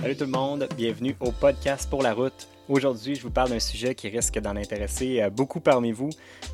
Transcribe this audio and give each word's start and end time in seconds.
Salut 0.00 0.16
tout 0.16 0.24
le 0.24 0.30
monde, 0.30 0.66
bienvenue 0.78 1.14
au 1.20 1.30
podcast 1.30 1.90
pour 1.90 2.02
la 2.02 2.14
route. 2.14 2.48
Aujourd'hui, 2.70 3.16
je 3.16 3.22
vous 3.22 3.30
parle 3.30 3.50
d'un 3.50 3.60
sujet 3.60 3.94
qui 3.94 4.08
risque 4.08 4.38
d'en 4.38 4.56
intéresser 4.56 5.20
euh, 5.20 5.28
beaucoup 5.28 5.60
parmi 5.60 5.92
vous. 5.92 6.08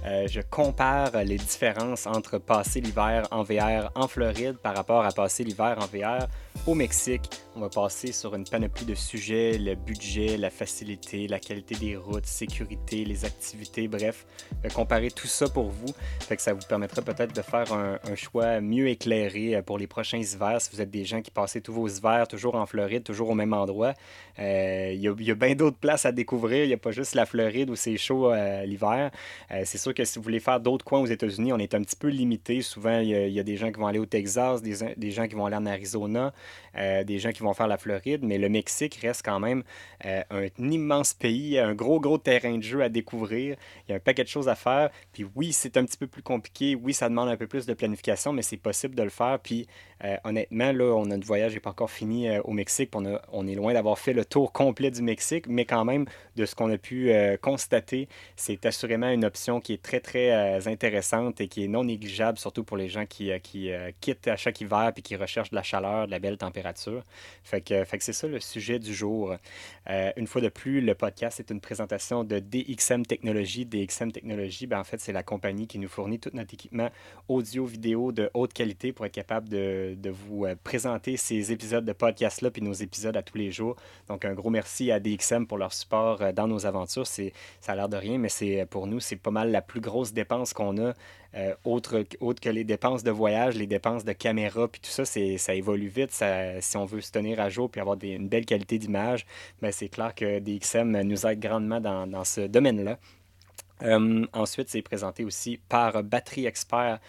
Euh, 0.05 0.27
je 0.27 0.41
compare 0.41 1.13
les 1.23 1.37
différences 1.37 2.09
entre 2.09 2.39
passer 2.39 2.81
l'hiver 2.81 3.29
en 3.31 3.45
VR 3.45 3.93
en 3.95 4.09
Floride 4.09 4.57
par 4.61 4.75
rapport 4.75 5.05
à 5.05 5.13
passer 5.13 5.45
l'hiver 5.45 5.79
en 5.79 5.87
VR 5.87 6.27
au 6.67 6.75
Mexique. 6.75 7.31
On 7.57 7.61
va 7.61 7.71
passer 7.71 8.13
sur 8.13 8.35
une 8.35 8.45
panoplie 8.45 8.85
de 8.85 8.95
sujets, 8.95 9.57
le 9.57 9.77
budget, 9.77 10.37
la 10.37 10.51
facilité, 10.51 11.27
la 11.27 11.39
qualité 11.39 11.75
des 11.75 11.97
routes, 11.97 12.27
sécurité, 12.27 13.07
les 13.07 13.25
activités, 13.25 13.89
bref, 13.89 14.27
comparer 14.75 15.11
tout 15.11 15.27
ça 15.27 15.49
pour 15.49 15.71
vous. 15.71 15.95
Fait 16.21 16.37
que 16.37 16.43
ça 16.43 16.53
vous 16.53 16.67
permettra 16.69 17.01
peut-être 17.01 17.35
de 17.35 17.41
faire 17.41 17.73
un, 17.73 17.99
choix 18.15 18.61
mieux 18.61 18.89
éclairé 18.89 19.57
euh, 19.57 19.63
pour 19.63 19.79
les 19.79 19.87
prochains 19.87 20.19
hivers 20.19 20.61
si 20.61 20.69
vous 20.71 20.83
êtes 20.83 20.91
des 20.91 21.07
gens 21.07 21.23
qui 21.23 21.31
passez 21.31 21.63
tous 21.63 21.73
vos 21.73 21.89
hivers 21.89 22.29
toujours 22.29 22.57
en 22.57 22.67
Floride, 22.67 23.03
toujours 23.03 23.31
au 23.31 23.35
même 23.35 23.55
endroit. 23.55 23.95
Il 24.39 25.01
y 25.01 25.09
a, 25.09 25.35
bien 25.35 25.55
d'autres 25.55 25.79
places 25.79 26.05
à 26.05 26.13
découvrir. 26.13 26.65
Il 26.65 26.69
n'y 26.69 26.75
a 26.75 26.79
pas 26.79 26.91
juste 26.91 27.15
la 27.15 27.25
Floride 27.25 27.71
où 27.71 27.77
c'est 27.77 27.97
chaud 27.97 28.33
euh, 28.33 28.65
l'hiver. 28.65 29.11
Euh, 29.51 29.63
c'est 29.65 29.79
sûr 29.79 29.95
que 29.95 30.05
si 30.05 30.19
vous 30.19 30.23
voulez 30.23 30.41
faire 30.41 30.61
d'autres 30.61 30.85
coins 30.85 31.01
aux 31.01 31.07
États-Unis, 31.07 31.53
on 31.53 31.59
est 31.59 31.75
un 31.75 31.83
petit 31.83 31.97
peu 31.97 32.09
limité. 32.09 32.63
Souvent, 32.63 32.99
il 33.01 33.09
y, 33.09 33.41
a, 33.41 33.43
des 33.43 33.57
gens 33.57 33.71
qui 33.71 33.79
vont 33.79 33.87
aller 33.87 33.99
au 33.99 34.07
Texas, 34.07 34.63
des, 34.63 35.11
gens 35.11 35.27
qui 35.27 35.35
vont 35.35 35.47
aller 35.47 35.57
en 35.57 35.67
Arizona, 35.67 36.33
euh, 36.77 37.05
des 37.05 37.19
gens 37.19 37.33
qui 37.33 37.43
vont 37.43 37.46
faire 37.55 37.67
la 37.67 37.79
Floride. 37.79 38.23
Mais 38.23 38.39
le 38.39 38.49
Mexique 38.49 38.99
reste 39.03 39.23
quand 39.25 39.41
même 39.41 39.65
un 40.05 40.47
immense 40.59 41.15
pays, 41.15 41.59
un 41.59 41.75
gros, 41.75 42.01
gros 42.01 42.19
terrain 42.19 42.57
de 42.57 42.63
jeu 42.63 42.83
à 42.83 42.89
découvrir. 42.89 43.57
Il 43.87 43.91
y 43.91 43.93
a 43.93 43.97
un 43.97 44.01
paquet 44.01 44.23
de 44.23 44.29
choses 44.29 44.49
à 44.49 44.55
faire. 44.55 44.91
Puis 45.13 45.27
oui, 45.35 45.53
c'est 45.53 45.77
un 45.77 45.85
petit 45.85 45.99
peu 45.99 46.07
plus 46.07 46.23
compliqué. 46.23 46.75
Oui, 46.75 46.95
ça 46.95 47.09
demande 47.09 47.29
un 47.29 47.37
peu 47.37 47.47
plus 47.47 47.67
de 47.67 47.75
planification, 47.75 48.33
mais 48.33 48.43
c'est 48.43 48.57
possible 48.57 48.95
de 48.95 49.03
le 49.03 49.11
faire. 49.11 49.39
Puis 49.43 49.67
honnêtement, 50.25 50.73
là, 50.73 50.95
on 50.95 51.11
a 51.11 51.17
notre 51.17 51.27
voyage 51.27 51.55
n'est 51.55 51.61
pas 51.61 51.71
encore 51.71 51.91
fini 51.91 52.29
au 52.41 52.53
Mexique. 52.53 52.91
On, 52.95 53.19
on 53.33 53.47
est 53.47 53.55
loin 53.55 53.73
d'avoir 53.73 53.99
fait 53.99 54.13
le 54.13 54.25
tour 54.25 54.53
complet 54.53 54.91
du 54.91 55.03
Mexique, 55.03 55.47
mais 55.49 55.65
quand 55.65 55.85
même, 55.85 56.07
de 56.37 56.45
ce 56.45 56.55
qu'on 56.55 56.71
a 56.71 56.79
pu 56.79 57.11
euh, 57.11 57.37
constater, 57.37 58.09
c'est 58.37 58.65
assurément 58.67 59.09
une 59.09 59.25
option 59.25 59.61
qui 59.61 59.73
est 59.73 59.83
très, 59.83 60.01
très 60.01 60.31
euh, 60.31 60.61
intéressante 60.67 61.41
et 61.41 61.49
qui 61.49 61.65
est 61.65 61.69
non 61.69 61.85
négligeable, 61.85 62.39
surtout 62.39 62.65
pour 62.65 62.77
les 62.77 62.89
gens 62.89 63.07
qui, 63.07 63.31
euh, 63.31 63.39
qui 63.39 63.71
quittent 64.01 64.29
à 64.29 64.37
chaque 64.37 64.61
hiver 64.61 64.93
et 64.95 65.03
qui 65.03 65.17
recherchent 65.17 65.51
de 65.51 65.57
la 65.57 65.63
chaleur, 65.63 66.07
de 66.07 66.11
la 66.11 66.19
belle 66.19 66.37
température. 66.37 67.03
Fait 67.45 67.61
que, 67.61 67.85
c'est 68.01 68.13
ça 68.13 68.27
le 68.27 68.41
sujet 68.41 68.79
du 68.79 68.95
jour. 68.95 69.35
une 69.89 70.27
fois 70.27 70.41
de 70.41 70.49
plus, 70.49 70.81
le 70.81 70.95
podcast 70.95 71.41
est 71.41 71.51
une 71.51 71.61
présentation 71.61 72.25
de 72.25 72.39
DXM 72.39 73.05
Technologies. 73.05 73.67
DXM 73.67 74.13
Technologies, 74.13 74.67
ben, 74.67 74.81
en 74.81 74.85
fait, 74.85 75.01
c'est 75.01 75.13
la 75.13 75.23
compagnie 75.23 75.67
qui 75.67 75.79
nous 75.79 75.89
fournit 75.89 76.19
tout 76.19 76.31
notre 76.35 76.55
équipement 76.55 76.91
audio-vidéo 77.29 78.13
de 78.13 78.31
haute 78.35 78.53
qualité 78.53 78.93
pour 78.93 79.07
être 79.07 79.13
capable 79.13 79.49
de, 79.49 79.97
vous 80.11 80.47
présenter 80.63 81.17
ces 81.17 81.53
épisodes 81.53 81.85
de 81.85 81.93
podcast-là 81.93 82.51
puis 82.51 82.63
nos 82.63 82.73
épisodes 82.73 83.17
à 83.17 83.23
tous 83.23 83.39
les 83.39 83.51
jours. 83.51 83.77
Donc, 84.09 84.25
un 84.25 84.35
gros 84.35 84.51
merci 84.51 84.91
à 84.91 85.01
DXM 85.01 85.47
pour 85.47 85.59
leur 85.59 85.73
support 85.73 86.23
euh, 86.23 86.33
dans 86.33 86.47
nos 86.47 86.67
aventures. 86.67 87.07
Ça 87.07 87.23
a 87.67 87.75
l'air 87.75 87.89
de 87.89 87.97
rien, 87.97 88.19
mais 88.19 88.29
c'est, 88.29 88.61
euh, 88.61 88.67
pour 88.67 88.87
nous, 88.87 89.01
c'est 89.01 89.17
pas 89.17 89.31
mal 89.31 89.51
la 89.51 89.63
plus 89.63 89.81
grosse 89.81 90.13
dépense 90.13 90.53
qu'on 90.53 90.79
a, 90.79 90.95
euh, 91.37 91.55
autre, 91.65 92.05
autre 92.21 92.41
que 92.41 92.49
les 92.49 92.65
dépenses 92.65 93.03
de 93.03 93.11
voyage, 93.11 93.57
les 93.57 93.67
dépenses 93.67 94.05
de 94.05 94.13
caméra, 94.13 94.69
puis 94.69 94.81
tout 94.81 94.91
ça, 94.91 95.05
ça 95.05 95.55
évolue 95.55 95.89
vite. 95.89 96.11
Si 96.61 96.77
on 96.77 96.85
veut 96.85 97.01
se 97.01 97.13
tenir 97.13 97.41
à 97.41 97.49
jour 97.49 97.71
puis 97.71 97.81
avoir 97.81 97.97
une 98.03 98.29
belle 98.29 98.47
qualité 98.47 98.79
d'image, 98.79 99.27
ben 99.61 99.71
c'est 99.73 99.89
clair 99.89 100.15
que 100.15 100.39
DXM 100.39 101.03
nous 101.03 101.27
aide 101.27 101.41
grandement 101.41 101.81
dans, 101.81 102.25
ce 102.25 102.41
domaine-là. 102.43 102.99
ensuite, 104.33 104.69
c'est 104.69 104.83
présenté 104.83 105.25
aussi 105.25 105.59
par 105.69 106.03
Batterie 106.03 106.47
Expert. 106.47 107.01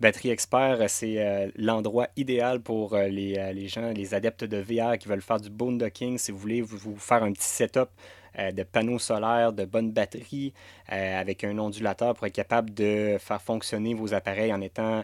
Batterie 0.00 0.30
Expert, 0.30 0.78
c'est 0.88 1.52
l'endroit 1.56 2.08
idéal 2.16 2.60
pour 2.60 2.96
les, 2.96 3.52
les, 3.54 3.68
gens, 3.68 3.92
les 3.92 4.14
adeptes 4.14 4.44
de 4.44 4.56
VR 4.56 4.98
qui 4.98 5.08
veulent 5.08 5.22
faire 5.22 5.40
du 5.40 5.50
boondocking. 5.50 6.18
Si 6.18 6.32
vous 6.32 6.38
voulez 6.38 6.60
vous, 6.60 6.76
vous 6.76 6.96
faire 6.96 7.22
un 7.22 7.32
petit 7.32 7.48
setup 7.48 7.90
euh, 8.25 8.25
de 8.36 8.62
panneaux 8.62 8.98
solaires, 8.98 9.52
de 9.52 9.64
bonnes 9.64 9.92
batteries, 9.92 10.52
euh, 10.92 11.20
avec 11.20 11.44
un 11.44 11.58
ondulateur 11.58 12.14
pour 12.14 12.26
être 12.26 12.34
capable 12.34 12.72
de 12.74 13.16
faire 13.18 13.40
fonctionner 13.40 13.94
vos 13.94 14.14
appareils 14.14 14.52
en 14.52 14.60
étant 14.60 14.98
euh, 14.98 15.02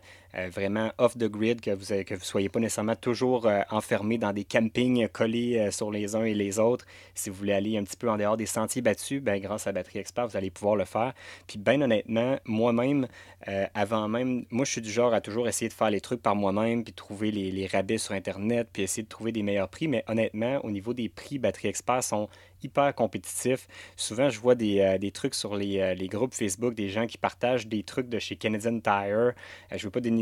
vraiment 0.51 0.91
off 0.99 1.17
the 1.17 1.29
grid, 1.29 1.61
que 1.61 1.71
vous 1.71 1.95
ne 1.95 2.19
soyez 2.21 2.49
pas 2.49 2.61
nécessairement 2.61 2.97
toujours 2.97 3.49
enfermé 3.71 4.19
dans 4.19 4.33
des 4.33 4.45
campings 4.45 5.09
collés 5.09 5.71
sur 5.71 5.91
les 5.91 6.15
uns 6.15 6.25
et 6.25 6.35
les 6.35 6.59
autres. 6.59 6.87
Si 7.15 7.31
vous 7.31 7.37
voulez 7.37 7.53
aller 7.53 7.77
un 7.77 7.85
petit 7.85 7.97
peu 7.97 8.11
en 8.11 8.17
dehors 8.17 8.37
des 8.37 8.47
sentiers 8.47 8.83
battus, 8.83 9.23
ben, 9.23 9.41
grâce 9.41 9.67
à 9.67 9.73
Batterie 9.73 9.99
Expert, 9.99 10.27
vous 10.27 10.37
allez 10.37 10.51
pouvoir 10.51 10.77
le 10.77 10.85
faire. 10.85 11.13
Puis 11.47 11.59
bien 11.59 11.81
honnêtement, 11.81 12.39
moi-même, 12.45 13.07
avant 13.75 14.09
même, 14.09 14.45
moi 14.51 14.65
je 14.65 14.73
suis 14.73 14.81
du 14.81 14.91
genre 14.91 15.13
à 15.15 15.21
toujours 15.21 15.49
essayer 15.49 15.69
de 15.69 15.75
faire 15.75 15.91
les 15.91 16.01
trucs 16.01 16.23
par 16.23 16.35
moi-même, 16.35 16.85
puis 16.85 16.93
trouver 16.93 17.31
les, 17.31 17.67
rabais 17.67 17.99
sur 17.99 18.15
Internet, 18.15 18.69
puis 18.73 18.83
essayer 18.83 19.03
de 19.03 19.09
trouver 19.09 19.33
des 19.33 19.43
meilleurs 19.43 19.69
prix. 19.69 19.89
Mais 19.89 20.05
honnêtement, 20.07 20.61
au 20.65 20.71
niveau 20.71 20.95
des 20.95 21.09
prix, 21.09 21.39
Batterie 21.39 21.69
Expert 21.69 22.03
sont 22.03 22.29
hyper 22.63 22.95
compétitif. 22.95 23.67
Souvent, 23.97 24.31
je 24.31 24.41
vois 24.41 24.55
des, 24.55 24.81
euh, 24.81 24.99
des 24.99 25.11
trucs 25.11 25.35
sur 25.35 25.57
les, 25.57 25.81
euh, 25.81 25.95
les, 25.95 26.09
groupes 26.09 26.35
Facebook, 26.35 26.75
des 26.75 26.89
gens 26.89 27.07
qui 27.07 27.19
partagent 27.19 27.67
des 27.67 27.83
trucs 27.83 28.09
de 28.09 28.19
chez 28.19 28.37
Canadian 28.37 28.79
Tire. 28.81 28.93
Euh, 28.93 29.33
je 29.71 29.77
ne 29.77 29.83
veux 29.83 29.91
pas 29.91 30.01
dénigrer 30.01 30.22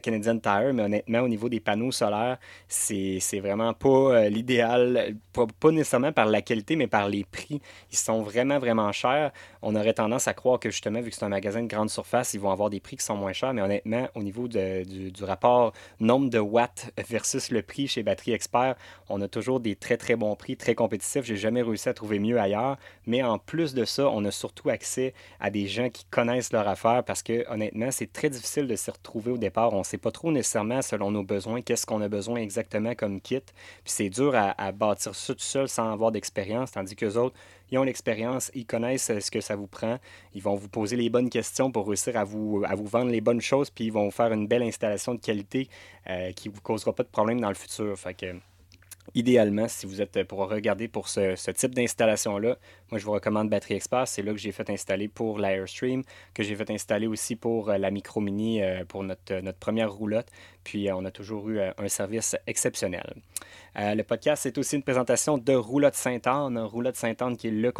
Canadian 0.00 0.38
Tire, 0.38 0.72
mais 0.74 0.82
honnêtement, 0.82 1.20
au 1.20 1.28
niveau 1.28 1.48
des 1.48 1.60
panneaux 1.60 1.92
solaires, 1.92 2.38
c'est 2.68 3.40
vraiment 3.40 3.72
pas 3.72 4.28
l'idéal, 4.28 5.16
pas, 5.32 5.70
nécessairement 5.70 6.12
par 6.12 6.26
la 6.26 6.42
qualité, 6.42 6.76
mais 6.76 6.86
par 6.86 7.08
les 7.08 7.24
prix. 7.24 7.60
Ils 7.90 7.98
sont 7.98 8.22
vraiment, 8.22 8.58
vraiment 8.58 8.92
chers. 8.92 9.32
On 9.62 9.74
aurait 9.74 9.94
tendance 9.94 10.28
à 10.28 10.34
croire 10.34 10.58
que 10.60 10.70
justement, 10.70 11.00
vu 11.00 11.10
que 11.10 11.16
c'est 11.16 11.24
un 11.24 11.28
magasin 11.28 11.62
de 11.62 11.68
grande 11.68 11.90
surface, 11.90 12.34
ils 12.34 12.40
vont 12.40 12.50
avoir 12.50 12.70
des 12.70 12.80
prix 12.80 12.96
qui 12.96 13.04
sont 13.04 13.16
moins 13.16 13.32
chers, 13.32 13.52
mais 13.54 13.62
honnêtement, 13.62 14.08
au 14.14 14.22
niveau 14.22 14.48
du, 14.48 15.10
du 15.10 15.24
rapport 15.24 15.72
nombre 16.00 16.30
de 16.30 16.38
watts 16.38 16.90
versus 17.08 17.50
le 17.50 17.62
prix 17.62 17.88
chez 17.88 18.02
Batterie 18.02 18.32
Expert, 18.32 18.76
on 19.08 19.20
a 19.20 19.28
toujours 19.28 19.60
des 19.60 19.76
très, 19.76 19.96
très 19.96 20.16
bons 20.16 20.34
prix, 20.36 20.56
très 20.56 20.74
compétitifs. 20.74 21.24
J'ai 21.24 21.36
jamais 21.36 21.62
réussi 21.62 21.88
à 21.88 21.94
trouver 21.94 22.18
mieux 22.18 22.38
ailleurs. 22.38 22.76
Mais 23.06 23.22
en 23.22 23.38
plus 23.38 23.74
de 23.74 23.84
ça, 23.84 24.08
on 24.08 24.24
a 24.24 24.30
surtout 24.30 24.68
accès 24.68 25.14
à 25.40 25.50
des 25.50 25.66
gens 25.66 25.90
qui 25.90 26.04
connaissent 26.06 26.52
leur 26.52 26.66
affaire 26.68 27.04
parce 27.04 27.22
que 27.22 27.48
honnêtement, 27.50 27.90
c'est 27.90 28.12
très 28.12 28.30
difficile 28.30 28.66
de 28.66 28.76
se 28.76 28.90
retrouver 28.90 29.35
au 29.36 29.38
départ. 29.38 29.72
On 29.72 29.78
ne 29.78 29.84
sait 29.84 29.98
pas 29.98 30.10
trop 30.10 30.32
nécessairement 30.32 30.82
selon 30.82 31.10
nos 31.10 31.22
besoins 31.22 31.62
qu'est-ce 31.62 31.86
qu'on 31.86 32.02
a 32.02 32.08
besoin 32.08 32.40
exactement 32.40 32.94
comme 32.94 33.20
kit. 33.20 33.40
Puis 33.40 33.92
c'est 33.92 34.10
dur 34.10 34.34
à, 34.34 34.72
bâtir 34.72 35.14
ça 35.14 35.34
tout 35.34 35.40
seul 35.40 35.68
sans 35.68 35.92
avoir 35.92 36.12
d'expérience, 36.12 36.72
tandis 36.72 36.96
que 36.96 37.06
autres, 37.16 37.36
ils 37.70 37.78
ont 37.78 37.82
l'expérience, 37.82 38.50
ils 38.54 38.66
connaissent 38.66 39.12
ce 39.18 39.30
que 39.30 39.40
ça 39.40 39.56
vous 39.56 39.66
prend, 39.66 39.98
ils 40.34 40.42
vont 40.42 40.54
vous 40.54 40.68
poser 40.68 40.96
les 40.96 41.10
bonnes 41.10 41.30
questions 41.30 41.70
pour 41.70 41.86
réussir 41.86 42.16
à 42.16 42.24
vous, 42.24 42.64
vous 42.76 42.86
vendre 42.86 43.10
les 43.10 43.20
bonnes 43.20 43.40
choses, 43.40 43.70
puis 43.70 43.86
ils 43.86 43.92
vont 43.92 44.10
faire 44.10 44.32
une 44.32 44.46
belle 44.46 44.62
installation 44.62 45.14
de 45.14 45.20
qualité 45.20 45.68
euh, 46.08 46.32
qui 46.32 46.48
ne 46.48 46.54
vous 46.54 46.60
causera 46.60 46.92
pas 46.92 47.02
de 47.02 47.08
problème 47.08 47.40
dans 47.40 47.48
le 47.48 47.54
futur. 47.54 47.98
Fait 47.98 48.14
que, 48.14 48.26
idéalement, 49.14 49.68
si 49.68 49.86
vous 49.86 50.00
êtes 50.00 50.24
pour 50.24 50.38
regarder 50.48 50.88
pour 50.88 51.08
ce, 51.08 51.50
type 51.52 51.74
d'installation-là, 51.74 52.56
moi 52.90 52.98
je 52.98 53.04
vous 53.04 53.12
recommande 53.12 53.48
Batterie 53.48 53.74
Expert. 53.74 54.08
C'est 54.08 54.22
là 54.22 54.32
que 54.32 54.38
j'ai 54.38 54.52
fait 54.52 54.68
installer 54.70 55.08
pour 55.08 55.38
l'Airstream, 55.38 56.02
que 56.34 56.42
j'ai 56.42 56.56
fait 56.56 56.70
installer 56.70 57.06
aussi 57.06 57.36
pour 57.36 57.70
euh, 57.70 57.78
la 57.78 57.90
Micro 57.90 58.20
Mini 58.20 58.62
euh, 58.62 58.84
pour 58.84 59.02
notre, 59.02 59.40
notre 59.40 59.58
première 59.58 59.92
roulotte. 59.92 60.28
Puis 60.66 60.88
euh, 60.88 60.96
on 60.96 61.04
a 61.04 61.12
toujours 61.12 61.48
eu 61.48 61.60
un 61.60 61.88
service 61.88 62.34
exceptionnel. 62.48 63.14
le 63.76 64.02
podcast, 64.02 64.42
c'est 64.42 64.58
aussi 64.58 64.74
une 64.74 64.82
présentation 64.82 65.38
de 65.38 65.52
Roulotte 65.54 65.94
Sainte-Anne. 65.94 66.58
Roulotte 66.58 66.96
Sainte-Anne 66.96 67.36
qui 67.36 67.46
est 67.46 67.50
le, 67.52 67.70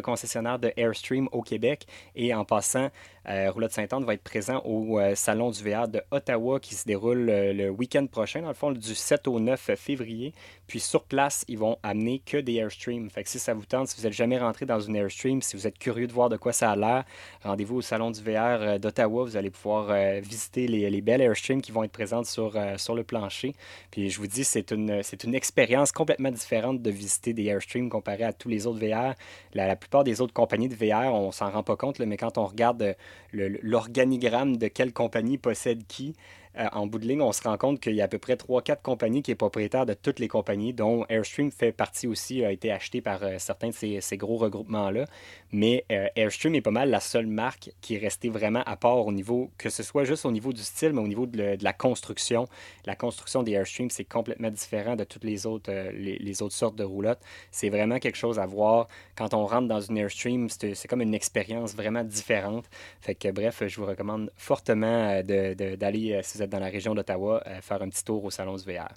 concessionnaire 0.00 0.58
de 0.58 0.72
Airstream 0.76 1.28
au 1.30 1.42
Québec. 1.42 1.86
Et 2.16 2.34
en 2.34 2.44
passant, 2.44 2.90
Roulotte 3.24 3.72
Sainte-Anne 3.72 4.04
va 4.04 4.14
être 4.14 4.24
présent 4.24 4.62
au 4.64 4.98
Salon 5.14 5.50
du 5.50 5.62
VR 5.62 5.86
de 5.86 6.02
Ottawa 6.10 6.58
qui 6.58 6.74
se 6.74 6.86
déroule 6.86 7.26
le 7.26 7.68
week-end 7.68 8.06
prochain, 8.06 8.40
dans 8.42 8.48
le 8.48 8.54
fond, 8.54 8.72
du 8.72 8.94
7 8.94 9.28
au 9.28 9.38
9 9.38 9.70
février. 9.76 10.32
Puis 10.66 10.80
sur 10.80 11.04
place, 11.04 11.44
ils 11.48 11.58
vont 11.58 11.78
amener 11.82 12.20
que 12.24 12.36
des 12.36 12.56
Airstream. 12.56 13.10
Fait 13.10 13.24
que 13.24 13.30
si 13.30 13.38
ça 13.38 13.54
vous 13.54 13.64
tente, 13.64 13.88
si 13.88 13.96
vous 13.96 14.02
n'êtes 14.02 14.12
jamais 14.12 14.38
rentré 14.38 14.66
dans 14.66 14.80
une 14.80 14.96
Airstream, 14.96 15.40
si 15.40 15.56
vous 15.56 15.66
êtes 15.66 15.78
curieux 15.78 16.06
de 16.06 16.12
voir 16.12 16.28
de 16.28 16.36
quoi 16.36 16.52
ça 16.52 16.70
a 16.70 16.76
l'air, 16.76 17.04
rendez-vous 17.42 17.76
au 17.76 17.82
Salon 17.82 18.10
du 18.10 18.22
VR 18.22 18.60
euh, 18.60 18.78
d'Ottawa. 18.78 19.24
Vous 19.24 19.36
allez 19.36 19.50
pouvoir 19.50 19.88
euh, 19.90 20.20
visiter 20.22 20.66
les, 20.66 21.00
belles 21.00 21.22
Airstream 21.22 21.62
qui 21.62 21.72
vont 21.72 21.84
être 21.84 21.92
présentes 21.92 22.07
sur, 22.24 22.56
euh, 22.56 22.76
sur 22.76 22.94
le 22.94 23.04
plancher. 23.04 23.54
Puis 23.90 24.10
je 24.10 24.18
vous 24.18 24.26
dis, 24.26 24.44
c'est 24.44 24.70
une, 24.72 25.02
c'est 25.02 25.24
une 25.24 25.34
expérience 25.34 25.92
complètement 25.92 26.30
différente 26.30 26.82
de 26.82 26.90
visiter 26.90 27.32
des 27.32 27.44
Airstream 27.46 27.88
comparé 27.88 28.24
à 28.24 28.32
tous 28.32 28.48
les 28.48 28.66
autres 28.66 28.78
VR. 28.78 29.14
La, 29.54 29.76
plupart 29.76 30.04
des 30.04 30.20
autres 30.20 30.32
compagnies 30.32 30.68
de 30.68 30.74
VR, 30.74 31.12
on 31.14 31.32
s'en 31.32 31.50
rend 31.50 31.62
pas 31.62 31.76
compte, 31.76 31.98
mais 32.00 32.16
quand 32.16 32.38
on 32.38 32.46
regarde 32.46 32.96
l'organigramme 33.32 34.56
de 34.56 34.68
quelle 34.68 34.92
compagnie 34.92 35.38
possède 35.38 35.86
qui, 35.86 36.08
euh, 36.08 36.37
en 36.72 36.86
bout 36.86 36.98
de 36.98 37.06
ligne, 37.06 37.22
on 37.22 37.32
se 37.32 37.42
rend 37.42 37.56
compte 37.56 37.80
qu'il 37.80 37.94
y 37.94 38.00
a 38.00 38.04
à 38.04 38.08
peu 38.08 38.18
près 38.18 38.34
3-4 38.34 38.82
compagnies 38.82 39.22
qui 39.22 39.32
sont 39.32 39.36
propriétaires 39.36 39.86
de 39.86 39.94
toutes 39.94 40.18
les 40.18 40.28
compagnies, 40.28 40.72
dont 40.72 41.04
Airstream 41.08 41.50
fait 41.52 41.72
partie 41.72 42.06
aussi, 42.06 42.44
a 42.44 42.50
été 42.50 42.72
acheté 42.72 43.00
par 43.00 43.22
euh, 43.22 43.36
certains 43.38 43.68
de 43.68 44.00
ces, 44.00 44.16
gros 44.16 44.36
regroupements-là. 44.36 45.04
Mais 45.52 45.84
euh, 45.92 46.08
Airstream 46.16 46.54
est 46.54 46.60
pas 46.60 46.70
mal 46.70 46.90
la 46.90 47.00
seule 47.00 47.26
marque 47.26 47.70
qui 47.80 47.94
est 47.94 47.98
restée 47.98 48.28
vraiment 48.28 48.62
à 48.66 48.76
part 48.76 49.06
au 49.06 49.12
niveau, 49.12 49.50
que 49.56 49.70
ce 49.70 49.82
soit 49.82 50.04
juste 50.04 50.26
au 50.26 50.32
niveau 50.32 50.52
du 50.52 50.62
style, 50.62 50.92
mais 50.92 51.00
au 51.00 51.08
niveau 51.08 51.26
de, 51.26 51.56
la 51.60 51.72
construction. 51.72 52.48
La 52.84 52.96
construction 52.96 53.42
des 53.42 53.52
Airstream, 53.52 53.90
c'est 53.90 54.04
complètement 54.04 54.50
différent 54.50 54.96
de 54.96 55.04
toutes 55.04 55.24
les 55.24 55.46
autres, 55.46 55.72
les, 55.92 56.42
autres 56.42 56.54
sortes 56.54 56.76
de 56.76 56.84
roulottes. 56.84 57.20
C'est 57.50 57.70
vraiment 57.70 57.98
quelque 57.98 58.16
chose 58.16 58.38
à 58.38 58.46
voir. 58.46 58.88
Quand 59.16 59.34
on 59.34 59.46
rentre 59.46 59.68
dans 59.68 59.80
une 59.80 59.98
Airstream, 59.98 60.48
c'est 60.48 60.88
comme 60.88 61.02
une 61.02 61.14
expérience 61.14 61.74
vraiment 61.74 62.04
différente. 62.04 62.64
Fait 63.00 63.14
que 63.14 63.30
bref, 63.30 63.62
je 63.66 63.80
vous 63.80 63.86
recommande 63.86 64.30
fortement 64.36 65.22
d'aller, 65.22 66.20
si 66.22 66.38
vous 66.38 66.47
dans 66.48 66.58
la 66.58 66.68
région 66.68 66.94
d'Ottawa, 66.94 67.42
euh, 67.46 67.60
faire 67.60 67.82
un 67.82 67.88
petit 67.88 68.04
tour 68.04 68.24
au 68.24 68.30
Salon 68.30 68.56
du 68.56 68.64
VR. 68.64 68.88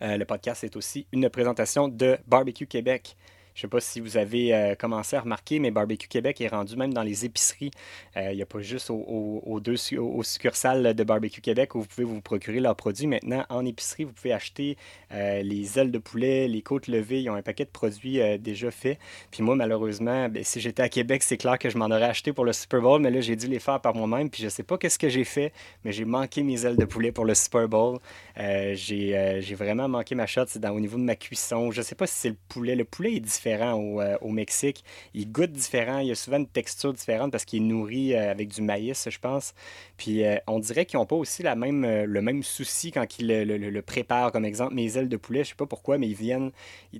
le 0.00 0.24
podcast 0.24 0.64
est 0.64 0.76
aussi 0.76 1.06
une 1.12 1.28
présentation 1.28 1.88
de 1.88 2.18
Barbecue 2.26 2.66
Québec. 2.66 3.16
Je 3.58 3.62
ne 3.66 3.66
sais 3.66 3.70
pas 3.70 3.80
si 3.80 3.98
vous 3.98 4.16
avez 4.16 4.54
euh, 4.54 4.76
commencé 4.76 5.16
à 5.16 5.20
remarquer, 5.20 5.58
mais 5.58 5.72
Barbecue 5.72 6.06
Québec 6.06 6.40
est 6.40 6.46
rendu 6.46 6.76
même 6.76 6.94
dans 6.94 7.02
les 7.02 7.24
épiceries. 7.24 7.72
Euh, 8.16 8.30
il 8.30 8.36
n'y 8.36 8.42
a 8.42 8.46
pas 8.46 8.60
juste 8.60 8.88
aux, 8.88 9.58
deux 9.58 9.76
succursales 9.76 10.94
de 10.94 11.02
Barbecue 11.02 11.40
Québec 11.40 11.74
où 11.74 11.80
vous 11.80 11.86
pouvez 11.86 12.04
vous 12.04 12.20
procurer 12.20 12.60
leurs 12.60 12.76
produits. 12.76 13.08
Maintenant, 13.08 13.44
en 13.48 13.66
épicerie, 13.66 14.04
vous 14.04 14.12
pouvez 14.12 14.32
acheter 14.32 14.76
euh, 15.10 15.42
les 15.42 15.76
ailes 15.76 15.90
de 15.90 15.98
poulet, 15.98 16.46
les 16.46 16.62
côtes 16.62 16.86
levées. 16.86 17.22
Ils 17.22 17.30
ont 17.30 17.34
un 17.34 17.42
paquet 17.42 17.64
de 17.64 17.70
produits 17.70 18.20
déjà 18.38 18.70
faits. 18.70 19.00
Puis 19.32 19.42
moi, 19.42 19.56
malheureusement, 19.56 20.28
ben, 20.28 20.44
si 20.44 20.60
j'étais 20.60 20.84
à 20.84 20.88
Québec, 20.88 21.24
c'est 21.24 21.36
clair 21.36 21.58
que 21.58 21.68
je 21.68 21.78
m'en 21.78 21.86
aurais 21.86 22.04
acheté 22.04 22.32
pour 22.32 22.44
le 22.44 22.52
Super 22.52 22.80
Bowl, 22.80 23.02
mais 23.02 23.10
là, 23.10 23.20
j'ai 23.20 23.34
dû 23.34 23.48
les 23.48 23.58
faire 23.58 23.80
par 23.80 23.92
moi-même. 23.92 24.30
Puis 24.30 24.40
je 24.42 24.46
ne 24.46 24.50
sais 24.50 24.62
pas 24.62 24.78
qu'est-ce 24.78 25.00
que 25.00 25.08
j'ai 25.08 25.24
fait, 25.24 25.52
mais 25.84 25.90
j'ai 25.90 26.04
manqué 26.04 26.44
mes 26.44 26.64
ailes 26.64 26.76
de 26.76 26.84
poulet 26.84 27.10
pour 27.10 27.24
le 27.24 27.34
Super 27.34 27.68
Bowl. 27.68 27.98
j'ai 28.36 29.54
vraiment 29.58 29.88
manqué 29.88 30.14
ma 30.14 30.26
shot. 30.26 30.44
Au 30.64 30.78
niveau 30.78 30.96
de 30.96 31.02
ma 31.02 31.16
cuisson. 31.16 31.72
Je 31.72 31.80
ne 31.80 31.84
sais 31.84 31.96
pas 31.96 32.06
si 32.06 32.14
c'est 32.14 32.28
le 32.28 32.36
poulet. 32.48 32.76
Le 32.76 32.84
poulet 32.84 33.14
est 33.14 33.20
différent 33.20 33.47
euh, 33.54 34.16
au, 34.20 34.30
Mexique. 34.30 34.84
Il 35.14 35.30
goûte 35.30 35.52
différent. 35.52 35.98
Il 35.98 36.08
y 36.08 36.10
a 36.10 36.14
souvent 36.14 36.38
une 36.38 36.46
texture 36.46 36.92
différente 36.92 37.32
parce 37.32 37.44
qu'il 37.44 37.62
est 37.62 37.66
nourri 37.66 38.14
euh, 38.14 38.30
avec 38.30 38.48
du 38.48 38.62
maïs, 38.62 39.08
je 39.10 39.18
pense. 39.18 39.54
Puis 39.96 40.24
euh, 40.24 40.36
on 40.46 40.58
dirait 40.58 40.86
qu'ils 40.86 40.98
n'ont 40.98 41.06
pas 41.06 41.16
aussi 41.16 41.42
la 41.42 41.54
même, 41.54 41.84
le 41.86 42.22
même 42.22 42.42
souci 42.42 42.92
quand 42.92 43.18
ils 43.18 43.26
le, 43.26 43.80
préparent. 43.82 44.32
Comme 44.32 44.44
exemple, 44.44 44.74
mes 44.74 44.96
ailes 44.96 45.08
de 45.08 45.16
poulet, 45.16 45.44
je 45.44 45.50
sais 45.50 45.54
pas 45.54 45.66
pourquoi, 45.66 45.98
mais 45.98 46.08
ils 46.08 46.14
viennent. 46.14 46.50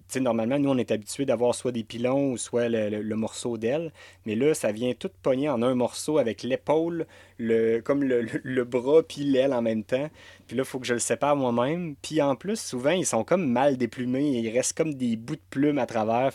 sais, 0.09 0.21
normalement, 0.21 0.59
nous, 0.59 0.71
on 0.71 0.79
est 0.79 0.91
habitué 0.91 1.25
d'avoir 1.25 1.55
soit 1.55 1.73
des 1.73 1.85
pilons 1.85 2.33
ou 2.33 2.37
soit 2.37 2.69
le, 2.69 3.15
morceau 3.15 3.59
d'aile. 3.59 3.93
Mais 4.27 4.35
là, 4.35 4.55
ça 4.55 4.73
vient 4.73 4.93
tout 4.95 5.11
pogné 5.23 5.49
en 5.49 5.63
un 5.63 5.75
morceau 5.75 6.19
avec 6.19 6.43
l'épaule, 6.43 7.07
le, 7.39 7.81
comme 7.81 8.05
le, 8.05 8.65
bras 8.65 9.03
puis 9.03 9.23
l'aile 9.23 9.53
en 9.53 9.63
même 9.63 9.85
temps. 9.85 10.09
Puis 10.47 10.57
là, 10.57 10.63
il 10.63 10.67
faut 10.67 10.79
que 10.79 10.87
je 10.87 10.95
le 10.95 11.01
sépare 11.01 11.37
moi-même. 11.37 11.95
Puis 12.01 12.23
en 12.23 12.37
plus, 12.37 12.61
souvent, 12.61 12.91
ils 12.91 13.07
sont 13.07 13.25
comme 13.25 13.51
mal 13.51 13.77
déplumés. 13.77 14.39
Il 14.39 14.49
reste 14.51 14.77
comme 14.77 14.95
des 14.95 15.17
bouts 15.17 15.37
de 15.37 15.41
plumes 15.51 15.79
à 15.79 15.87
travers. 15.87 16.27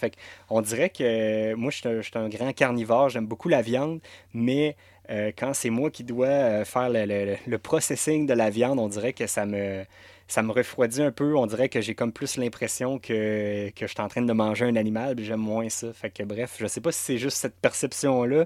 On 0.49 0.61
dirait 0.61 0.89
que 0.89 1.53
moi, 1.55 1.71
je 1.71 2.01
suis 2.01 2.17
un, 2.17 2.29
grand 2.29 2.53
carnivore. 2.53 3.09
J'aime 3.09 3.25
beaucoup 3.25 3.49
la 3.49 3.61
viande. 3.61 3.99
Mais 4.33 4.75
euh, 5.09 5.31
quand 5.37 5.53
c'est 5.53 5.69
moi 5.69 5.91
qui 5.91 6.03
dois 6.03 6.27
euh, 6.27 6.65
faire 6.65 6.89
le, 6.89 7.57
processing 7.57 8.25
de 8.25 8.33
la 8.33 8.49
viande, 8.49 8.79
on 8.79 8.87
dirait 8.87 9.13
que 9.13 9.27
ça 9.27 9.45
me, 9.45 9.83
ça 10.27 10.43
me 10.43 10.51
refroidit 10.51 11.01
un 11.01 11.11
peu. 11.11 11.35
On 11.35 11.45
dirait 11.45 11.69
que 11.69 11.81
j'ai 11.81 11.95
comme 11.95 12.11
plus 12.11 12.37
l'impression 12.37 12.99
que, 12.99 13.69
que 13.69 13.87
je 13.87 13.91
suis 13.91 14.01
en 14.01 14.07
train 14.07 14.21
de 14.21 14.33
manger 14.33 14.65
un 14.65 14.75
animal. 14.75 15.15
Puis 15.15 15.25
j'aime 15.25 15.39
moins 15.41 15.69
ça. 15.69 15.93
Fait 15.93 16.09
que 16.09 16.23
bref, 16.23 16.57
je 16.59 16.67
sais 16.67 16.81
pas 16.81 16.91
si 16.91 16.99
c'est 16.99 17.17
juste 17.17 17.37
cette 17.37 17.55
perception-là 17.55 18.45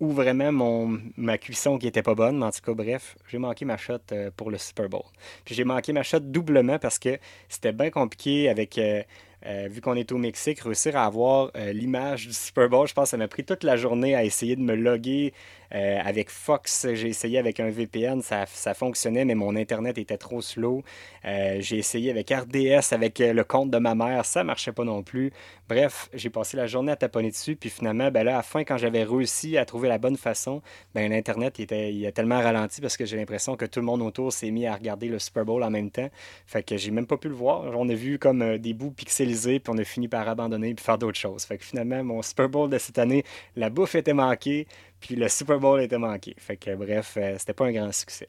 ou 0.00 0.12
vraiment 0.12 0.88
ma 1.16 1.38
cuisson 1.38 1.78
qui 1.78 1.86
était 1.86 2.02
pas 2.02 2.14
bonne. 2.14 2.38
Mais 2.38 2.46
en 2.46 2.50
tout 2.50 2.60
cas, 2.60 2.72
bref, 2.72 3.16
j'ai 3.28 3.38
manqué 3.38 3.64
ma 3.64 3.76
shot 3.76 3.98
euh, 4.12 4.30
pour 4.36 4.50
le 4.50 4.58
Super 4.58 4.88
Bowl. 4.88 5.02
Puis 5.44 5.54
j'ai 5.54 5.64
manqué 5.64 5.92
ma 5.92 6.02
shot 6.02 6.20
doublement 6.20 6.78
parce 6.78 6.98
que 6.98 7.18
c'était 7.48 7.72
bien 7.72 7.90
compliqué 7.90 8.48
avec. 8.48 8.78
Euh, 8.78 9.02
euh, 9.46 9.68
vu 9.70 9.80
qu'on 9.80 9.94
est 9.94 10.12
au 10.12 10.18
Mexique, 10.18 10.60
réussir 10.60 10.96
à 10.96 11.04
avoir 11.04 11.50
l'image 11.72 12.26
du 12.26 12.32
Super 12.32 12.68
Bowl, 12.68 12.86
je 12.88 12.94
pense 12.94 13.04
que 13.04 13.10
ça 13.10 13.16
m'a 13.16 13.28
pris 13.28 13.44
toute 13.44 13.64
la 13.64 13.76
journée 13.76 14.14
à 14.14 14.24
essayer 14.24 14.56
de 14.56 14.62
me 14.62 14.74
loguer 14.74 15.32
euh, 15.74 15.98
avec 16.02 16.30
Fox, 16.30 16.86
j'ai 16.94 17.08
essayé 17.08 17.38
avec 17.38 17.60
un 17.60 17.70
VPN, 17.70 18.22
ça, 18.22 18.46
ça, 18.46 18.74
fonctionnait, 18.74 19.24
mais 19.24 19.34
mon 19.34 19.54
Internet 19.56 19.98
était 19.98 20.16
trop 20.16 20.40
slow. 20.40 20.82
Euh, 21.24 21.58
j'ai 21.60 21.78
essayé 21.78 22.10
avec 22.10 22.30
RDS, 22.30 22.92
avec 22.92 23.20
euh, 23.20 23.32
le 23.32 23.44
compte 23.44 23.70
de 23.70 23.78
ma 23.78 23.94
mère, 23.94 24.24
ça 24.24 24.44
marchait 24.44 24.72
pas 24.72 24.84
non 24.84 25.02
plus. 25.02 25.32
Bref, 25.68 26.08
j'ai 26.14 26.30
passé 26.30 26.56
la 26.56 26.66
journée 26.66 26.92
à 26.92 26.96
taponner 26.96 27.30
dessus, 27.30 27.56
puis 27.56 27.68
finalement, 27.68 28.10
ben 28.10 28.24
là, 28.24 28.34
à 28.34 28.36
la 28.38 28.42
fin, 28.42 28.64
quand 28.64 28.78
j'avais 28.78 29.04
réussi 29.04 29.58
à 29.58 29.64
trouver 29.64 29.88
la 29.88 29.98
bonne 29.98 30.16
façon, 30.16 30.62
ben 30.94 31.10
l'Internet, 31.10 31.60
était, 31.60 32.06
a 32.06 32.12
tellement 32.12 32.40
ralenti 32.40 32.80
parce 32.80 32.96
que 32.96 33.04
j'ai 33.04 33.16
l'impression 33.16 33.56
que 33.56 33.66
tout 33.66 33.80
le 33.80 33.86
monde 33.86 34.02
autour 34.02 34.32
s'est 34.32 34.50
mis 34.50 34.66
à 34.66 34.74
regarder 34.74 35.08
le 35.08 35.18
Super 35.18 35.44
Bowl 35.44 35.62
en 35.62 35.70
même 35.70 35.90
temps. 35.90 36.08
Fait 36.46 36.62
que 36.62 36.76
j'ai 36.76 36.90
même 36.90 37.06
pas 37.06 37.18
pu 37.18 37.28
le 37.28 37.34
voir. 37.34 37.64
On 37.76 37.88
a 37.88 37.94
vu 37.94 38.18
comme 38.18 38.58
des 38.58 38.72
bouts 38.72 38.90
pixelisés, 38.90 39.60
puis 39.60 39.72
on 39.74 39.78
a 39.78 39.84
fini 39.84 40.08
par 40.08 40.26
abandonner 40.28 40.74
puis 40.74 40.84
faire 40.84 40.98
d'autres 40.98 41.18
choses. 41.18 41.44
Fait 41.44 41.58
que 41.58 41.64
finalement, 41.64 42.02
mon 42.02 42.22
Super 42.22 42.48
Bowl 42.48 42.70
de 42.70 42.78
cette 42.78 42.98
année, 42.98 43.24
la 43.56 43.68
bouffe 43.70 43.94
était 43.94 44.14
manquée, 44.14 44.66
puis 45.00 45.16
le 45.16 45.28
Super 45.28 45.58
Bowl 45.58 45.80
était 45.80 45.98
manqué. 45.98 46.34
Fait 46.38 46.56
que 46.56 46.74
bref, 46.74 47.16
euh, 47.16 47.36
c'était 47.38 47.54
pas 47.54 47.66
un 47.66 47.72
grand 47.72 47.92
succès. 47.92 48.28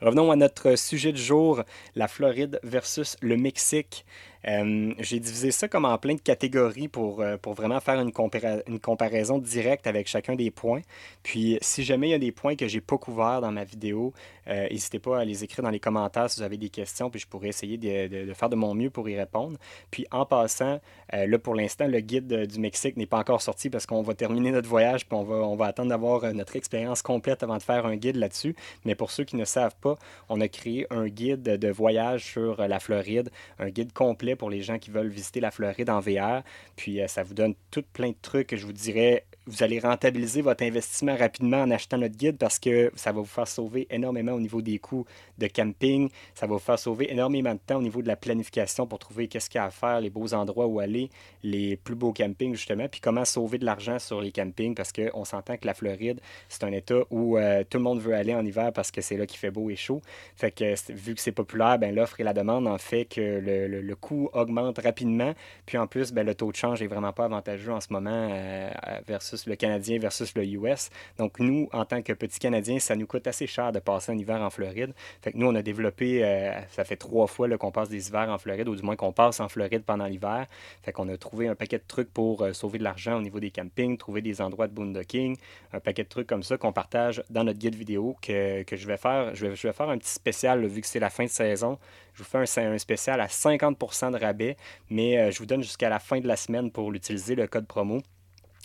Revenons 0.00 0.30
à 0.30 0.36
notre 0.36 0.76
sujet 0.76 1.12
du 1.12 1.20
jour, 1.20 1.62
la 1.96 2.06
Floride 2.06 2.60
versus 2.62 3.16
le 3.20 3.36
Mexique. 3.36 4.04
Euh, 4.46 4.94
j'ai 4.98 5.18
divisé 5.18 5.50
ça 5.50 5.68
comme 5.68 5.84
en 5.84 5.98
plein 5.98 6.14
de 6.14 6.20
catégories 6.20 6.88
pour, 6.88 7.20
euh, 7.20 7.36
pour 7.36 7.54
vraiment 7.54 7.80
faire 7.80 8.00
une, 8.00 8.12
comparaison 8.12 9.38
directe 9.38 9.86
avec 9.86 10.06
chacun 10.06 10.34
des 10.34 10.50
points. 10.50 10.82
Puis, 11.22 11.58
si 11.60 11.82
jamais 11.82 12.08
il 12.08 12.10
y 12.12 12.14
a 12.14 12.18
des 12.18 12.32
points 12.32 12.54
que 12.54 12.68
j'ai 12.68 12.80
pas 12.80 12.98
couverts 12.98 13.40
dans 13.40 13.50
ma 13.50 13.64
vidéo, 13.64 14.12
euh, 14.46 14.68
n'hésitez 14.70 14.98
pas 14.98 15.20
à 15.20 15.24
les 15.24 15.44
écrire 15.44 15.64
dans 15.64 15.70
les 15.70 15.80
commentaires 15.80 16.30
si 16.30 16.40
vous 16.40 16.46
avez 16.46 16.56
des 16.56 16.68
questions, 16.68 17.10
puis 17.10 17.20
je 17.20 17.26
pourrais 17.26 17.48
essayer 17.48 17.76
de, 17.76 18.26
de, 18.26 18.34
faire 18.34 18.48
de 18.48 18.56
mon 18.56 18.74
mieux 18.74 18.90
pour 18.90 19.08
y 19.08 19.16
répondre. 19.16 19.58
Puis, 19.90 20.06
en 20.10 20.24
passant, 20.24 20.80
là, 21.12 21.38
pour 21.38 21.54
l'instant, 21.54 21.86
le 21.86 22.00
guide 22.00 22.46
du 22.46 22.60
Mexique 22.60 22.96
n'est 22.96 23.06
pas 23.06 23.18
encore 23.18 23.42
sorti 23.42 23.70
parce 23.70 23.86
qu'on 23.86 24.02
va 24.02 24.14
terminer 24.14 24.50
notre 24.50 24.68
voyage, 24.68 25.06
puis 25.06 25.16
on 25.16 25.24
va, 25.24 25.36
on 25.36 25.56
va 25.56 25.66
attendre 25.66 25.88
d'avoir 25.88 26.32
notre 26.34 26.56
expérience 26.56 27.02
complète 27.02 27.42
avant 27.42 27.56
de 27.56 27.62
faire 27.62 27.86
un 27.86 27.96
guide 27.96 28.16
là-dessus. 28.16 28.54
Mais 28.84 28.94
pour 28.94 29.10
ceux 29.10 29.24
qui 29.24 29.36
ne 29.36 29.44
savent 29.44 29.76
pas, 29.80 29.96
on 30.28 30.40
a 30.40 30.48
créé 30.48 30.86
un 30.90 31.08
guide 31.08 31.42
de 31.42 31.68
voyage 31.70 32.24
sur 32.24 32.56
la 32.66 32.80
Floride, 32.80 33.30
un 33.58 33.70
guide 33.70 33.92
complet 33.92 34.27
pour 34.36 34.50
les 34.50 34.62
gens 34.62 34.78
qui 34.78 34.90
veulent 34.90 35.08
visiter 35.08 35.40
la 35.40 35.50
Floride 35.50 35.90
en 35.90 36.00
VR. 36.00 36.42
Puis 36.76 37.00
euh, 37.00 37.08
ça 37.08 37.22
vous 37.22 37.34
donne 37.34 37.54
tout 37.70 37.84
plein 37.92 38.10
de 38.10 38.16
trucs 38.20 38.48
que 38.48 38.56
je 38.56 38.66
vous 38.66 38.72
dirais 38.72 39.24
vous 39.48 39.62
allez 39.62 39.78
rentabiliser 39.80 40.42
votre 40.42 40.62
investissement 40.62 41.16
rapidement 41.16 41.62
en 41.62 41.70
achetant 41.70 41.96
notre 41.96 42.16
guide 42.16 42.36
parce 42.36 42.58
que 42.58 42.92
ça 42.94 43.12
va 43.12 43.20
vous 43.20 43.26
faire 43.26 43.48
sauver 43.48 43.86
énormément 43.90 44.32
au 44.32 44.40
niveau 44.40 44.60
des 44.60 44.78
coûts 44.78 45.06
de 45.38 45.46
camping. 45.46 46.10
Ça 46.34 46.46
va 46.46 46.52
vous 46.52 46.58
faire 46.58 46.78
sauver 46.78 47.10
énormément 47.10 47.54
de 47.54 47.60
temps 47.66 47.76
au 47.76 47.82
niveau 47.82 48.02
de 48.02 48.08
la 48.08 48.16
planification 48.16 48.86
pour 48.86 48.98
trouver 48.98 49.26
qu'est-ce 49.26 49.48
qu'il 49.48 49.58
y 49.58 49.62
a 49.62 49.64
à 49.64 49.70
faire, 49.70 50.00
les 50.00 50.10
beaux 50.10 50.34
endroits 50.34 50.66
où 50.66 50.80
aller, 50.80 51.08
les 51.42 51.76
plus 51.76 51.94
beaux 51.94 52.12
campings 52.12 52.54
justement, 52.54 52.88
puis 52.88 53.00
comment 53.00 53.24
sauver 53.24 53.56
de 53.58 53.64
l'argent 53.64 53.98
sur 53.98 54.20
les 54.20 54.32
campings 54.32 54.74
parce 54.74 54.92
qu'on 54.92 55.24
s'entend 55.24 55.56
que 55.56 55.66
la 55.66 55.74
Floride, 55.74 56.20
c'est 56.50 56.64
un 56.64 56.72
état 56.72 57.00
où 57.10 57.38
euh, 57.38 57.64
tout 57.68 57.78
le 57.78 57.84
monde 57.84 58.00
veut 58.00 58.14
aller 58.14 58.34
en 58.34 58.44
hiver 58.44 58.72
parce 58.74 58.90
que 58.90 59.00
c'est 59.00 59.16
là 59.16 59.26
qu'il 59.26 59.38
fait 59.38 59.50
beau 59.50 59.70
et 59.70 59.76
chaud. 59.76 60.02
Fait 60.36 60.50
que 60.50 60.74
vu 60.92 61.14
que 61.14 61.20
c'est 61.22 61.32
populaire, 61.32 61.78
ben, 61.78 61.94
l'offre 61.94 62.20
et 62.20 62.24
la 62.24 62.34
demande 62.34 62.66
en 62.66 62.78
fait 62.78 63.06
que 63.06 63.20
le, 63.20 63.94
coût 63.94 64.28
augmente 64.34 64.78
rapidement. 64.78 65.32
Puis 65.64 65.78
en 65.78 65.86
plus, 65.86 66.12
ben, 66.12 66.24
le 66.26 66.34
taux 66.34 66.52
de 66.52 66.56
change 66.56 66.82
est 66.82 66.86
vraiment 66.86 67.12
pas 67.12 67.24
avantageux 67.24 67.72
en 67.72 67.80
ce 67.80 67.92
moment 67.92 68.28
euh, 68.30 68.70
versus 69.06 69.37
le 69.46 69.56
Canadien 69.56 69.98
versus 69.98 70.34
le 70.34 70.44
US. 70.44 70.90
Donc, 71.18 71.38
nous, 71.38 71.68
en 71.72 71.84
tant 71.84 72.02
que 72.02 72.12
petits 72.12 72.38
Canadiens, 72.38 72.78
ça 72.78 72.96
nous 72.96 73.06
coûte 73.06 73.26
assez 73.26 73.46
cher 73.46 73.72
de 73.72 73.78
passer 73.78 74.12
un 74.12 74.18
hiver 74.18 74.40
en 74.40 74.50
Floride. 74.50 74.92
Fait 75.22 75.32
que 75.32 75.38
nous, 75.38 75.46
on 75.46 75.54
a 75.54 75.62
développé, 75.62 76.24
euh, 76.24 76.52
ça 76.70 76.84
fait 76.84 76.96
trois 76.96 77.26
fois 77.26 77.48
qu'on 77.56 77.70
passe 77.70 77.88
des 77.88 78.08
hivers 78.08 78.28
en 78.28 78.38
Floride, 78.38 78.68
ou 78.68 78.76
du 78.76 78.82
moins 78.82 78.96
qu'on 78.96 79.12
passe 79.12 79.40
en 79.40 79.48
Floride 79.48 79.82
pendant 79.84 80.06
l'hiver. 80.06 80.46
Fait 80.82 80.92
qu'on 80.92 81.08
a 81.08 81.16
trouvé 81.16 81.48
un 81.48 81.54
paquet 81.54 81.78
de 81.78 81.84
trucs 81.86 82.12
pour 82.12 82.42
euh, 82.42 82.52
sauver 82.52 82.78
de 82.78 82.84
l'argent 82.84 83.16
au 83.16 83.22
niveau 83.22 83.40
des 83.40 83.50
campings, 83.50 83.96
trouver 83.96 84.22
des 84.22 84.40
endroits 84.40 84.68
de 84.68 84.72
boondocking, 84.72 85.36
un 85.72 85.80
paquet 85.80 86.04
de 86.04 86.08
trucs 86.08 86.26
comme 86.26 86.42
ça 86.42 86.56
qu'on 86.56 86.72
partage 86.72 87.22
dans 87.30 87.44
notre 87.44 87.58
guide 87.58 87.74
vidéo 87.74 88.16
que, 88.22 88.64
je 88.70 88.86
vais 88.86 88.96
faire. 88.96 89.34
Je 89.34 89.46
vais, 89.46 89.72
faire 89.72 89.88
un 89.88 89.98
petit 89.98 90.10
spécial, 90.10 90.66
vu 90.66 90.80
que 90.80 90.86
c'est 90.86 91.00
la 91.00 91.10
fin 91.10 91.24
de 91.24 91.30
saison. 91.30 91.78
Je 92.14 92.22
vous 92.22 92.28
fais 92.28 92.38
un, 92.38 92.72
un 92.72 92.78
spécial 92.78 93.20
à 93.20 93.26
50% 93.26 94.12
de 94.12 94.18
rabais, 94.18 94.56
mais 94.90 95.18
euh, 95.18 95.30
je 95.30 95.38
vous 95.38 95.46
donne 95.46 95.62
jusqu'à 95.62 95.88
la 95.88 95.98
fin 95.98 96.20
de 96.20 96.26
la 96.26 96.36
semaine 96.36 96.70
pour 96.70 96.90
l'utiliser, 96.90 97.34
le 97.34 97.46
code 97.46 97.66
promo. 97.66 98.00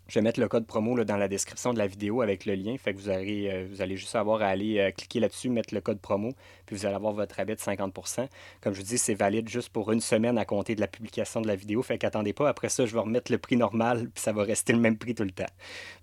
Je 0.08 0.20
vais 0.20 0.22
mettre 0.22 0.42
le 0.42 0.50
code 0.50 0.66
promo 0.66 1.02
dans 1.06 1.16
la 1.16 1.30
description 1.30 1.74
de 1.74 1.78
la 1.78 1.88
vidéo 1.88 2.22
avec 2.22 2.46
le 2.46 2.56
lien. 2.56 2.76
Fait 2.78 2.94
que 2.94 3.00
vous, 3.00 3.10
allez, 3.10 3.50
euh, 3.50 3.66
vous 3.70 3.82
allez 3.82 3.96
juste 3.96 4.16
avoir 4.16 4.42
à 4.42 4.48
aller 4.48 4.80
euh, 4.80 4.92
cliquer 4.92 5.22
là-dessus, 5.22 5.50
mettre 5.50 5.74
le 5.74 5.80
code 5.80 6.00
promo, 6.00 6.34
puis 6.66 6.76
vous 6.76 6.86
allez 6.86 6.96
avoir 6.96 7.14
votre 7.14 7.36
rabais 7.36 7.56
de 7.56 7.62
50% 7.62 8.28
Comme 8.62 8.74
je 8.74 8.80
vous 8.80 8.86
dis, 8.86 8.98
c'est 8.98 9.14
valide 9.14 9.48
juste 9.48 9.70
pour 9.70 9.94
une 9.94 10.02
semaine 10.02 10.38
à 10.38 10.44
compter 10.44 10.76
de 10.76 10.82
la 10.82 10.88
publication 10.88 11.40
de 11.40 11.48
la 11.48 11.56
vidéo. 11.56 11.82
Fait 11.84 11.98
qu'attendez 11.98 12.34
pas. 12.34 12.50
Après 12.50 12.68
ça, 12.68 12.86
je 12.86 12.94
vais 12.94 13.00
remettre 13.00 13.32
le 13.32 13.38
prix 13.38 13.56
normal, 13.56 14.10
puis 14.14 14.22
ça 14.22 14.34
va 14.34 14.44
rester 14.44 14.74
le 14.74 14.80
même 14.80 14.98
prix 14.98 15.16
tout 15.16 15.24
le 15.24 15.32
temps. 15.32 15.50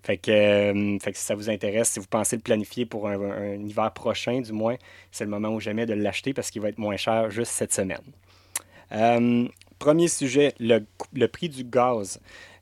Fait 0.01 0.17
que, 0.17 0.31
euh, 0.31 0.99
fait 0.99 1.11
que 1.11 1.17
si 1.19 1.23
ça 1.23 1.35
vous 1.35 1.51
intéresse, 1.51 1.91
si 1.91 1.99
vous 1.99 2.07
pensez 2.07 2.35
le 2.35 2.41
planifier 2.41 2.87
pour 2.87 3.07
un, 3.07 3.53
hiver 3.55 3.91
prochain, 3.93 4.41
du 4.41 4.51
moins, 4.51 4.77
c'est 5.11 5.25
le 5.25 5.29
moment 5.29 5.49
où 5.49 5.59
jamais 5.59 5.85
de 5.85 5.93
l'acheter 5.93 6.33
parce 6.33 6.49
qu'il 6.49 6.63
va 6.63 6.69
être 6.69 6.79
moins 6.79 6.97
cher 6.97 7.29
juste 7.29 7.51
cette 7.51 7.73
semaine. 7.73 8.01
premier 9.77 10.07
sujet, 10.07 10.55
le 10.59 11.27
prix 11.27 11.49
du 11.49 11.63
gaz. 11.63 12.19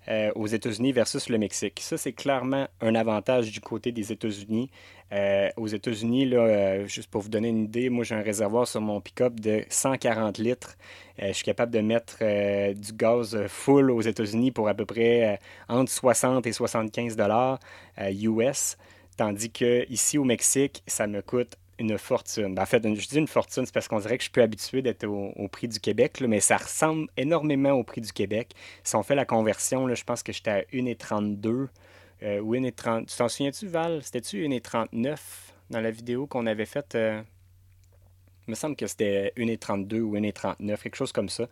Euh, 0.10 0.32
aux 0.34 0.48
États-Unis 0.48 0.92
versus 0.92 1.30
le 1.30 1.38
Mexique. 1.38 1.80
Ça, 1.84 1.96
c'est 1.96 2.14
clairement 2.14 2.68
un 2.82 2.96
avantage 2.96 3.52
du 3.52 3.62
côté 3.62 3.92
des 3.92 4.12
États-Unis. 4.12 4.72
Euh, 5.12 5.50
aux 5.56 5.68
États-Unis, 5.68 6.34
euh, 6.34 6.88
juste 6.88 7.12
pour 7.12 7.22
vous 7.22 7.30
donner 7.30 7.50
une 7.50 7.66
idée, 7.66 7.90
moi 7.92 8.04
j'ai 8.04 8.16
un 8.16 8.24
réservoir 8.24 8.68
sur 8.68 8.82
mon 8.82 9.02
pick-up 9.02 9.40
de 9.40 9.64
140 9.70 10.40
litres. 10.40 10.78
je 11.22 11.32
suis 11.34 11.44
capable 11.44 11.72
de 11.72 11.82
mettre 11.82 12.18
du 12.74 12.94
gaz 12.94 13.38
full 13.48 13.92
aux 13.92 14.02
États-Unis 14.02 14.50
pour 14.52 14.68
à 14.68 14.74
peu 14.74 14.86
près 14.86 15.40
entre 15.68 15.92
60 15.92 16.48
et 16.48 16.54
75 16.54 17.16
dollars 17.16 17.60
US. 18.00 18.78
Tandis 19.16 19.52
que 19.52 19.86
ici 19.92 20.18
au 20.18 20.24
Mexique, 20.24 20.82
ça 20.88 21.06
me 21.06 21.22
coûte 21.22 21.56
une 21.80 21.98
fortune. 21.98 22.60
En 22.60 22.66
fait, 22.66 22.84
je 22.84 23.08
dis 23.08 23.18
une 23.18 23.28
fortune, 23.28 23.66
c'est 23.66 23.74
parce 23.74 23.88
qu'on 23.88 24.00
dirait 24.00 24.18
que 24.18 24.22
je 24.22 24.26
suis 24.26 24.32
plus 24.32 24.42
habitué 24.42 24.82
d'être 24.82 25.06
au, 25.08 25.48
prix 25.48 25.68
du 25.68 25.80
Québec, 25.80 26.22
mais 26.28 26.42
ça 26.42 26.58
ressemble 26.58 27.08
énormément 27.18 27.72
au 27.72 27.84
prix 27.84 28.02
du 28.02 28.12
Québec. 28.12 28.54
Si 28.84 28.96
on 28.96 29.04
fait 29.04 29.16
la 29.16 29.26
conversion, 29.26 29.94
je 29.94 30.04
pense 30.04 30.22
que 30.22 30.32
j'étais 30.32 30.52
à 30.52 30.62
1,32 30.74 31.68
euh, 32.22 32.40
ou 32.42 32.54
1,30. 32.54 33.06
Tu 33.06 33.16
t'en 33.16 33.30
souviens-tu, 33.30 33.68
Val? 33.68 34.04
C'était-tu 34.04 34.46
1,39 34.46 35.18
dans 35.70 35.82
la 35.82 35.92
vidéo 35.92 36.28
qu'on 36.28 36.46
avait 36.46 36.66
faite? 36.66 36.96
Euh? 36.96 37.22
Il 38.48 38.52
me 38.52 38.56
semble 38.56 38.76
que 38.76 38.88
c'était 38.88 39.32
1,32 39.38 40.00
ou 40.02 40.18
1,39, 40.18 40.82
quelque 40.82 40.96
chose 40.96 41.12
comme 41.12 41.30
ça. 41.30 41.48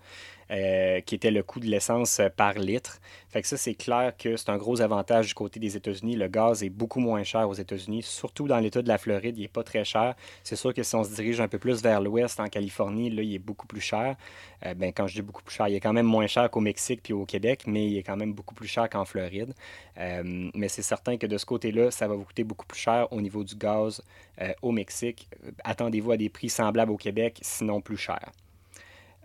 Euh, 0.50 1.01
qui 1.01 1.13
était 1.13 1.30
le 1.30 1.44
coût 1.44 1.60
de 1.60 1.66
l'essence 1.66 2.22
euh, 2.22 2.30
par 2.30 2.54
litre. 2.54 3.01
Fait 3.27 3.42
que 3.42 3.48
ça, 3.50 3.58
c'est 3.58 3.74
clair 3.74 4.13
que 4.18 4.38
c'est 4.38 4.50
un 4.50 4.56
gros 4.56 4.80
avantage 4.80 5.27
du 5.27 5.34
côté 5.34 5.60
des 5.60 5.75
États-Unis. 5.75 6.16
Le 6.16 6.30
gaz 6.30 6.63
est 6.63 6.70
beaucoup 6.70 7.01
moins 7.01 7.25
cher 7.25 7.50
aux 7.50 7.54
États-Unis, 7.54 8.04
surtout 8.04 8.48
dans 8.48 8.60
l'État 8.60 8.82
de 8.82 8.88
la 8.88 8.98
Floride, 8.98 9.38
il 9.38 9.42
n'est 9.42 9.50
pas 9.50 9.66
très 9.66 9.84
cher. 9.84 10.16
C'est 10.46 10.56
sûr 10.56 10.74
que 10.74 10.84
si 10.84 10.96
on 10.96 11.04
se 11.04 11.13
dirige 11.13 11.42
un 11.42 11.50
peu 11.50 11.60
plus 11.60 11.84
vers 11.84 12.00
l'ouest, 12.00 12.39
en 12.39 12.48
Californie, 12.48 13.10
là, 13.10 13.24
il 13.24 13.36
est 13.36 13.39
beaucoup 13.39 13.68
plus 13.68 13.82
cher. 13.82 14.16
Euh, 14.66 14.74
ben, 14.74 14.94
quand 14.94 15.06
je 15.06 15.16
dis 15.16 15.22
beaucoup 15.22 15.44
plus 15.44 15.54
cher, 15.54 15.68
il 15.68 15.75
est 15.75 15.82
quand 15.82 15.92
même 15.92 16.06
moins 16.06 16.27
cher 16.27 16.50
qu'au 16.50 16.62
Mexique 16.62 17.01
puis 17.04 17.12
au 17.12 17.25
Québec, 17.25 17.63
mais 17.68 17.86
il 17.86 17.98
est 17.98 18.04
quand 18.04 18.16
même 18.16 18.32
beaucoup 18.32 18.56
plus 18.56 18.70
cher 18.70 18.89
qu'en 18.89 19.04
Floride. 19.04 19.54
mais 19.98 20.70
c'est 20.70 20.82
certain 20.82 21.18
que 21.18 21.27
de 21.27 21.38
ce 21.38 21.46
côté-là, 21.46 21.92
ça 21.92 22.08
va 22.08 22.16
vous 22.16 22.24
coûter 22.24 22.46
beaucoup 22.46 22.66
plus 22.66 22.80
cher 22.80 23.12
au 23.12 23.20
niveau 23.20 23.44
du 23.44 23.56
gaz 23.56 24.01
au 24.62 24.72
Mexique. 24.72 25.27
Attendez-vous 25.66 26.12
à 26.12 26.18
des 26.18 26.30
prix 26.30 26.50
semblables 26.50 26.92
au 26.92 26.98
Québec, 26.98 27.39
sinon 27.42 27.82
plus 27.82 27.98
cher. 27.98 28.32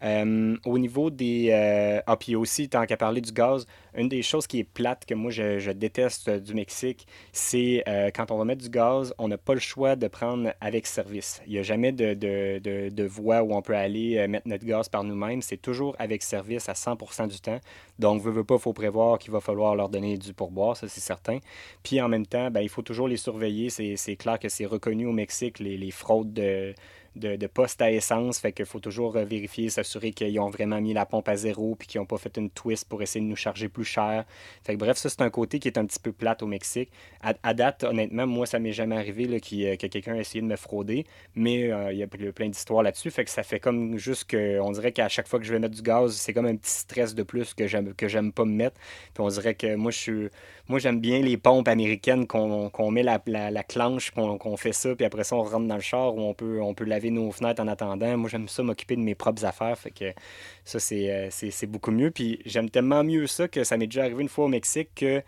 Euh, 0.03 0.57
au 0.65 0.79
niveau 0.79 1.11
des. 1.11 1.51
Euh, 1.51 2.01
ah, 2.07 2.17
puis 2.17 2.35
aussi, 2.35 2.69
tant 2.69 2.85
qu'à 2.87 2.97
parler 2.97 3.21
du 3.21 3.33
gaz, 3.33 3.67
une 3.95 4.09
des 4.09 4.23
choses 4.23 4.47
qui 4.47 4.59
est 4.59 4.65
plate 4.65 5.05
que 5.07 5.15
moi 5.15 5.31
je, 5.31 5.71
déteste 5.71 6.29
du 6.29 6.55
Mexique, 6.55 7.07
c'est 7.33 7.85
euh, 7.89 8.11
quand 8.15 8.31
on 8.31 8.39
va 8.39 8.45
mettre 8.45 8.63
du 8.63 8.69
gaz, 8.69 9.15
on 9.19 9.29
n'a 9.29 9.39
pas 9.39 9.55
le 9.55 9.61
choix 9.61 9.95
de 9.97 10.09
prendre 10.09 10.53
avec 10.61 10.87
service. 10.87 11.41
Il 11.47 11.53
n'y 11.53 11.59
a 11.59 11.63
jamais 11.63 11.93
de, 11.93 12.15
de, 12.15 12.89
de, 12.89 13.05
voie 13.05 13.43
où 13.43 13.55
on 13.55 13.63
peut 13.63 13.77
aller 13.77 14.27
mettre 14.29 14.49
notre 14.49 14.65
gaz 14.65 14.89
par 14.89 15.05
nous-mêmes. 15.05 15.43
C'est 15.43 15.57
toujours 15.57 15.95
avec 15.99 16.23
service 16.23 16.69
à 16.69 16.73
100% 16.73 17.29
du 17.29 17.41
temps. 17.41 17.61
Donc, 17.99 18.23
veut, 18.23 18.33
veut 18.33 18.45
pas, 18.45 18.55
il 18.55 18.61
faut 18.61 18.73
prévoir 18.73 19.19
qu'il 19.19 19.33
va 19.33 19.41
falloir 19.41 19.77
leur 19.77 19.89
donner 19.89 20.19
du 20.19 20.33
pourboire, 20.35 20.77
ça 20.77 20.89
c'est 20.89 21.01
certain. 21.01 21.39
Puis 21.83 22.01
en 22.01 22.09
même 22.09 22.27
temps, 22.27 22.51
ben, 22.51 22.61
il 22.61 22.69
faut 22.69 22.83
toujours 22.83 23.09
les 23.09 23.17
surveiller. 23.17 23.71
C'est 23.71 24.17
clair 24.17 24.39
que 24.39 24.49
c'est 24.49 24.67
reconnu 24.67 25.07
au 25.07 25.13
Mexique, 25.13 25.59
les, 25.61 25.77
les 25.77 25.91
fraudes 25.91 26.33
de 26.33 26.75
de, 27.17 27.37
de 27.37 27.47
poste 27.47 27.81
à 27.83 27.91
essence. 27.91 28.39
Fait 28.39 28.53
qu'il 28.53 28.67
faut 28.67 28.81
toujours 28.81 29.17
euh, 29.17 29.25
vérifier, 29.25 29.69
s'assurer 29.69 30.13
qu'ils 30.13 30.39
ont 30.41 30.51
vraiment 30.51 30.81
mis 30.81 30.93
la 30.93 31.07
pompe 31.07 31.29
à 31.29 31.37
zéro 31.37 31.75
puis 31.75 31.89
qu'ils 31.89 32.01
n'ont 32.01 32.07
pas 32.07 32.19
fait 32.19 32.37
une 32.37 32.51
twist 32.51 32.89
pour 32.89 33.03
essayer 33.03 33.25
de 33.25 33.29
nous 33.29 33.37
charger 33.37 33.69
plus 33.69 33.85
cher. 33.85 34.25
Fait 34.65 34.75
que 34.75 34.79
bref, 34.79 34.97
ça, 34.97 35.09
c'est 35.09 35.23
un 35.23 35.31
côté 35.31 35.59
qui 35.59 35.69
est 35.69 35.79
un 35.79 35.87
petit 35.87 35.99
peu 35.99 36.13
plate 36.13 36.43
au 36.43 36.47
Mexique. 36.47 36.91
À, 37.23 37.55
date, 37.55 37.85
honnêtement, 37.85 38.27
moi, 38.27 38.47
ça 38.47 38.59
m'est 38.59 38.73
jamais 38.73 38.97
arrivé 38.97 39.41
que 39.41 39.87
quelqu'un 39.87 40.15
a 40.15 40.19
essayé 40.19 40.43
de 40.43 40.47
me 40.47 40.57
frauder, 40.57 41.07
mais 41.35 41.71
euh, 41.71 41.93
il 41.93 41.99
y 41.99 42.03
a 42.03 42.07
plein 42.07 42.49
d'histoires 42.49 42.83
là-dessus. 42.83 43.11
Fait 43.11 43.25
que 43.25 43.31
ça 43.31 43.43
fait 43.43 43.61
comme 43.61 43.97
juste 43.97 44.25
que, 44.25 44.59
on 44.61 44.73
dirait 44.73 44.93
qu'à 44.93 45.09
chaque 45.09 45.29
fois 45.29 45.39
que 45.39 45.45
je 45.45 45.53
vais 45.53 45.59
mettre 45.59 45.75
du 45.75 45.83
gaz, 45.83 46.15
c'est 46.15 46.33
comme 46.33 46.47
un 46.47 46.57
petit 46.57 46.71
stress 46.71 47.15
de 47.15 47.23
plus 47.23 47.55
que 47.55 47.67
j'aime, 47.67 47.95
que 47.95 48.09
j'aime 48.09 48.33
pas 48.33 48.45
me 48.45 48.53
mettre. 48.53 48.77
Puis 49.15 49.23
on 49.23 49.29
dirait 49.29 49.55
que 49.55 49.75
moi, 49.75 49.91
je 49.91 49.99
suis 49.99 50.29
moi, 50.69 50.79
j'aime 50.79 51.01
bien 51.01 51.21
les 51.21 51.37
pompes 51.37 51.69
américaines 51.69 52.27
qu'on 52.27 52.91
met 52.91 53.03
la, 53.03 53.21
la, 53.27 53.51
la 53.51 53.63
clenche, 53.63 54.11
qu'on 54.13 54.57
fait 54.57 54.73
ça, 54.73 54.95
puis 54.95 55.05
après 55.05 55.25
ça, 55.25 55.37
on 55.37 55.43
rentre 55.43 55.67
dans 55.67 55.75
le 55.75 55.81
char 55.81 56.15
où 56.15 56.21
on 56.21 56.35
peut, 56.35 56.61
on 56.61 56.75
peut 56.75 56.85
laver 56.85 57.11
nos 57.11 57.31
fenêtres 57.33 57.63
en 57.63 57.69
attendant. 57.69 58.17
Moi, 58.17 58.31
j'aime 58.31 58.49
ça 58.49 58.63
m'occuper 58.63 58.97
de 58.97 59.01
mes 59.01 59.15
propres 59.15 59.45
affaires. 59.45 59.79
Fait 59.79 59.91
que 59.91 60.13
ça, 60.65 60.79
c'est 60.79 61.11
euh, 61.11 61.67
beaucoup 61.67 61.91
mieux. 61.91 62.11
Puis 62.11 62.41
j'aime 62.47 62.71
tellement 62.71 63.05
mieux 63.05 63.27
ça 63.27 63.49
que 63.49 63.65
ça 63.65 63.77
m'est 63.77 63.87
déjà 63.87 64.05
arrivé 64.05 64.23
une 64.23 64.29
fois 64.29 64.45
au 64.45 64.49
Mexique 64.49 64.91
que 64.95 65.23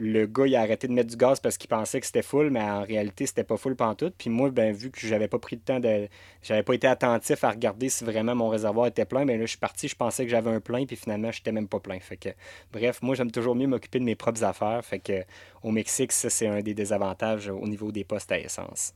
le 0.00 0.24
gars, 0.24 0.46
il 0.46 0.56
a 0.56 0.62
arrêté 0.62 0.88
de 0.88 0.94
mettre 0.94 1.10
du 1.10 1.16
gaz 1.16 1.40
parce 1.40 1.58
qu'il 1.58 1.68
pensait 1.68 2.00
que 2.00 2.06
c'était 2.06 2.22
full, 2.22 2.48
mais 2.48 2.62
en 2.62 2.82
réalité, 2.82 3.26
c'était 3.26 3.44
pas 3.44 3.58
full 3.58 3.76
pantoute. 3.76 4.14
Puis 4.16 4.30
moi, 4.30 4.50
ben, 4.50 4.72
vu 4.72 4.90
que 4.90 5.06
j'avais 5.06 5.28
pas 5.28 5.38
pris 5.38 5.56
le 5.56 5.62
temps 5.62 5.78
de. 5.78 6.08
J'avais 6.42 6.62
pas 6.62 6.72
été 6.72 6.86
attentif 6.86 7.44
à 7.44 7.50
regarder 7.50 7.90
si 7.90 8.02
vraiment 8.04 8.34
mon 8.34 8.48
réservoir 8.48 8.86
était 8.86 9.04
plein, 9.04 9.26
ben 9.26 9.38
là, 9.38 9.44
je 9.44 9.50
suis 9.50 9.58
parti, 9.58 9.88
je 9.88 9.94
pensais 9.94 10.24
que 10.24 10.30
j'avais 10.30 10.50
un 10.50 10.60
plein, 10.60 10.86
puis 10.86 10.96
finalement, 10.96 11.30
j'étais 11.30 11.52
même 11.52 11.68
pas 11.68 11.80
plein. 11.80 12.00
Fait 12.00 12.16
que, 12.16 12.30
bref, 12.72 13.02
moi, 13.02 13.14
j'aime 13.14 13.30
toujours 13.30 13.54
mieux 13.54 13.66
m'occuper 13.66 13.98
de 13.98 14.04
mes 14.04 14.14
propres 14.14 14.42
affaires. 14.42 14.82
Fait 14.82 15.00
que, 15.00 15.22
au 15.62 15.70
Mexique, 15.70 16.12
ça, 16.12 16.30
c'est 16.30 16.46
un 16.46 16.62
des 16.62 16.72
désavantages 16.72 17.48
au 17.48 17.68
niveau 17.68 17.92
des 17.92 18.04
postes 18.04 18.32
à 18.32 18.38
essence. 18.38 18.94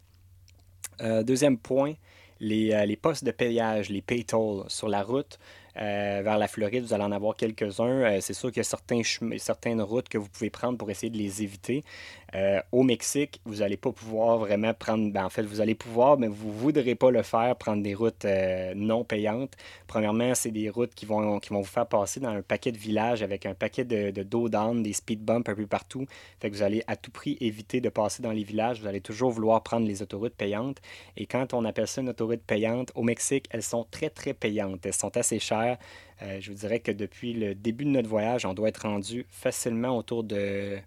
Euh, 1.03 1.23
deuxième 1.23 1.59
point, 1.59 1.93
les, 2.41 2.73
euh, 2.73 2.97
postes 3.01 3.25
de 3.25 3.31
payage, 3.31 3.91
les 3.91 4.01
pay 4.01 4.25
tolls 4.25 4.65
sur 4.69 4.89
la 4.89 5.03
route. 5.03 5.39
Euh, 5.77 6.21
vers 6.23 6.39
la 6.39 6.47
Floride, 6.47 6.85
vous 6.85 6.95
allez 6.95 7.05
en 7.05 7.13
avoir 7.13 7.37
quelques-uns. 7.37 8.03
Euh, 8.03 8.19
c'est 8.21 8.35
sûr 8.35 8.51
qu'il 8.51 8.59
y 8.59 8.67
a 8.67 9.39
certaines 9.39 9.83
routes 9.83 10.09
que 10.09 10.19
vous 10.19 10.29
pouvez 10.29 10.51
prendre 10.51 10.79
pour 10.79 10.91
essayer 10.91 11.11
de 11.11 11.19
les 11.19 11.43
éviter. 11.43 11.85
Euh, 12.35 12.61
au 12.73 12.83
Mexique, 12.83 13.41
vous 13.45 13.57
n'allez 13.57 13.77
pas 13.77 13.93
pouvoir 13.93 14.39
vraiment 14.39 14.75
prendre. 14.75 15.13
Ben, 15.13 15.25
en 15.25 15.31
fait, 15.31 15.43
vous 15.43 15.61
allez 15.61 15.75
pouvoir, 15.75 16.19
mais 16.19 16.29
vous 16.29 16.49
ne 16.49 16.53
voudrez 16.53 16.95
pas 16.95 17.11
le 17.11 17.23
faire, 17.23 17.57
prendre 17.57 17.83
des 17.83 17.95
routes 17.95 18.27
non 18.77 19.05
payantes. 19.05 19.53
Premièrement, 19.87 20.35
c'est 20.35 20.51
des 20.51 20.69
routes 20.69 20.95
qui 20.95 21.07
vont, 21.07 21.41
vous 21.51 21.65
faire 21.65 21.87
passer 21.87 22.21
dans 22.21 22.31
un 22.31 22.43
paquet 22.43 22.73
de 22.73 22.79
villages 22.79 23.23
avec 23.23 23.47
un 23.47 23.55
paquet 23.55 23.85
de, 23.85 24.11
de 24.11 24.23
dos 24.23 24.49
des 24.49 24.93
speed 24.93 25.21
bumps 25.21 25.49
un 25.49 25.55
peu 25.55 25.67
partout. 25.67 26.07
Fait 26.41 26.51
que 26.51 26.55
vous 26.55 26.63
allez 26.63 26.83
à 26.87 26.97
tout 26.97 27.11
prix 27.11 27.37
éviter 27.41 27.81
de 27.81 27.89
passer 27.89 28.23
dans 28.23 28.33
les 28.33 28.45
villages. 28.45 28.81
Vous 28.81 28.87
allez 28.87 29.01
toujours 29.01 29.31
vouloir 29.31 29.63
prendre 29.63 29.87
les 29.87 30.03
autoroutes 30.03 30.35
payantes. 30.35 30.79
Et 31.17 31.27
quand 31.27 31.55
on 31.55 31.65
appelle 31.65 31.87
ça 31.89 32.01
une 32.01 32.09
autoroute 32.09 32.43
payante, 32.43 32.91
au 32.95 33.03
Mexique, 33.03 33.47
elles 33.51 33.63
sont 33.63 33.87
très, 33.91 34.11
très 34.11 34.35
payantes. 34.35 34.85
Elles 34.85 34.93
sont 34.93 35.17
assez 35.17 35.39
chères. 35.39 35.64
Euh, 36.23 36.41
je 36.41 36.51
vous 36.51 36.59
dirais 36.59 36.81
que 36.81 36.93
depuis 36.93 37.33
le 37.33 37.55
début 37.55 37.85
de 37.85 37.91
notre 37.91 38.09
voyage, 38.09 38.47
on 38.47 38.55
doit 38.55 38.69
être 38.69 38.87
rendu 38.89 39.27
facilement 39.29 39.97
autour 39.97 40.25
de 40.25 40.79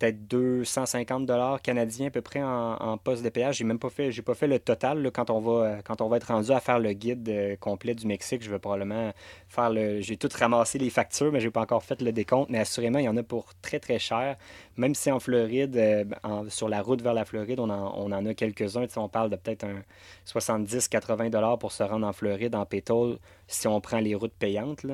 peut-être 0.00 0.26
250 0.28 1.26
dollars 1.26 1.60
canadiens 1.60 2.08
à 2.08 2.10
peu 2.10 2.22
près 2.22 2.42
en, 2.42 2.98
poste 2.98 3.22
de 3.22 3.28
péage. 3.28 3.58
J'ai 3.58 3.64
même 3.64 3.78
pas 3.78 3.90
fait, 3.90 4.10
j'ai 4.10 4.22
pas 4.22 4.34
le 4.42 4.58
total 4.58 5.10
quand 5.12 5.30
on 5.30 5.40
va 5.40 5.52
euh, 5.52 5.76
quand 5.84 6.00
on 6.00 6.08
va 6.08 6.16
être 6.16 6.28
rendu 6.28 6.50
à 6.50 6.60
faire 6.60 6.78
le 6.78 6.92
guide 6.92 7.28
euh, 7.28 7.56
complet 7.56 7.94
du 7.94 8.06
Mexique. 8.06 8.42
Je 8.42 8.50
vais 8.50 8.58
probablement 8.58 9.12
faire 9.48 9.70
le, 9.70 10.00
j'ai 10.00 10.16
tout 10.16 10.30
ramassé 10.34 10.78
les 10.78 10.90
factures, 10.90 11.30
mais 11.30 11.40
j'ai 11.40 11.50
pas 11.50 11.60
encore 11.60 11.84
fait 11.84 12.00
le 12.00 12.12
décompte. 12.12 12.48
Mais 12.50 12.58
assurément, 12.58 12.98
il 12.98 13.04
y 13.04 13.08
en 13.08 13.16
a 13.16 13.22
pour 13.22 13.54
très 13.60 13.78
très 13.78 13.98
cher. 13.98 14.36
Même 14.76 14.94
si 14.94 15.10
en 15.10 15.20
Floride, 15.20 15.76
euh, 15.76 16.04
sur 16.48 16.68
la 16.68 16.80
route 16.80 17.02
vers 17.02 17.14
la 17.14 17.26
Floride, 17.26 17.60
on 17.60 17.68
en, 17.68 17.94
on 17.96 18.10
a 18.12 18.34
quelques-uns. 18.34 18.86
on 18.96 19.08
parle 19.08 19.28
de 19.30 19.36
peut-être 19.36 19.64
un 19.64 19.82
70-80 20.26 21.30
dollars 21.30 21.58
pour 21.58 21.72
se 21.72 21.82
rendre 21.82 22.06
en 22.06 22.12
Floride 22.12 22.54
en 22.54 22.64
pétrole 22.64 23.18
si 23.46 23.68
on 23.68 23.80
prend 23.80 24.00
les 24.00 24.14
routes 24.14 24.32
payantes. 24.38 24.86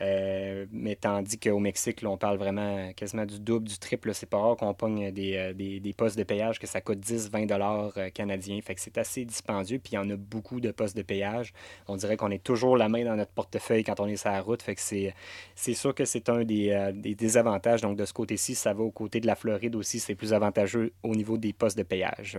Euh, 0.00 0.66
mais 0.70 0.96
tandis 0.96 1.38
qu'au 1.38 1.58
Mexique, 1.58 2.00
on 2.04 2.16
parle 2.16 2.38
vraiment 2.38 2.92
quasiment 2.92 3.26
du 3.26 3.40
double, 3.40 3.68
du 3.68 3.78
triple. 3.78 4.14
C'est 4.14 4.28
pas 4.28 4.38
rare 4.38 4.56
qu'on 4.56 4.74
pogne 4.74 5.10
des, 5.10 5.36
euh, 5.36 5.92
postes 5.96 6.16
de 6.16 6.22
péage 6.22 6.58
que 6.58 6.66
ça 6.66 6.80
coûte 6.80 7.00
10-20 7.00 7.46
dollars 7.46 7.92
euh, 7.96 8.10
canadiens. 8.10 8.60
Fait 8.62 8.74
que 8.74 8.80
c'est 8.80 8.98
assez 8.98 9.24
dispendieux. 9.24 9.78
Puis 9.78 9.92
il 9.92 9.96
y 9.96 9.98
en 9.98 10.08
a 10.10 10.16
beaucoup 10.16 10.60
de 10.60 10.70
postes 10.70 10.96
de 10.96 11.02
péage. 11.02 11.52
On 11.88 11.96
dirait 11.96 12.16
qu'on 12.16 12.30
est 12.30 12.42
toujours 12.42 12.76
la 12.76 12.88
main 12.88 13.04
dans 13.04 13.16
notre 13.16 13.32
portefeuille 13.32 13.84
quand 13.84 14.00
on 14.00 14.06
est 14.06 14.16
sur 14.16 14.30
la 14.30 14.40
route. 14.40 14.62
Fait 14.62 14.74
que 14.74 14.80
c'est, 14.80 15.14
c'est 15.54 15.74
sûr 15.74 15.94
que 15.94 16.04
c'est 16.04 16.28
un 16.28 16.44
des, 16.44 16.92
des 16.94 17.14
désavantages. 17.14 17.80
Donc 17.80 17.96
de 17.96 18.04
ce 18.04 18.12
côté-ci, 18.12 18.54
ça 18.54 18.72
va 18.72 18.82
au 18.82 18.90
côté 18.90 19.20
de 19.20 19.26
la 19.26 19.34
Floride 19.34 19.74
aussi. 19.74 19.98
C'est 20.00 20.14
plus 20.14 20.32
avantageux 20.32 20.92
au 21.02 21.14
niveau 21.14 21.38
des 21.38 21.52
postes 21.52 21.78
de 21.78 21.82
péage. 21.82 22.38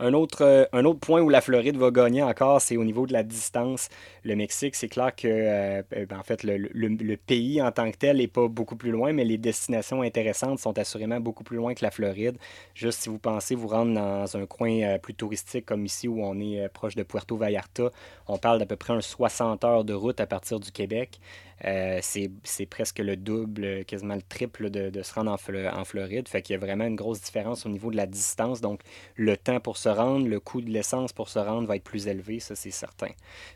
Un 0.00 0.14
autre, 0.14 0.44
euh, 0.44 0.64
un 0.72 0.84
autre 0.84 1.00
point 1.00 1.20
où 1.20 1.28
la 1.28 1.40
Floride 1.40 1.76
va 1.76 1.90
gagner 1.90 2.22
encore, 2.22 2.60
c'est 2.60 2.76
au 2.76 2.84
niveau 2.84 3.06
de 3.06 3.12
la 3.12 3.24
distance. 3.24 3.88
Le 4.22 4.36
Mexique, 4.36 4.76
c'est 4.76 4.88
clair 4.88 5.14
que 5.14 5.26
euh, 5.26 5.82
ben, 5.90 6.18
en 6.18 6.22
fait, 6.22 6.44
le, 6.44 7.16
pays 7.16 7.60
en 7.60 7.72
tant 7.72 7.90
que 7.90 7.96
tel 7.96 8.18
n'est 8.18 8.28
pas 8.28 8.46
beaucoup 8.46 8.76
plus 8.76 8.92
loin, 8.92 9.12
mais 9.12 9.24
les 9.24 9.38
destinations 9.38 10.02
intéressantes 10.02 10.60
sont 10.60 10.78
assurément 10.78 11.18
beaucoup 11.18 11.42
plus 11.42 11.56
loin 11.56 11.74
que 11.74 11.84
la 11.84 11.90
Floride. 11.90 12.36
Juste 12.74 13.00
si 13.00 13.08
vous 13.08 13.18
pensez 13.18 13.56
vous 13.56 13.68
rendre 13.68 13.92
dans 13.94 14.36
un 14.36 14.46
coin 14.46 14.70
euh, 14.82 14.98
plus 14.98 15.14
touristique 15.14 15.66
comme 15.66 15.84
ici 15.84 16.06
où 16.06 16.22
on 16.22 16.38
est 16.38 16.68
proche 16.68 16.94
de 16.94 17.02
Puerto 17.02 17.36
Vallarta, 17.36 17.90
on 18.28 18.38
parle 18.38 18.60
d'à 18.60 18.66
peu 18.66 18.76
près 18.76 18.92
un 18.92 19.00
60 19.00 19.64
heures 19.64 19.84
de 19.84 19.94
route 19.94 20.20
à 20.20 20.26
partir 20.26 20.60
du 20.60 20.70
Québec. 20.70 21.18
Euh, 21.64 21.98
c'est 22.02 22.66
presque 22.66 22.98
le 22.98 23.16
double, 23.16 23.84
quasiment 23.84 24.14
le 24.14 24.22
triple 24.22 24.70
de, 24.70 25.02
se 25.02 25.14
rendre 25.14 25.32
en, 25.32 25.84
Floride. 25.84 26.28
Fait 26.28 26.42
qu'il 26.42 26.54
y 26.54 26.56
a 26.56 26.60
vraiment 26.60 26.84
une 26.84 26.96
grosse 26.96 27.20
différence 27.20 27.66
au 27.66 27.68
niveau 27.68 27.90
de 27.90 27.96
la 27.96 28.06
distance. 28.06 28.60
Donc, 28.60 28.80
le 29.16 29.36
temps 29.36 29.60
pour 29.60 29.76
se 29.76 29.88
rendre, 29.88 30.26
le 30.28 30.40
coût 30.40 30.60
de 30.60 30.70
l'essence 30.70 31.12
pour 31.12 31.28
se 31.28 31.38
rendre 31.38 31.66
va 31.66 31.76
être 31.76 31.84
plus 31.84 32.06
élevé, 32.06 32.40
ça 32.40 32.54
c'est 32.54 32.70
certain. 32.70 33.10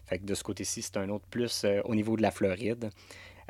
Fait 0.07 0.19
que 0.19 0.25
de 0.25 0.35
ce 0.35 0.43
côté-ci, 0.43 0.83
c'est 0.83 0.97
un 0.97 1.09
autre 1.09 1.27
plus 1.31 1.65
euh, 1.65 1.81
au 1.85 1.95
niveau 1.95 2.17
de 2.17 2.23
la 2.23 2.31
Floride. 2.31 2.91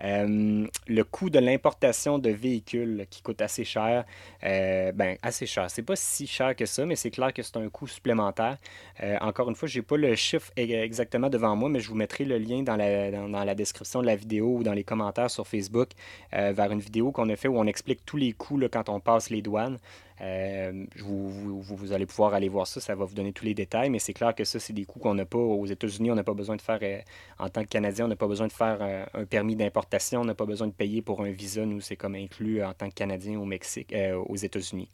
Euh, 0.03 0.67
le 0.87 1.05
coût 1.05 1.31
de 1.31 1.39
l'importation 1.39 2.19
de 2.19 2.31
véhicules 2.31 3.07
qui 3.11 3.23
coûte 3.23 3.41
assez 3.41 3.65
cher, 3.65 4.05
euh, 4.45 4.93
ben 4.93 5.17
assez 5.23 5.47
cher. 5.47 5.71
C'est 5.71 5.83
pas 5.83 5.97
si 5.97 6.27
cher 6.27 6.57
que 6.57 6.67
ça, 6.67 6.85
mais 6.87 6.97
c'est 6.97 7.11
clair 7.11 7.33
que 7.33 7.43
c'est 7.43 7.57
un 7.57 7.69
coût 7.69 7.87
supplémentaire. 7.87 8.59
Euh, 9.03 9.17
encore 9.21 9.49
une 9.49 9.55
fois, 9.55 9.69
je 9.69 9.79
n'ai 9.79 9.83
pas 9.83 9.97
le 9.97 10.15
chiffre 10.15 10.51
e-, 10.59 10.61
exactement 10.61 11.29
devant 11.29 11.57
moi, 11.57 11.69
mais 11.69 11.81
je 11.81 11.89
vous 11.89 11.95
mettrai 11.95 12.25
le 12.25 12.39
lien 12.39 12.63
dans 12.63 12.77
la, 12.77 13.11
dans, 13.11 13.45
la 13.45 13.55
description 13.55 14.01
de 14.01 14.07
la 14.07 14.17
vidéo 14.17 14.57
ou 14.59 14.63
dans 14.63 14.73
les 14.73 14.85
commentaires 14.85 15.31
sur 15.31 15.47
Facebook 15.47 15.91
vers 16.33 16.73
une 16.73 16.81
vidéo 16.81 17.13
qu'on 17.13 17.29
a 17.29 17.37
fait 17.37 17.49
où 17.49 17.59
on 17.59 17.67
explique 17.67 18.05
tous 18.05 18.17
les 18.17 18.33
coûts 18.33 18.61
quand 18.71 18.89
on 18.89 19.01
passe 19.01 19.31
les 19.31 19.43
douanes. 19.43 19.79
Euh, 20.23 20.87
vous, 20.99 21.93
allez 21.93 22.07
pouvoir 22.07 22.35
aller 22.35 22.49
voir 22.49 22.67
ça, 22.67 22.81
ça 22.81 22.95
va 22.95 23.05
vous 23.05 23.15
donner 23.15 23.33
tous 23.33 23.45
les 23.45 23.55
détails, 23.55 23.91
mais 23.91 23.99
c'est 23.99 24.13
clair 24.13 24.35
que 24.35 24.45
ça, 24.45 24.61
c'est 24.61 24.73
des 24.73 24.85
coûts 24.85 25.01
qu'on 25.01 25.15
n'a 25.15 25.27
pas 25.27 25.39
aux 25.39 25.67
États-Unis. 25.67 26.13
On 26.13 26.15
n'a 26.15 26.23
pas 26.23 26.35
besoin 26.35 26.57
de 26.57 26.63
faire, 26.63 26.79
euh, 26.83 27.01
en 27.39 27.49
tant 27.49 27.63
que 27.63 27.69
Canadien, 27.69 28.05
on 28.05 28.09
n'a 28.09 28.17
pas 28.17 28.29
besoin 28.29 28.47
de 28.47 28.53
faire 28.53 28.79
euh, 28.81 29.05
un 29.15 29.25
permis 29.25 29.57
d'importation, 29.57 30.21
on 30.21 30.25
n'a 30.25 30.35
pas 30.35 30.47
besoin 30.47 30.69
de 30.69 30.73
payer 30.73 31.03
pour 31.03 31.23
un 31.23 31.31
visa. 31.31 31.67
Nous, 31.67 31.81
c'est 31.81 31.97
comme 31.97 32.15
inclus 32.15 32.63
en 32.63 32.73
tant 32.73 32.89
que 32.89 32.95
Canadien 32.95 33.45
Mexique, 33.45 33.95
aux 34.27 34.37
États-Unis. 34.37 34.89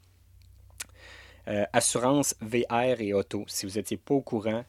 assurance 1.73 2.35
VR 2.41 3.01
et 3.01 3.13
auto. 3.13 3.45
Si 3.49 3.67
vous 3.67 3.73
n'étiez 3.73 3.97
pas 3.99 4.15
au 4.15 4.23
courant, 4.23 4.65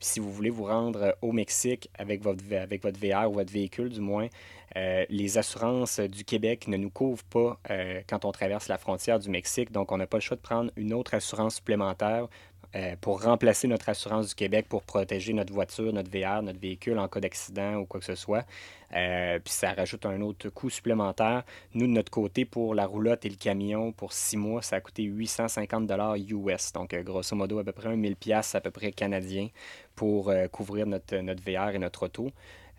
si 0.00 0.20
vous 0.20 0.32
voulez 0.32 0.50
vous 0.50 0.64
rendre 0.64 1.16
au 1.22 1.32
Mexique 1.32 1.90
avec 1.98 2.22
votre, 2.22 2.42
avec 2.54 2.82
votre 2.82 2.98
VR 2.98 3.30
ou 3.30 3.34
votre 3.34 3.52
véhicule 3.52 3.90
du 3.90 4.00
moins, 4.00 4.28
euh, 4.76 5.04
les 5.08 5.38
assurances 5.38 6.00
du 6.00 6.24
Québec 6.24 6.66
ne 6.66 6.76
nous 6.76 6.90
couvrent 6.90 7.24
pas 7.24 7.58
euh, 7.70 8.00
quand 8.08 8.24
on 8.24 8.32
traverse 8.32 8.68
la 8.68 8.78
frontière 8.78 9.20
du 9.20 9.30
Mexique, 9.30 9.70
donc 9.70 9.92
on 9.92 9.98
n'a 9.98 10.06
pas 10.06 10.16
le 10.16 10.22
choix 10.22 10.36
de 10.36 10.42
prendre 10.42 10.72
une 10.76 10.92
autre 10.92 11.14
assurance 11.14 11.56
supplémentaire 11.56 12.26
euh, 12.74 12.96
pour 13.00 13.22
remplacer 13.22 13.68
notre 13.68 13.88
assurance 13.88 14.30
du 14.30 14.34
Québec 14.34 14.66
pour 14.68 14.82
protéger 14.82 15.32
notre 15.32 15.52
voiture, 15.52 15.92
notre 15.92 16.10
VR, 16.10 16.42
notre 16.42 16.58
véhicule 16.58 16.98
en 16.98 17.06
cas 17.06 17.20
d'accident 17.20 17.76
ou 17.76 17.86
quoi 17.86 18.00
que 18.00 18.06
ce 18.06 18.16
soit. 18.16 18.44
Puis 18.90 19.52
ça 19.52 19.72
rajoute 19.72 20.06
un 20.06 20.20
autre 20.20 20.50
coût 20.50 20.70
supplémentaire. 20.70 21.42
Nous, 21.74 21.86
de 21.86 21.92
notre 21.92 22.12
côté, 22.12 22.44
pour 22.44 22.76
la 22.76 22.86
roulotte 22.86 23.24
et 23.24 23.28
le 23.28 23.34
camion, 23.34 23.90
pour 23.90 24.12
six 24.12 24.36
mois, 24.36 24.62
ça 24.62 24.76
a 24.76 24.80
coûté 24.80 25.02
850 25.02 25.90
US. 26.28 26.72
Donc, 26.72 26.94
grosso 26.94 27.34
modo, 27.34 27.58
à 27.58 27.64
peu 27.64 27.72
près 27.72 27.96
1000 27.96 28.14
pièces 28.14 28.54
à 28.54 28.60
peu 28.60 28.70
près 28.70 28.92
canadien 28.92 29.48
pour 29.96 30.32
couvrir 30.52 30.86
notre, 30.86 31.16
notre 31.16 31.42
VR 31.42 31.74
et 31.74 31.78
notre 31.80 32.04
auto. 32.04 32.30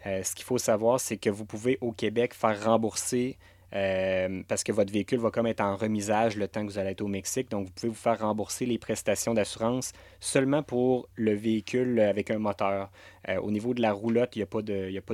Ce 0.06 0.36
qu'il 0.36 0.46
faut 0.46 0.58
savoir, 0.58 1.00
c'est 1.00 1.18
que 1.18 1.30
vous 1.30 1.46
pouvez 1.46 1.78
au 1.82 1.92
Québec 1.92 2.34
faire 2.34 2.64
rembourser 2.64 3.38
euh, 3.76 4.42
parce 4.48 4.64
que 4.64 4.72
votre 4.72 4.92
véhicule 4.92 5.20
va 5.20 5.32
comme 5.32 5.48
être 5.48 5.62
en 5.62 5.76
remisage 5.76 6.38
le 6.38 6.48
temps 6.48 6.66
que 6.66 6.72
vous 6.72 6.78
allez 6.78 6.92
être 6.92 7.02
au 7.02 7.08
Mexique. 7.08 7.50
Donc, 7.52 7.66
vous 7.66 7.72
pouvez 7.72 7.90
vous 7.90 7.96
faire 7.96 8.20
rembourser 8.20 8.66
les 8.66 8.78
prestations 8.78 9.34
d'assurance 9.34 9.92
seulement 10.20 10.64
pour 10.64 11.10
le 11.16 11.34
véhicule 11.34 12.00
avec 12.00 12.32
un 12.32 12.40
moteur. 12.40 12.90
Euh, 13.28 13.38
au 13.40 13.52
niveau 13.52 13.74
de 13.74 13.82
la 13.82 13.92
roulotte, 13.92 14.36
il 14.36 14.40
n'y 14.40 14.44
a, 14.44 14.46
pas 14.46 14.62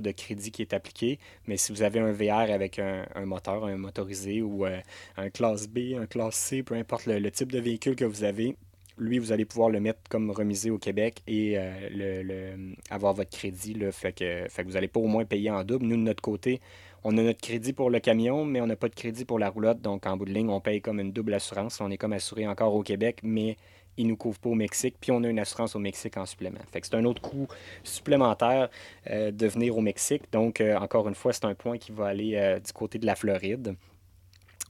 de, 0.01 0.11
crédit 0.11 0.51
qui 0.51 0.61
est 0.61 0.73
appliqué, 0.73 1.19
mais 1.47 1.57
si 1.57 1.71
vous 1.71 1.81
avez 1.81 1.99
un 1.99 2.11
VR 2.11 2.51
avec 2.51 2.77
un, 2.77 3.05
moteur, 3.25 3.65
un 3.65 3.77
motorisé 3.77 4.41
ou 4.41 4.65
euh, 4.65 4.79
un 5.17 5.29
classe 5.29 5.67
B, 5.67 5.95
un 5.99 6.05
classe 6.05 6.35
C, 6.35 6.61
peu 6.61 6.75
importe 6.75 7.07
le, 7.07 7.31
type 7.31 7.51
de 7.51 7.59
véhicule 7.59 7.95
que 7.95 8.05
vous 8.05 8.23
avez, 8.23 8.55
lui, 9.01 9.19
vous 9.19 9.31
allez 9.31 9.45
pouvoir 9.45 9.69
le 9.69 9.79
mettre 9.79 9.99
comme 10.09 10.31
remisé 10.31 10.69
au 10.69 10.77
Québec 10.77 11.21
et 11.27 11.57
le, 11.91 12.73
avoir 12.89 13.13
votre 13.13 13.29
crédit. 13.29 13.75
Fait, 13.91 14.13
que, 14.13 14.63
vous 14.63 14.71
n'allez 14.71 14.87
pas 14.87 14.99
au 14.99 15.07
moins 15.07 15.25
payer 15.25 15.49
en 15.49 15.63
double. 15.63 15.85
Nous, 15.85 15.97
de 15.97 16.01
notre 16.01 16.21
côté, 16.21 16.61
on 17.03 17.17
a 17.17 17.23
notre 17.23 17.41
crédit 17.41 17.73
pour 17.73 17.89
le 17.89 17.99
camion, 17.99 18.45
mais 18.45 18.61
on 18.61 18.67
n'a 18.67 18.75
pas 18.75 18.89
de 18.89 18.95
crédit 18.95 19.25
pour 19.25 19.39
la 19.39 19.49
roulotte. 19.49 19.81
Donc, 19.81 20.05
en 20.05 20.17
bout 20.17 20.25
de 20.25 20.33
ligne, 20.33 20.49
on 20.49 20.61
paye 20.61 20.81
comme 20.81 20.99
une 20.99 21.11
double 21.11 21.33
assurance. 21.33 21.81
On 21.81 21.89
est 21.89 21.97
comme 21.97 22.13
assuré 22.13 22.47
encore 22.47 22.75
au 22.75 22.83
Québec, 22.83 23.19
mais 23.23 23.57
il 23.97 24.05
ne 24.05 24.11
nous 24.11 24.17
couvre 24.17 24.39
pas 24.39 24.49
au 24.49 24.55
Mexique. 24.55 24.95
Puis, 25.01 25.11
on 25.11 25.23
a 25.23 25.27
une 25.27 25.39
assurance 25.39 25.75
au 25.75 25.79
Mexique 25.79 26.17
en 26.17 26.25
supplément. 26.27 26.59
Fait 26.71 26.79
que 26.79 26.87
c'est 26.87 26.95
un 26.95 27.05
autre 27.05 27.21
coût 27.21 27.47
supplémentaire 27.83 28.69
euh, 29.09 29.31
de 29.31 29.47
venir 29.47 29.77
au 29.77 29.81
Mexique. 29.81 30.23
Donc, 30.31 30.61
euh, 30.61 30.77
encore 30.77 31.07
une 31.07 31.15
fois, 31.15 31.33
c'est 31.33 31.45
un 31.45 31.55
point 31.55 31.79
qui 31.79 31.91
va 31.91 32.05
aller 32.05 32.35
euh, 32.35 32.59
du 32.59 32.71
côté 32.71 32.99
de 32.99 33.07
la 33.07 33.15
Floride. 33.15 33.75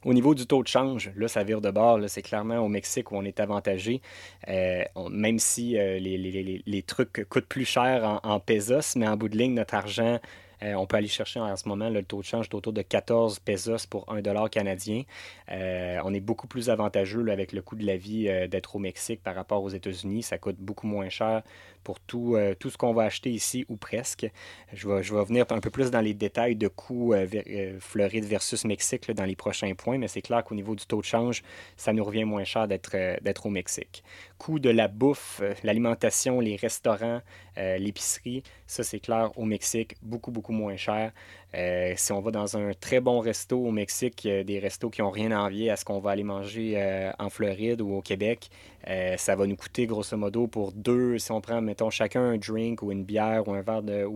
Au 0.03 0.13
niveau 0.13 0.33
du 0.33 0.47
taux 0.47 0.63
de 0.63 0.67
change, 0.67 1.11
là, 1.15 1.27
ça 1.27 1.43
vire 1.43 1.61
de 1.61 1.69
bord. 1.69 1.99
C'est 2.07 2.21
clairement 2.21 2.57
au 2.59 2.67
Mexique 2.67 3.11
où 3.11 3.17
on 3.17 3.23
est 3.23 3.39
avantagé, 3.39 4.01
même 4.47 5.39
si 5.39 5.73
les, 5.73 6.83
trucs 6.87 7.27
coûtent 7.29 7.45
plus 7.45 7.65
cher 7.65 8.19
en, 8.23 8.29
en, 8.29 8.39
pesos, 8.39 8.95
mais 8.95 9.07
en 9.07 9.15
bout 9.15 9.29
de 9.29 9.37
ligne, 9.37 9.53
notre 9.53 9.75
argent 9.75 10.19
euh, 10.63 10.73
on 10.75 10.85
peut 10.85 10.97
aller 10.97 11.07
chercher 11.07 11.39
en 11.39 11.55
ce 11.55 11.67
moment 11.67 11.89
le 11.89 12.03
taux 12.03 12.19
de 12.19 12.25
change 12.25 12.47
autour 12.53 12.73
de 12.73 12.81
14 12.81 13.39
pesos 13.39 13.85
pour 13.87 14.11
1 14.11 14.21
dollar 14.21 14.49
canadien. 14.49 15.03
Euh, 15.49 15.99
on 16.03 16.13
est 16.13 16.19
beaucoup 16.19 16.47
plus 16.47 16.69
avantageux 16.69 17.27
avec 17.29 17.51
le 17.51 17.61
coût 17.61 17.75
de 17.75 17.85
la 17.85 17.97
vie 17.97 18.27
euh, 18.27 18.47
d'être 18.47 18.75
au 18.75 18.79
Mexique 18.79 19.21
par 19.23 19.35
rapport 19.35 19.63
aux 19.63 19.69
États-Unis. 19.69 20.23
Ça 20.23 20.37
coûte 20.37 20.57
beaucoup 20.59 20.87
moins 20.87 21.09
cher 21.09 21.41
pour 21.83 21.99
tout, 21.99 22.37
ce 22.37 22.77
qu'on 22.77 22.93
va 22.93 23.03
acheter 23.03 23.31
ici 23.31 23.65
ou 23.67 23.75
presque. 23.75 24.29
Je 24.71 24.87
vais, 24.87 25.01
je 25.01 25.15
venir 25.15 25.45
un 25.49 25.59
peu 25.59 25.71
plus 25.71 25.89
dans 25.89 25.99
les 25.99 26.13
détails 26.13 26.55
de 26.55 26.67
coûts 26.67 27.15
Floride 27.79 28.25
versus 28.25 28.65
Mexique 28.65 29.09
dans 29.09 29.25
les 29.25 29.35
prochains 29.35 29.73
points, 29.73 29.97
mais 29.97 30.07
c'est 30.07 30.21
clair 30.21 30.43
qu'au 30.43 30.53
niveau 30.53 30.75
du 30.75 30.85
taux 30.85 31.01
de 31.01 31.05
change, 31.05 31.41
ça 31.77 31.91
nous 31.91 32.03
revient 32.03 32.23
moins 32.23 32.43
cher 32.43 32.67
d'être 32.67 33.45
au 33.45 33.49
Mexique. 33.49 34.03
Coût 34.41 34.57
de 34.57 34.71
la 34.71 34.87
bouffe, 34.87 35.43
l'alimentation, 35.63 36.39
les 36.39 36.55
restaurants, 36.55 37.21
l'épicerie, 37.55 38.41
ça 38.65 38.81
c'est 38.83 38.99
clair 38.99 39.29
au 39.37 39.45
Mexique, 39.45 39.97
beaucoup, 40.01 40.31
beaucoup 40.31 40.51
moins 40.51 40.77
cher. 40.77 41.11
Euh, 41.53 41.93
si 41.97 42.13
on 42.13 42.21
va 42.21 42.31
dans 42.31 42.55
un 42.55 42.73
très 42.73 43.01
bon 43.01 43.19
resto 43.19 43.57
au 43.57 43.71
Mexique, 43.71 44.27
des 44.27 44.59
restos 44.59 44.89
qui 44.89 45.01
n'ont 45.01 45.09
rien 45.09 45.31
à 45.31 45.39
envier 45.39 45.69
à 45.69 45.75
ce 45.75 45.83
qu'on 45.83 45.99
va 45.99 46.11
aller 46.11 46.23
manger 46.23 46.73
euh, 46.77 47.11
en 47.19 47.29
Floride 47.29 47.81
ou 47.81 47.93
au 47.93 48.01
Québec, 48.01 48.49
euh, 48.87 49.17
ça 49.17 49.35
va 49.35 49.45
nous 49.45 49.57
coûter 49.57 49.85
grosso 49.85 50.15
modo 50.15 50.47
pour 50.47 50.71
deux, 50.71 51.17
si 51.17 51.31
on 51.31 51.41
prend, 51.41 51.61
mettons, 51.61 51.89
chacun 51.89 52.21
un 52.21 52.37
drink 52.37 52.81
ou 52.81 52.91
une 52.91 53.03
bière 53.03 53.47
ou 53.47 53.53
un 53.53 53.61
verre 53.61 53.83
de, 53.83 54.07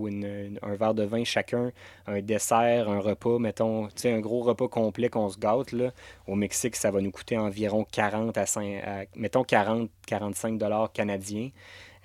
verre 0.77 0.93
de 0.93 1.03
vin 1.03 1.23
chacun, 1.25 1.71
un 2.07 2.21
dessert, 2.21 2.89
un 2.89 2.99
repas, 2.99 3.37
mettons, 3.37 3.89
un 4.05 4.19
gros 4.19 4.41
repas 4.41 4.69
complet 4.69 5.09
qu'on 5.09 5.29
se 5.29 5.37
gâte, 5.37 5.73
là, 5.73 5.91
au 6.27 6.35
Mexique, 6.35 6.75
ça 6.77 6.89
va 6.89 7.01
nous 7.01 7.11
coûter 7.11 7.37
environ 7.37 7.85
40 7.91 8.37
à 8.37 8.45
5, 8.45 9.07
mettons 9.15 9.43
40, 9.43 9.89
45 10.07 10.57
dollars 10.57 10.91
canadiens. 10.93 11.49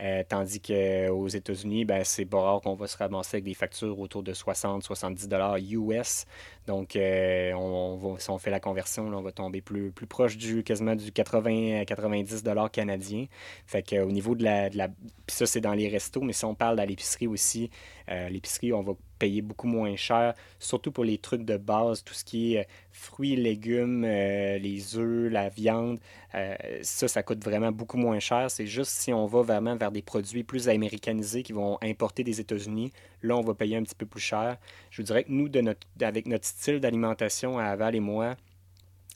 Euh, 0.01 0.23
tandis 0.27 0.61
qu'aux 0.61 1.29
États-Unis, 1.29 1.85
ben, 1.85 2.05
c'est 2.05 2.25
pas 2.25 2.41
rare 2.41 2.61
qu'on 2.63 2.75
va 2.75 2.87
se 2.87 2.97
ramasser 2.97 3.37
avec 3.37 3.45
des 3.45 3.55
factures 3.55 3.99
autour 3.99 4.23
de 4.23 4.33
60-70 4.33 5.29
dollars 5.29 5.57
US. 5.59 6.25
Donc, 6.67 6.95
euh, 6.95 7.53
on, 7.55 8.17
si 8.19 8.31
on 8.31 8.39
fait 8.39 8.51
la 8.51 8.61
conversion, 8.61 9.05
on 9.07 9.23
va 9.23 9.33
tomber 9.33 9.61
plus, 9.61 9.93
proche 9.93 10.37
du 10.37 10.63
quasiment 10.63 10.95
du 10.95 11.11
80-90 11.11 12.43
dollars 12.43 12.71
canadiens. 12.71 13.27
Fait 13.67 13.83
qu'au 13.83 14.11
niveau 14.11 14.35
de 14.35 14.45
la, 14.45 14.69
de 14.71 14.93
ça, 15.27 15.47
c'est 15.47 15.61
dans 15.61 15.75
les 15.75 15.89
restos, 15.89 16.21
mais 16.21 16.33
si 16.33 16.45
on 16.45 16.55
parle 16.55 16.77
de 16.79 16.83
l'épicerie 16.83 17.27
aussi, 17.27 17.71
euh, 18.11 18.29
l'épicerie, 18.29 18.73
on 18.73 18.83
va 18.83 18.93
payer 19.19 19.43
beaucoup 19.43 19.67
moins 19.67 19.95
cher, 19.97 20.35
surtout 20.59 20.93
pour 20.93 21.05
les 21.05 21.19
trucs 21.19 21.45
de 21.45 21.57
base, 21.57 22.03
tout 22.03 22.15
ce 22.15 22.25
qui 22.25 22.55
est 22.55 22.61
euh, 22.61 22.65
fruits, 22.93 23.37
légumes, 23.37 24.05
euh, 24.05 24.59
les 24.59 24.97
œufs, 24.97 25.31
la 25.31 25.49
viande. 25.49 25.99
ça, 26.83 27.09
ça 27.09 27.23
coûte 27.23 27.43
vraiment 27.45 27.73
beaucoup 27.73 27.97
moins 27.99 28.19
cher. 28.21 28.51
C'est 28.51 28.67
juste 28.67 28.93
si 28.93 29.13
on 29.13 29.27
va 29.27 29.43
vraiment 29.43 29.77
vers 29.77 29.93
des 29.93 30.03
produits 30.03 30.45
plus 30.45 30.69
américanisés 30.69 31.43
qui 31.43 31.53
vont 31.53 31.79
importer 31.83 32.25
des 32.25 32.41
États-Unis, 32.41 32.93
là, 33.23 33.37
on 33.37 33.43
va 33.43 33.55
payer 33.55 33.77
un 33.77 33.83
petit 33.83 33.95
peu 33.95 34.07
plus 34.07 34.21
cher. 34.21 34.57
Je 34.91 35.03
vous 35.03 35.07
dirais 35.07 35.25
que 35.25 35.33
nous, 35.33 35.49
de 35.49 35.77
avec 36.01 36.27
notre 36.27 36.47
style 36.47 36.81
d'alimentation 36.81 37.59
à 37.59 37.65
Aval 37.65 37.95
et 37.95 38.01
moi, 38.01 38.37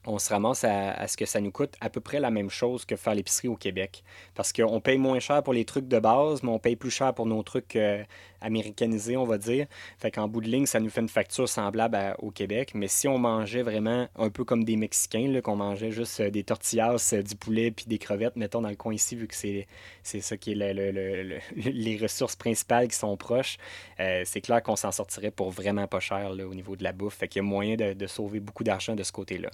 on 0.07 0.19
se 0.19 0.33
ramasse 0.33 0.65
à, 0.65 1.07
ce 1.09 1.17
que 1.17 1.27
ça 1.27 1.41
nous 1.41 1.51
coûte 1.51 1.75
à 1.81 1.91
peu 1.91 2.01
près 2.01 2.21
la 2.21 2.31
même 2.31 2.51
chose 2.51 2.85
que 2.85 2.97
faire 2.97 3.15
l'épicerie 3.15 3.49
au 3.49 3.57
Québec. 3.57 4.05
Parce 4.35 4.53
qu'on 4.53 4.81
paye 4.81 4.99
moins 4.99 5.19
cher 5.19 5.43
pour 5.43 5.53
les 5.53 5.65
trucs 5.65 5.89
de 5.89 5.99
base, 5.99 6.43
mais 6.43 6.51
on 6.51 6.59
paye 6.59 6.77
plus 6.77 6.91
cher 6.91 7.15
pour 7.15 7.27
nos 7.27 7.43
trucs 7.43 7.77
euh, 7.77 8.03
américanisés, 8.41 9.17
on 9.17 9.25
va 9.25 9.39
dire. 9.39 9.67
Fait 9.99 10.11
qu'en 10.11 10.29
bout 10.29 10.41
de 10.41 10.49
ligne, 10.49 10.67
ça 10.67 10.81
nous 10.81 10.91
fait 10.91 11.01
une 11.01 11.09
facture 11.09 11.49
semblable 11.49 11.99
au 12.19 12.31
Québec. 12.31 12.73
Mais 12.75 12.89
si 12.89 13.09
on 13.09 13.19
mangeait 13.19 13.63
vraiment 13.63 14.09
un 14.17 14.31
peu 14.31 14.45
comme 14.45 14.65
des 14.65 14.77
Mexicains, 14.77 15.41
qu'on 15.43 15.57
mangeait 15.57 15.91
juste 15.91 16.21
euh, 16.21 16.31
des 16.31 16.45
tortillas, 16.45 17.13
euh, 17.13 17.23
du 17.23 17.35
poulet 17.35 17.71
puis 17.71 17.87
des 17.87 17.99
crevettes, 17.99 18.37
mettons 18.37 18.61
dans 18.61 18.69
le 18.69 18.77
coin 18.77 18.95
ici, 18.95 19.17
vu 19.17 19.27
que 19.27 19.35
c'est, 19.35 19.67
ça 20.03 20.37
qui 20.37 20.53
est 20.53 20.75
les 21.57 21.99
ressources 21.99 22.37
principales 22.37 22.89
qui 22.89 22.97
sont 22.97 23.17
proches, 23.17 23.57
c'est 23.99 24.41
clair 24.41 24.63
qu'on 24.63 24.77
s'en 24.77 24.93
sortirait 24.93 25.31
pour 25.31 25.51
vraiment 25.51 25.87
pas 25.87 26.01
cher 26.01 26.31
au 26.31 26.55
niveau 26.55 26.77
de 26.77 26.85
la 26.85 26.93
bouffe. 26.93 27.17
Fait 27.17 27.29
qu'il 27.29 27.41
y 27.41 27.45
a 27.45 27.49
moyen 27.49 27.77
de 27.77 28.07
sauver 28.07 28.41
beaucoup 28.41 28.65
d'argent 28.65 28.95
de 28.95 29.03
ce 29.03 29.13
côté-là. 29.13 29.51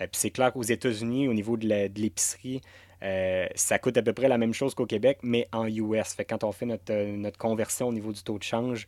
Euh, 0.00 0.06
puis 0.06 0.20
c'est 0.20 0.30
clair 0.30 0.52
qu'aux 0.52 0.62
États-Unis, 0.62 1.28
au 1.28 1.34
niveau 1.34 1.56
de 1.56 1.66
l'épicerie, 1.66 2.60
euh, 3.02 3.46
ça 3.54 3.78
coûte 3.78 3.96
à 3.96 4.02
peu 4.02 4.12
près 4.12 4.28
la 4.28 4.38
même 4.38 4.52
chose 4.52 4.74
qu'au 4.74 4.86
Québec, 4.86 5.18
mais 5.22 5.48
en 5.52 5.66
US. 5.66 6.14
Fait 6.14 6.24
quand 6.24 6.44
on 6.44 6.52
fait 6.52 6.66
notre, 6.66 6.92
euh, 6.92 7.16
notre, 7.16 7.38
conversion 7.38 7.88
au 7.88 7.92
niveau 7.92 8.12
du 8.12 8.22
taux 8.22 8.38
de 8.38 8.42
change, 8.42 8.86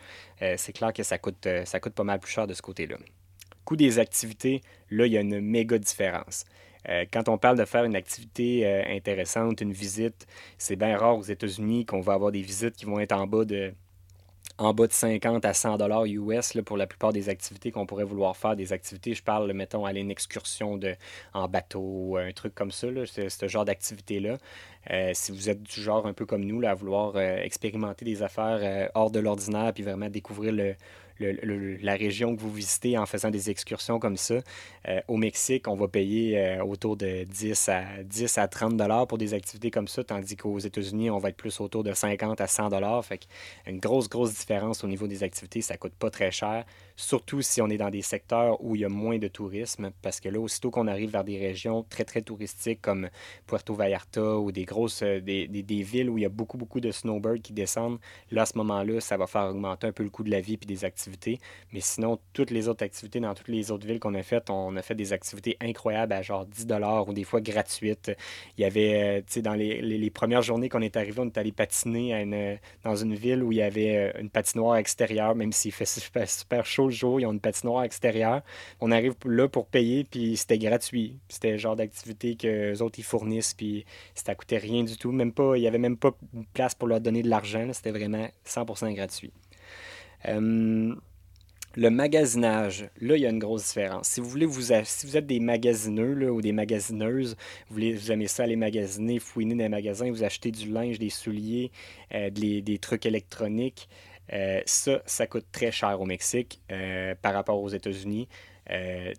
c'est 0.57 0.72
clair 0.72 0.92
que 0.92 1.03
ça 1.03 1.18
coûte, 1.18 1.48
ça 1.64 1.81
coûte 1.81 1.94
pas 1.94 2.05
mal 2.05 2.18
plus 2.18 2.33
cher 2.33 2.46
de 2.46 2.55
ce 2.55 2.62
côté-là. 2.62 2.96
Coût 3.64 3.77
des 3.77 3.98
activités, 3.98 4.61
là, 4.90 5.07
il 5.07 5.12
y 5.12 5.16
a 5.16 5.20
une 5.20 5.40
méga 5.40 5.79
différence. 5.79 6.44
quand 7.12 7.29
on 7.29 7.38
parle 7.38 7.57
de 7.57 7.64
faire 7.64 7.85
une 7.85 7.94
activité 7.94 8.66
intéressante, 8.88 9.61
une 9.61 9.72
visite, 9.72 10.27
c'est 10.59 10.77
bien 10.77 10.96
rare 10.96 11.16
aux 11.16 11.22
États-Unis 11.22 11.87
qu'on 11.87 12.01
va 12.01 12.14
avoir 12.14 12.33
des 12.33 12.42
visites 12.42 12.75
qui 12.77 12.87
vont 12.87 12.98
être 12.98 13.12
en 13.12 13.27
bas 13.27 13.44
de 13.44 13.72
en 14.62 14.72
bas 14.75 14.87
de 14.87 14.92
50 14.92 15.44
à 15.44 15.55
100 15.55 15.79
dollars 15.79 16.05
US 16.07 16.53
pour 16.64 16.77
la 16.77 16.87
plupart 16.87 17.12
des 17.12 17.29
activités 17.29 17.72
qu'on 17.72 17.87
pourrait 17.87 18.05
vouloir 18.05 18.37
faire. 18.37 18.55
Des 18.57 18.72
activités, 18.72 19.14
je 19.14 19.22
parle, 19.22 19.53
mettons, 19.53 19.85
aller 19.85 20.01
une 20.01 20.11
excursion 20.11 20.77
de, 20.77 20.94
en 21.35 21.48
bateau, 21.48 22.16
un 22.16 22.33
truc 22.33 22.55
comme 22.55 22.70
ça, 22.70 22.87
ce 23.07 23.48
genre 23.48 23.64
d'activité-là. 23.64 24.38
Euh, 24.90 25.11
si 25.14 25.33
vous 25.33 25.48
êtes 25.48 25.62
du 25.62 25.81
genre 25.81 26.07
un 26.07 26.12
peu 26.12 26.27
comme 26.27 26.44
nous, 26.44 26.61
là, 26.61 26.70
à 26.70 26.75
vouloir 26.75 27.12
euh, 27.16 27.37
expérimenter 27.37 28.05
des 28.05 28.22
affaires 28.22 28.61
euh, 28.62 28.88
hors 28.94 29.11
de 29.11 29.20
l'ordinaire, 29.20 29.72
puis 29.72 29.83
vraiment 29.83 30.09
découvrir 30.09 30.53
le, 30.53 30.75
la 31.82 31.94
région 31.94 32.37
que 32.37 32.40
vous 32.40 32.52
visitez 32.52 32.98
en 32.98 33.06
faisant 33.06 33.30
des 33.30 33.50
excursions 33.50 33.98
comme 33.98 34.16
ça. 34.16 34.37
Euh, 34.88 35.00
au 35.08 35.16
Mexique, 35.16 35.68
on 35.68 35.74
va 35.74 35.88
payer 35.88 36.38
euh, 36.38 36.64
autour 36.64 36.96
de 36.96 37.24
10 37.24 37.68
à, 37.68 37.85
10 38.02 38.38
à 38.38 38.48
30 38.48 38.76
dollars 38.76 39.06
pour 39.06 39.18
des 39.18 39.35
activités 39.35 39.70
comme 39.70 39.88
ça, 39.88 40.04
tandis 40.04 40.37
qu'aux 40.37 40.58
États-Unis, 40.58 41.11
on 41.11 41.18
va 41.18 41.28
être 41.30 41.37
plus 41.37 41.61
autour 41.61 41.85
de 41.85 41.92
50 41.92 42.40
à 42.40 42.46
100 42.46 42.70
dollars. 42.70 43.04
Fait 43.04 43.20
une 43.66 43.78
grosse, 43.78 44.08
grosse 44.08 44.35
différence 44.35 44.85
au 44.85 44.88
niveau 44.88 45.06
des 45.06 45.22
activités. 45.22 45.62
Ça 45.62 45.76
coûte 45.76 45.94
pas 45.98 46.11
très 46.11 46.30
cher, 46.30 46.64
surtout 46.96 47.42
si 47.42 47.61
on 47.61 47.68
est 47.68 47.76
dans 47.76 47.90
des 47.90 48.02
secteurs 48.02 48.62
où 48.62 48.74
il 48.74 48.83
y 48.83 48.85
a 48.85 48.88
moins 48.88 49.18
de 49.18 49.28
tourisme, 49.28 49.90
parce 50.02 50.20
que 50.20 50.28
là, 50.28 50.40
aussitôt 50.40 50.70
qu'on 50.70 50.87
arrive 50.87 51.11
vers 51.11 51.24
des 51.24 51.38
régions 51.38 51.85
très, 51.88 52.05
très 52.05 52.22
touristiques 52.22 52.81
comme 52.81 53.09
Puerto 53.46 53.74
Vallarta 53.74 54.38
ou 54.38 54.52
des 54.52 54.64
grosses, 54.64 55.02
euh, 55.02 55.20
des, 55.20 55.46
des, 55.48 55.83
villes 55.83 56.11
où 56.11 56.18
il 56.18 56.22
y 56.22 56.26
a 56.26 56.28
beaucoup, 56.28 56.59
beaucoup 56.59 56.81
de 56.81 56.90
snowbirds 56.90 57.42
qui 57.42 57.52
descendent, 57.52 57.98
là, 58.31 58.42
à 58.42 58.46
ce 58.46 58.57
moment-là, 58.59 59.00
ça 59.00 59.16
va 59.16 59.26
faire 59.26 59.44
augmenter 59.44 59.87
un 59.87 59.92
peu 59.92 60.02
le 60.02 60.11
coût 60.11 60.22
de 60.22 60.31
la 60.31 60.40
vie 60.40 60.57
puis 60.57 60.66
des 60.66 60.85
activités. 60.85 61.38
Mais 61.72 61.81
sinon, 61.81 62.18
toutes 62.33 62.50
les 62.50 62.68
autres 62.68 62.85
activités 62.85 63.20
dans 63.20 63.35
toutes 63.35 63.48
les 63.48 63.70
autres 63.70 63.87
villes 63.87 64.00
qu'on 64.00 64.14
a 64.14 64.22
faites, 64.22 64.50
on 64.50 64.76
a 64.76 64.83
fait 64.83 64.94
des 64.94 65.12
activités 65.12 65.57
incroyables 65.61 66.12
à 66.12 66.22
genre 66.22 66.46
10 66.46 66.66
ou 67.07 67.12
des 67.12 67.24
fois 67.24 67.40
gratuites. 67.40 68.12
Il 68.57 68.62
y 68.62 68.64
avait, 68.64 69.02
euh, 69.02 69.20
tu 69.20 69.35
sais, 69.35 69.42
dans 69.42 69.55
les, 69.55 70.11
premières 70.11 70.42
journées 70.42 70.68
qu'on 70.68 70.83
est 70.83 70.96
arrivé, 70.96 71.20
on 71.20 71.26
est 71.26 71.38
allé 71.38 71.52
patiner 71.52 72.59
dans 72.85 72.96
une 72.96 73.14
ville 73.14 73.42
où 73.42 73.52
il 73.52 73.59
y 73.59 73.62
avait 73.62 73.96
euh, 73.96 74.20
une 74.20 74.31
patinoire 74.31 74.76
extérieure, 74.76 75.35
même 75.35 75.52
s'il 75.52 75.72
fait 75.72 75.85
super, 75.87 76.28
super, 76.28 76.66
chaud 76.66 76.82
le 76.87 76.90
jour, 76.90 77.21
ils 77.21 77.27
ont 77.27 77.33
une 77.33 77.40
patinoire 77.40 77.85
extérieure. 77.85 78.42
On 78.81 78.90
arrive 78.90 79.14
là 79.25 79.49
pour 79.49 79.66
payer, 79.66 80.05
puis 80.05 80.37
c'était 80.37 80.59
gratuit. 80.59 81.18
C'était 81.29 81.53
le 81.53 81.59
genre 81.59 81.77
d'activité 81.77 82.37
que 82.37 82.71
les 82.71 82.83
autres 82.83 82.99
ils 82.99 83.05
fournissent, 83.05 83.55
puis 83.55 83.85
ça 84.14 84.35
coûtait 84.35 84.59
rien 84.59 84.85
du 84.85 84.97
tout. 84.97 85.12
Même 85.12 85.33
pas, 85.33 85.57
il 85.57 85.61
n'y 85.61 85.68
avait 85.68 85.79
même 85.79 85.97
pas 85.97 86.11
de 86.33 86.45
place 86.55 86.75
pour 86.75 86.88
leur 86.88 87.01
donner 87.01 87.23
de 87.23 87.29
l'argent. 87.29 87.71
C'était 87.73 87.90
vraiment 87.90 88.29
100% 88.47 88.95
gratuit. 88.95 89.33
Euh, 90.29 90.95
le 91.75 91.88
magasinage, 91.88 92.90
là, 93.01 93.16
il 93.16 93.23
y 93.23 93.27
a 93.27 93.31
une 93.31 93.38
grosse 93.38 93.68
différence. 93.68 94.09
Si 94.09 94.21
vous 94.21 94.29
voulez 94.29 94.45
vous 94.45 94.73
si 94.85 95.07
vous 95.07 95.16
êtes 95.16 95.27
des 95.27 95.40
magasineux 95.40 96.31
ou 96.31 96.42
des 96.42 96.53
magasineuses, 96.53 97.35
vous, 97.68 97.75
voulez, 97.75 97.95
vous 97.95 98.12
aimez 98.12 98.27
ça 98.27 98.42
aller 98.42 98.57
magasiner, 98.57 99.18
fouiner 99.18 99.55
dans 99.55 99.62
les 99.62 99.68
magasins, 99.71 100.11
vous 100.11 100.23
achetez 100.23 100.51
du 100.51 100.71
linge, 100.71 100.99
des 100.99 101.09
souliers, 101.09 101.71
euh, 102.14 102.29
des, 102.29 102.79
trucs 102.79 103.07
électroniques, 103.07 103.88
ça, 104.66 105.03
ça 105.07 105.27
coûte 105.27 105.47
très 105.53 105.71
cher 105.71 106.01
au 106.01 106.07
Mexique 106.07 106.61
par 107.21 107.35
rapport 107.35 107.61
aux 107.61 107.68
États-Unis. 107.68 108.29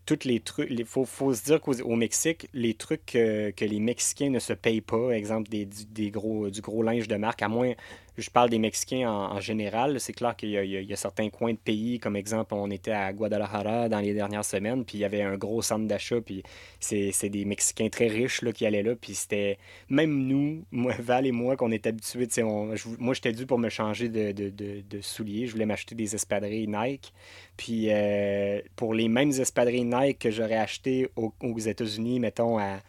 toutes 0.06 0.26
les 0.26 0.40
trucs, 0.40 0.70
il 0.70 0.86
faut, 0.86 1.06
se 1.34 1.44
dire 1.44 1.62
qu'au 1.62 1.96
Mexique, 1.96 2.48
les 2.54 2.74
trucs 2.74 3.06
que 3.06 3.66
les 3.66 3.80
Mexicains 3.80 4.30
ne 4.30 4.40
se 4.40 4.54
payent 4.54 4.82
pas, 4.82 5.12
exemple 5.12 5.50
des 5.50 6.12
gros, 6.12 6.50
du 6.50 6.62
gros 6.62 6.84
linge 6.84 7.08
de 7.08 7.16
marque, 7.16 7.42
à 7.42 7.48
moins 7.48 7.74
je 8.18 8.30
parle 8.30 8.50
des 8.50 8.60
Mexicains 8.60 9.10
en, 9.10 9.40
général. 9.40 10.00
C'est 10.00 10.14
clair 10.14 10.36
qu'il 10.36 10.50
y, 10.50 10.94
a 10.94 10.96
certains 10.96 11.30
coins 11.30 11.54
de 11.54 11.58
pays, 11.58 12.00
comme 12.00 12.16
exemple, 12.16 12.54
on 12.54 12.70
était 12.70 12.92
à 12.92 13.12
Guadalajara 13.12 13.90
dans 13.90 14.00
les 14.00 14.14
dernières 14.14 14.46
semaines, 14.46 14.86
puis 14.86 15.00
il 15.00 15.02
y 15.02 15.06
avait 15.06 15.22
un 15.24 15.36
gros 15.36 15.62
centre 15.62 15.88
d'achat, 15.88 16.22
puis 16.22 16.44
c'est 16.80 17.30
des 17.30 17.46
Mexicains 17.46 17.90
très 17.90 18.08
riches 18.08 18.42
là, 18.42 18.52
qui 18.52 18.66
allaient 18.66 18.84
là, 18.84 18.96
puis 18.96 19.16
c'était 19.16 19.58
même 19.90 20.28
nous, 20.28 20.64
moi, 20.72 20.94
Val 21.00 21.26
et 21.26 21.32
moi, 21.32 21.56
qu'on 21.56 21.72
est 21.72 21.88
habitués. 21.88 22.28
Moi, 22.44 23.14
j'étais 23.14 23.32
dû 23.32 23.46
pour 23.46 23.58
me 23.58 23.70
changer 23.70 24.10
de, 24.10 24.32
de, 24.32 25.02
souliers. 25.02 25.48
Je 25.48 25.54
voulais 25.54 25.66
m'acheter 25.66 25.96
des 25.96 26.16
espadrilles 26.16 26.68
Nike. 26.68 27.14
Puis 27.58 27.88
euh, 27.90 28.62
pour 28.76 28.94
les 28.94 29.08
mêmes 29.08 29.32
espadrilles 29.32 29.86
Nike 29.86 30.20
que 30.20 30.32
j'aurais 30.32 30.58
acheté 30.58 31.10
aux 31.16 31.60
États-Unis, 31.60 32.20
mettons, 32.20 32.58
à 32.58 32.80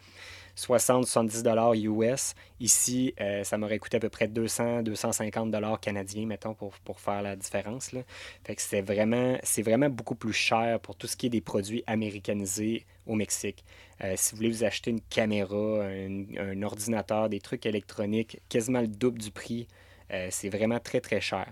60-70 0.55 1.43
dollars 1.43 1.73
US. 1.73 2.33
Ici, 2.59 3.13
euh, 3.19 3.43
ça 3.43 3.57
m'aurait 3.57 3.79
coûté 3.79 3.97
à 3.97 3.99
peu 3.99 4.09
près 4.09 4.27
200-250 4.27 5.51
dollars 5.51 5.79
canadiens, 5.79 6.25
mettons, 6.25 6.53
pour, 6.53 6.99
faire 6.99 7.21
la 7.21 7.35
différence. 7.35 7.91
Fait 8.43 8.55
que 8.55 8.61
c'est 8.61 8.81
vraiment, 8.81 9.37
c'est 9.43 9.61
vraiment 9.61 9.89
beaucoup 9.89 10.15
plus 10.15 10.33
cher 10.33 10.79
pour 10.79 10.95
tout 10.95 11.07
ce 11.07 11.17
qui 11.17 11.27
est 11.27 11.29
des 11.29 11.41
produits 11.41 11.83
américanisés 11.87 12.85
au 13.05 13.15
Mexique. 13.15 13.63
Euh, 14.03 14.13
si 14.15 14.31
vous 14.31 14.37
voulez 14.37 14.49
vous 14.49 14.63
acheter 14.63 14.91
une 14.91 15.01
caméra, 15.01 15.85
un, 15.85 16.61
ordinateur, 16.63 17.29
des 17.29 17.39
trucs 17.39 17.65
électroniques, 17.65 18.39
quasiment 18.49 18.81
le 18.81 18.87
double 18.87 19.19
du 19.19 19.31
prix. 19.31 19.67
Euh, 20.11 20.27
c'est 20.29 20.49
vraiment 20.49 20.79
très 20.79 21.01
très 21.01 21.19
cher. 21.19 21.47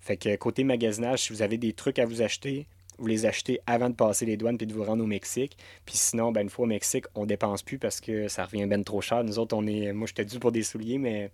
Fait 0.00 0.16
que 0.16 0.34
côté 0.36 0.64
magasinage, 0.64 1.24
si 1.24 1.32
vous 1.32 1.42
avez 1.42 1.58
des 1.58 1.72
trucs 1.72 1.98
à 1.98 2.06
vous 2.06 2.22
acheter, 2.22 2.66
vous 2.98 3.06
les 3.06 3.26
achetez 3.26 3.60
avant 3.66 3.90
de 3.90 3.94
passer 3.94 4.26
les 4.26 4.36
douanes 4.36 4.58
puis 4.58 4.66
de 4.66 4.72
vous 4.72 4.84
rendre 4.84 5.04
au 5.04 5.06
Mexique. 5.06 5.56
Puis 5.84 5.96
sinon, 5.96 6.32
ben, 6.32 6.42
une 6.42 6.50
fois 6.50 6.64
au 6.64 6.68
Mexique, 6.68 7.06
on 7.14 7.26
dépense 7.26 7.62
plus 7.62 7.78
parce 7.78 8.00
que 8.00 8.28
ça 8.28 8.44
revient 8.44 8.66
ben 8.66 8.82
trop 8.84 9.00
cher. 9.00 9.24
Nous 9.24 9.38
autres, 9.38 9.56
on 9.56 9.66
est. 9.66 9.92
Moi, 9.92 10.06
j'étais 10.06 10.24
dû 10.24 10.38
pour 10.38 10.52
des 10.52 10.62
souliers, 10.62 10.98
mais 10.98 11.30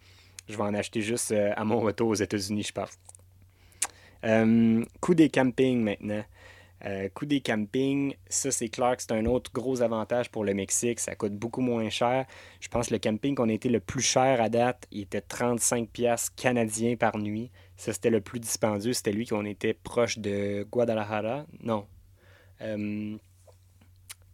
je 0.48 0.56
vais 0.56 0.62
en 0.62 0.74
acheter 0.74 1.00
juste 1.00 1.32
euh, 1.32 1.52
à 1.56 1.64
mon 1.64 1.80
retour 1.80 2.08
aux 2.08 2.14
États-Unis, 2.14 2.64
je 2.64 2.72
pense. 2.72 2.98
Euh, 4.24 4.84
coût 5.00 5.14
des 5.14 5.28
campings 5.28 5.82
maintenant. 5.82 6.24
Euh, 6.84 7.08
coût 7.14 7.26
des 7.26 7.40
campings, 7.40 8.16
ça 8.28 8.50
c'est 8.50 8.68
clair 8.68 8.96
que 8.96 9.02
c'est 9.02 9.12
un 9.12 9.24
autre 9.26 9.52
gros 9.52 9.82
avantage 9.82 10.30
pour 10.30 10.44
le 10.44 10.52
Mexique. 10.52 10.98
Ça 10.98 11.14
coûte 11.14 11.34
beaucoup 11.34 11.60
moins 11.60 11.88
cher. 11.90 12.26
Je 12.60 12.66
pense 12.68 12.88
que 12.88 12.94
le 12.94 12.98
camping 12.98 13.36
qu'on 13.36 13.48
a 13.48 13.52
été 13.52 13.68
le 13.68 13.78
plus 13.78 14.02
cher 14.02 14.40
à 14.40 14.48
date, 14.48 14.88
était 14.90 15.20
35 15.20 15.88
pièces 15.88 16.30
canadiens 16.30 16.96
par 16.96 17.18
nuit. 17.18 17.50
Ça, 17.76 17.92
c'était 17.92 18.10
le 18.10 18.20
plus 18.20 18.40
dispendieux. 18.40 18.92
C'était 18.92 19.12
lui 19.12 19.26
qu'on 19.26 19.44
était 19.44 19.74
proche 19.74 20.18
de 20.18 20.66
Guadalajara. 20.70 21.46
Non. 21.62 21.86
Euh, 22.60 23.16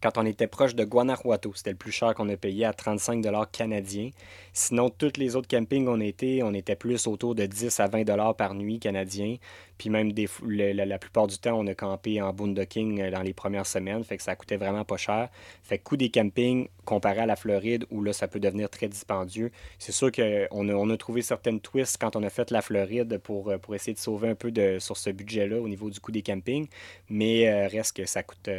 quand 0.01 0.17
on 0.17 0.25
était 0.25 0.47
proche 0.47 0.75
de 0.75 0.85
Guanajuato, 0.85 1.51
c'était 1.53 1.71
le 1.71 1.75
plus 1.75 1.91
cher 1.91 2.13
qu'on 2.13 2.29
a 2.29 2.37
payé 2.37 2.63
à 2.63 2.71
35 2.71 3.25
canadiens. 3.51 4.11
Sinon, 4.53 4.89
tous 4.89 5.17
les 5.17 5.35
autres 5.35 5.49
campings 5.49 5.87
on 5.89 5.99
était, 5.99 6.39
on 6.41 6.53
était 6.53 6.77
plus 6.77 7.05
autour 7.07 7.35
de 7.35 7.45
10 7.45 7.79
à 7.81 7.87
20 7.87 8.33
par 8.33 8.53
nuit 8.53 8.79
canadiens. 8.79 9.35
Puis 9.77 9.89
même 9.89 10.11
la, 10.45 10.99
plupart 10.99 11.27
du 11.27 11.37
temps, 11.37 11.59
on 11.59 11.67
a 11.67 11.75
campé 11.75 12.21
en 12.21 12.31
boondocking 12.31 13.01
euh, 13.01 13.11
dans 13.11 13.21
les 13.21 13.33
premières 13.33 13.65
semaines, 13.65 14.03
fait 14.03 14.17
que 14.17 14.23
ça 14.23 14.35
coûtait 14.35 14.57
vraiment 14.57 14.85
pas 14.85 14.97
cher. 14.97 15.29
Fait 15.63 15.77
que 15.77 15.83
coût 15.83 15.97
des 15.97 16.09
campings 16.09 16.69
comparé 16.89 17.19
à 17.19 17.25
la 17.27 17.35
Floride, 17.35 17.85
où 17.91 18.01
là, 18.01 18.13
ça 18.13 18.27
peut 18.27 18.39
devenir 18.39 18.69
très 18.69 18.87
dispendieux. 18.87 19.51
C'est 19.77 19.91
sûr 19.91 20.11
qu'on 20.11 20.69
a, 20.69 20.73
on 20.73 20.89
a 20.89 20.97
trouvé 20.97 21.21
certaines 21.21 21.59
twists 21.59 21.97
quand 22.01 22.15
on 22.15 22.23
a 22.23 22.29
fait 22.29 22.49
la 22.49 22.61
Floride 22.61 23.19
pour, 23.19 23.49
euh, 23.49 23.57
pour 23.59 23.75
essayer 23.75 23.93
de 23.93 23.99
sauver 23.99 24.29
un 24.29 24.35
peu 24.35 24.51
de, 24.51 24.77
sur 24.79 24.97
ce 24.97 25.11
budget-là 25.11 25.61
au 25.61 25.67
niveau 25.67 25.89
du 25.91 25.99
coût 25.99 26.11
des 26.11 26.23
campings, 26.23 26.67
mais 27.09 27.47
euh, 27.47 27.67
reste 27.67 27.95
que 27.95 28.05
ça 28.05 28.23
coûte 28.23 28.49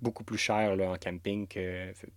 beaucoup 0.00 0.22
plus 0.24 0.38
cher 0.38 0.76
là, 0.76 0.92
en 0.92 0.96
camping 0.96 1.46
qu'au 1.46 1.60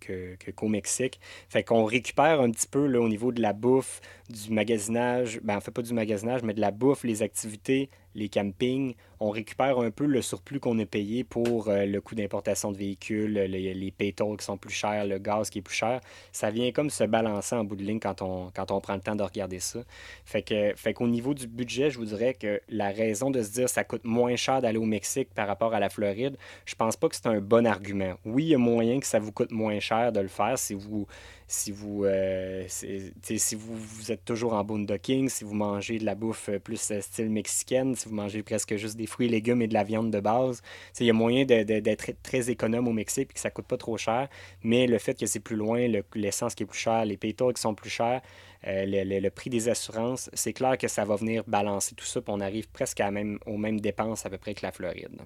que, 0.00 0.36
que, 0.36 0.66
Mexique. 0.66 1.20
Fait 1.48 1.64
qu'on 1.64 1.84
récupère 1.84 2.40
un 2.40 2.50
petit 2.50 2.68
peu 2.68 2.86
là, 2.86 3.00
au 3.00 3.08
niveau 3.08 3.32
de 3.32 3.42
la 3.42 3.52
bouffe, 3.52 4.00
du 4.30 4.52
magasinage, 4.52 5.40
ben 5.42 5.56
en 5.56 5.60
fait 5.60 5.70
pas 5.70 5.82
du 5.82 5.92
magasinage, 5.92 6.42
mais 6.42 6.54
de 6.54 6.60
la 6.60 6.70
bouffe, 6.70 7.04
les 7.04 7.22
activités, 7.22 7.90
les 8.14 8.28
campings, 8.28 8.94
on 9.20 9.30
récupère 9.30 9.78
un 9.78 9.90
peu 9.90 10.06
le 10.06 10.22
surplus 10.22 10.60
qu'on 10.60 10.78
a 10.78 10.86
payé 10.86 11.24
pour 11.24 11.68
euh, 11.68 11.86
le 11.86 12.00
coût 12.00 12.14
d'importation 12.14 12.72
de 12.72 12.76
véhicules, 12.76 13.32
les, 13.32 13.74
les 13.74 13.92
qui 13.92 14.14
sont 14.40 14.56
plus 14.56 14.72
chers, 14.72 15.06
le 15.06 15.18
gaz 15.18 15.50
qui 15.50 15.58
est 15.58 15.62
plus 15.62 15.74
cher. 15.74 16.00
Ça 16.32 16.50
vient 16.50 16.70
comme 16.72 16.90
se 16.90 17.04
balancer 17.04 17.54
en 17.54 17.64
bout 17.64 17.76
de 17.76 17.82
ligne 17.82 18.00
quand 18.00 18.22
on, 18.22 18.50
quand 18.54 18.70
on 18.70 18.80
prend 18.80 18.94
le 18.94 19.00
temps 19.00 19.16
de 19.16 19.22
regarder 19.22 19.60
ça. 19.60 19.80
Fait 20.24 20.42
que 20.42 20.74
fait 20.76 20.92
qu'au 20.94 21.08
niveau 21.08 21.34
du 21.34 21.46
budget, 21.46 21.90
je 21.90 21.98
vous 21.98 22.04
dirais 22.04 22.34
que 22.34 22.60
la 22.68 22.90
raison 22.90 23.30
de 23.30 23.42
se 23.42 23.52
dire 23.52 23.68
ça 23.68 23.84
coûte 23.84 24.04
moins 24.04 24.36
cher 24.36 24.60
d'aller 24.60 24.78
au 24.78 24.84
Mexique 24.84 25.28
par 25.34 25.46
rapport 25.46 25.74
à 25.74 25.80
la 25.80 25.88
Floride, 25.88 26.36
je 26.66 26.74
pense 26.74 26.96
pas 26.96 27.08
que 27.08 27.16
c'est 27.16 27.26
un 27.26 27.40
bon 27.40 27.66
argument. 27.66 28.14
Oui, 28.24 28.44
il 28.44 28.48
y 28.48 28.54
a 28.54 28.58
moyen 28.58 29.00
que 29.00 29.06
ça 29.06 29.18
vous 29.18 29.32
coûte 29.32 29.52
moins 29.52 29.80
cher 29.80 30.12
de 30.12 30.20
le 30.20 30.28
faire 30.28 30.58
si 30.58 30.74
vous 30.74 31.06
si 31.46 31.72
vous, 31.72 32.04
euh, 32.04 32.64
si 32.68 33.54
vous, 33.54 33.76
vous, 33.76 34.12
êtes 34.12 34.24
toujours 34.24 34.54
en 34.54 34.64
boondocking, 34.64 35.28
si 35.28 35.44
vous 35.44 35.54
mangez 35.54 35.98
de 35.98 36.04
la 36.04 36.14
bouffe 36.14 36.48
euh, 36.48 36.58
plus 36.58 36.90
euh, 36.90 37.00
style 37.00 37.30
mexicaine, 37.30 37.94
si 37.94 38.08
vous 38.08 38.14
mangez 38.14 38.42
presque 38.42 38.76
juste 38.76 38.96
des 38.96 39.06
fruits 39.06 39.28
légumes 39.28 39.60
et 39.60 39.66
de 39.66 39.74
la 39.74 39.84
viande 39.84 40.10
de 40.10 40.20
base, 40.20 40.62
il 40.98 41.06
y 41.06 41.10
a 41.10 41.12
moyen 41.12 41.44
d'être 41.44 42.12
très 42.22 42.50
économe 42.50 42.88
au 42.88 42.92
Mexique 42.92 43.30
et 43.30 43.34
que 43.34 43.40
ça 43.40 43.50
coûte 43.50 43.66
pas 43.66 43.76
trop 43.76 43.98
cher. 43.98 44.28
Mais 44.62 44.86
le 44.86 44.98
fait 44.98 45.18
que 45.18 45.26
c'est 45.26 45.40
plus 45.40 45.56
loin, 45.56 45.86
l'essence 46.14 46.54
qui 46.54 46.62
est 46.62 46.66
plus 46.66 46.78
chère, 46.78 47.04
les 47.04 47.16
pétaux 47.16 47.52
qui 47.52 47.60
sont 47.60 47.74
plus 47.74 47.90
chers, 47.90 48.22
le, 48.66 49.28
prix 49.28 49.50
des 49.50 49.68
assurances, 49.68 50.30
c'est 50.32 50.54
clair 50.54 50.78
que 50.78 50.88
ça 50.88 51.04
va 51.04 51.16
venir 51.16 51.44
balancer 51.46 51.94
tout 51.94 52.06
ça, 52.06 52.22
puis 52.22 52.32
on 52.34 52.40
arrive 52.40 52.68
presque 52.70 53.00
à 53.00 53.10
même, 53.10 53.38
aux 53.46 53.58
mêmes 53.58 53.80
dépenses 53.80 54.24
à 54.24 54.30
peu 54.30 54.38
près 54.38 54.54
que 54.54 54.64
la 54.64 54.72
Floride. 54.72 55.20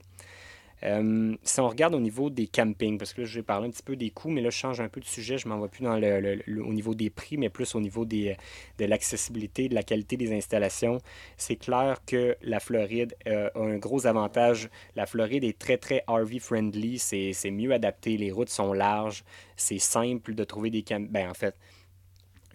Euh, 0.84 1.34
si 1.42 1.60
on 1.60 1.68
regarde 1.68 1.94
au 1.94 2.00
niveau 2.00 2.30
des 2.30 2.46
campings, 2.46 2.98
parce 2.98 3.12
que 3.12 3.22
là, 3.22 3.26
je 3.26 3.34
vais 3.34 3.42
parler 3.42 3.68
un 3.68 3.70
petit 3.70 3.82
peu 3.82 3.96
des 3.96 4.10
coûts, 4.10 4.30
mais 4.30 4.40
là, 4.40 4.50
je 4.50 4.56
change 4.56 4.80
un 4.80 4.88
peu 4.88 5.00
de 5.00 5.04
sujet. 5.04 5.38
Je 5.38 5.48
m'en 5.48 5.58
vais 5.60 5.68
plus 5.68 5.86
au 5.86 6.72
niveau 6.72 6.94
des 6.94 7.10
prix, 7.10 7.36
mais 7.36 7.48
plus 7.48 7.74
au 7.74 7.80
niveau 7.80 8.04
de 8.04 8.36
l'accessibilité, 8.78 9.68
de 9.68 9.74
la 9.74 9.82
qualité 9.82 10.16
des 10.16 10.32
installations. 10.32 10.98
C'est 11.36 11.56
clair 11.56 11.98
que 12.06 12.36
la 12.42 12.60
Floride 12.60 13.16
euh, 13.26 13.50
a 13.54 13.60
un 13.60 13.78
gros 13.78 14.06
avantage. 14.06 14.68
La 14.96 15.06
Floride 15.06 15.44
est 15.44 15.58
très, 15.58 15.78
très 15.78 16.04
RV-friendly. 16.06 16.98
C'est 16.98 17.50
mieux 17.50 17.72
adapté. 17.72 18.16
Les 18.16 18.30
routes 18.30 18.50
sont 18.50 18.72
larges. 18.72 19.24
C'est 19.56 19.78
simple 19.78 20.34
de 20.34 20.44
trouver 20.44 20.70
des 20.70 20.82
campings. 20.82 21.08
Ben, 21.08 21.30
en 21.30 21.34
fait, 21.34 21.54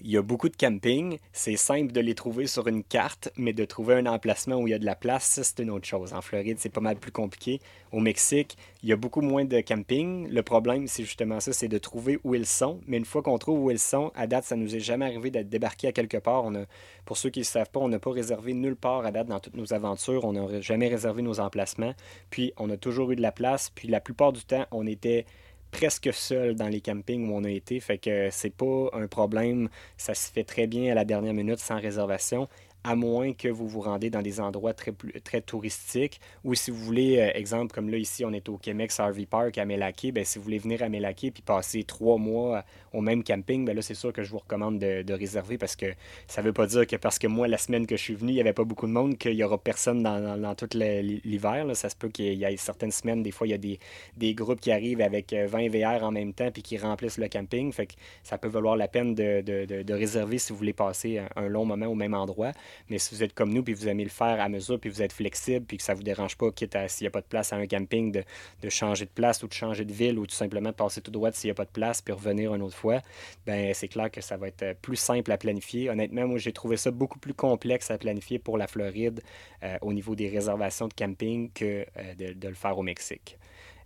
il 0.03 0.11
y 0.11 0.17
a 0.17 0.21
beaucoup 0.21 0.49
de 0.49 0.55
campings. 0.55 1.17
C'est 1.31 1.55
simple 1.55 1.93
de 1.93 2.01
les 2.01 2.13
trouver 2.13 2.45
sur 2.45 2.67
une 2.67 2.83
carte, 2.83 3.31
mais 3.37 3.53
de 3.53 3.63
trouver 3.63 3.95
un 3.95 4.05
emplacement 4.05 4.57
où 4.57 4.67
il 4.67 4.71
y 4.71 4.73
a 4.73 4.79
de 4.79 4.85
la 4.85 4.95
place, 4.95 5.39
c'est 5.41 5.63
une 5.63 5.69
autre 5.69 5.85
chose. 5.85 6.13
En 6.13 6.21
Floride, 6.21 6.57
c'est 6.59 6.69
pas 6.69 6.81
mal 6.81 6.97
plus 6.97 7.11
compliqué. 7.11 7.61
Au 7.93 7.99
Mexique, 7.99 8.57
il 8.83 8.89
y 8.89 8.91
a 8.91 8.97
beaucoup 8.97 9.21
moins 9.21 9.45
de 9.45 9.61
campings. 9.61 10.27
Le 10.27 10.43
problème, 10.43 10.87
c'est 10.87 11.03
justement 11.03 11.39
ça, 11.39 11.53
c'est 11.53 11.69
de 11.69 11.77
trouver 11.77 12.19
où 12.25 12.35
ils 12.35 12.45
sont. 12.45 12.81
Mais 12.85 12.97
une 12.97 13.05
fois 13.05 13.21
qu'on 13.21 13.37
trouve 13.37 13.63
où 13.63 13.71
ils 13.71 13.79
sont, 13.79 14.11
à 14.13 14.27
date, 14.27 14.43
ça 14.43 14.57
nous 14.57 14.75
est 14.75 14.81
jamais 14.81 15.05
arrivé 15.05 15.31
d'être 15.31 15.49
débarqué 15.49 15.87
à 15.87 15.93
quelque 15.93 16.17
part. 16.17 16.43
On 16.43 16.53
a, 16.55 16.65
pour 17.05 17.15
ceux 17.15 17.29
qui 17.29 17.39
ne 17.39 17.45
savent 17.45 17.69
pas, 17.69 17.79
on 17.79 17.87
n'a 17.87 17.99
pas 17.99 18.11
réservé 18.11 18.53
nulle 18.53 18.75
part 18.75 19.05
à 19.05 19.11
date 19.11 19.27
dans 19.27 19.39
toutes 19.39 19.55
nos 19.55 19.73
aventures. 19.73 20.25
On 20.25 20.33
n'a 20.33 20.59
jamais 20.59 20.89
réservé 20.89 21.21
nos 21.21 21.39
emplacements. 21.39 21.93
Puis, 22.29 22.51
on 22.57 22.69
a 22.69 22.75
toujours 22.75 23.11
eu 23.11 23.15
de 23.15 23.21
la 23.21 23.31
place. 23.31 23.71
Puis, 23.73 23.87
la 23.87 24.01
plupart 24.01 24.33
du 24.33 24.43
temps, 24.43 24.65
on 24.71 24.85
était 24.85 25.25
presque 25.73 26.13
seul 26.13 26.55
dans 26.55 26.69
les 26.69 26.79
campings 26.79 27.27
où 27.29 27.35
on 27.35 27.43
a 27.43 27.49
été. 27.49 27.79
Fait 27.79 27.97
que 27.97 28.29
c'est 28.31 28.55
pas 28.55 28.89
un 28.93 29.07
problème. 29.07 29.67
Ça 29.97 30.13
se 30.13 30.31
fait 30.31 30.45
très 30.45 30.67
bien 30.67 30.91
à 30.91 30.95
la 30.95 31.03
dernière 31.03 31.33
minute 31.33 31.59
sans 31.59 31.79
réservation. 31.81 32.47
À 32.83 32.95
moins 32.95 33.33
que 33.33 33.47
vous 33.47 33.67
vous 33.67 33.81
rendez 33.81 34.09
dans 34.09 34.21
des 34.21 34.39
endroits 34.39 34.73
très, 34.73 35.41
touristiques 35.41 36.19
ou 36.43 36.53
si 36.53 36.71
vous 36.71 36.77
voulez, 36.77 37.17
euh, 37.17 37.31
exemple, 37.37 37.73
comme 37.73 37.89
là 37.89 37.97
ici, 37.97 38.25
on 38.25 38.33
est 38.33 38.49
au 38.49 38.57
Québec 38.57 38.91
RV 38.97 39.25
Park 39.25 39.57
à 39.57 39.65
Melaké, 39.65 40.11
ben, 40.11 40.25
si 40.25 40.37
vous 40.37 40.43
voulez 40.43 40.57
venir 40.57 40.83
à 40.83 40.89
Melaké 40.89 41.31
puis 41.31 41.41
passer 41.41 41.83
trois 41.83 42.17
mois 42.17 42.63
au 42.91 43.01
même 43.01 43.23
camping, 43.23 43.65
ben 43.65 43.75
là, 43.75 43.81
c'est 43.81 43.93
sûr 43.93 44.11
que 44.11 44.23
je 44.23 44.31
vous 44.31 44.39
recommande 44.39 44.79
de, 44.79 45.13
réserver 45.13 45.57
parce 45.57 45.75
que 45.75 45.85
ça 46.27 46.41
ne 46.41 46.47
veut 46.47 46.53
pas 46.53 46.65
dire 46.65 46.87
que 46.87 46.95
parce 46.95 47.19
que 47.19 47.27
moi, 47.27 47.47
la 47.47 47.57
semaine 47.57 47.85
que 47.85 47.95
je 47.95 48.01
suis 48.01 48.15
venu, 48.15 48.31
il 48.31 48.35
n'y 48.35 48.41
avait 48.41 48.53
pas 48.53 48.63
beaucoup 48.63 48.87
de 48.87 48.91
monde, 48.91 49.17
qu'il 49.17 49.35
n'y 49.35 49.43
aura 49.43 49.57
personne 49.57 50.01
dans, 50.03 50.55
tout 50.55 50.69
l'hiver. 50.73 51.65
Ça 51.75 51.89
se 51.89 51.95
peut 51.95 52.09
qu'il 52.09 52.33
y 52.33 52.43
ait 52.43 52.57
certaines 52.57 52.91
semaines, 52.91 53.23
des 53.23 53.31
fois, 53.31 53.47
il 53.47 53.51
y 53.51 53.53
a 53.53 53.77
des, 54.17 54.33
groupes 54.33 54.59
qui 54.59 54.71
arrivent 54.71 55.01
avec 55.01 55.33
20 55.33 55.69
VR 55.69 56.03
en 56.03 56.11
même 56.11 56.33
temps 56.33 56.49
puis 56.51 56.63
qui 56.63 56.77
remplissent 56.77 57.17
le 57.19 57.27
camping. 57.27 57.71
Fait 57.71 57.85
que 57.85 57.93
ça 58.23 58.37
peut 58.37 58.47
valoir 58.47 58.75
la 58.75 58.87
peine 58.87 59.13
de 59.13 59.93
réserver 59.93 60.37
si 60.37 60.51
vous 60.51 60.57
voulez 60.57 60.73
passer 60.73 61.21
un 61.35 61.47
long 61.47 61.65
moment 61.65 61.85
au 61.85 61.95
même 61.95 62.13
endroit. 62.13 62.51
Mais 62.89 62.97
si 62.97 63.15
vous 63.15 63.23
êtes 63.23 63.33
comme 63.33 63.53
nous, 63.53 63.63
puis 63.63 63.73
vous 63.73 63.87
aimez 63.87 64.03
le 64.03 64.09
faire 64.09 64.39
à 64.41 64.49
mesure, 64.49 64.79
puis 64.79 64.89
vous 64.89 65.01
êtes 65.01 65.13
flexible, 65.13 65.65
puis 65.65 65.77
que 65.77 65.83
ça 65.83 65.93
ne 65.93 65.97
vous 65.97 66.03
dérange 66.03 66.37
pas, 66.37 66.51
quitte 66.51 66.75
à 66.75 66.87
s'il 66.87 67.05
n'y 67.05 67.07
a 67.07 67.11
pas 67.11 67.21
de 67.21 67.27
place 67.27 67.53
à 67.53 67.57
un 67.57 67.67
camping, 67.67 68.11
de, 68.11 68.23
de, 68.61 68.69
changer 68.69 69.05
de 69.05 69.11
place 69.11 69.43
ou 69.43 69.47
de 69.47 69.53
changer 69.53 69.85
de 69.85 69.93
ville, 69.93 70.19
ou 70.19 70.25
tout 70.25 70.35
simplement 70.35 70.69
de 70.69 70.75
passer 70.75 71.01
tout 71.01 71.11
droit 71.11 71.31
s'il 71.31 71.47
n'y 71.47 71.51
a 71.51 71.55
pas 71.55 71.65
de 71.65 71.71
place, 71.71 72.01
puis 72.01 72.13
revenir 72.13 72.53
une 72.53 72.61
autre 72.61 72.77
fois, 72.77 73.01
ben 73.45 73.73
c'est 73.73 73.87
clair 73.87 74.11
que 74.11 74.21
ça 74.21 74.37
va 74.37 74.47
être 74.47 74.73
plus 74.81 74.95
simple 74.95 75.31
à 75.31 75.37
planifier. 75.37 75.89
Honnêtement, 75.89 76.27
moi, 76.27 76.37
j'ai 76.37 76.53
trouvé 76.53 76.77
ça 76.77 76.91
beaucoup 76.91 77.19
plus 77.19 77.33
complexe 77.33 77.91
à 77.91 77.97
planifier 77.97 78.39
pour 78.39 78.57
la 78.57 78.67
Floride 78.67 79.21
euh, 79.63 79.77
au 79.81 79.93
niveau 79.93 80.15
des 80.15 80.29
réservations 80.29 80.87
de 80.87 80.93
camping 80.93 81.51
que 81.53 81.85
euh, 81.97 82.15
de, 82.15 82.33
de, 82.33 82.47
le 82.47 82.53
faire 82.53 82.77
au 82.77 82.83
Mexique. 82.83 83.37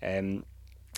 Euh, 0.04 0.39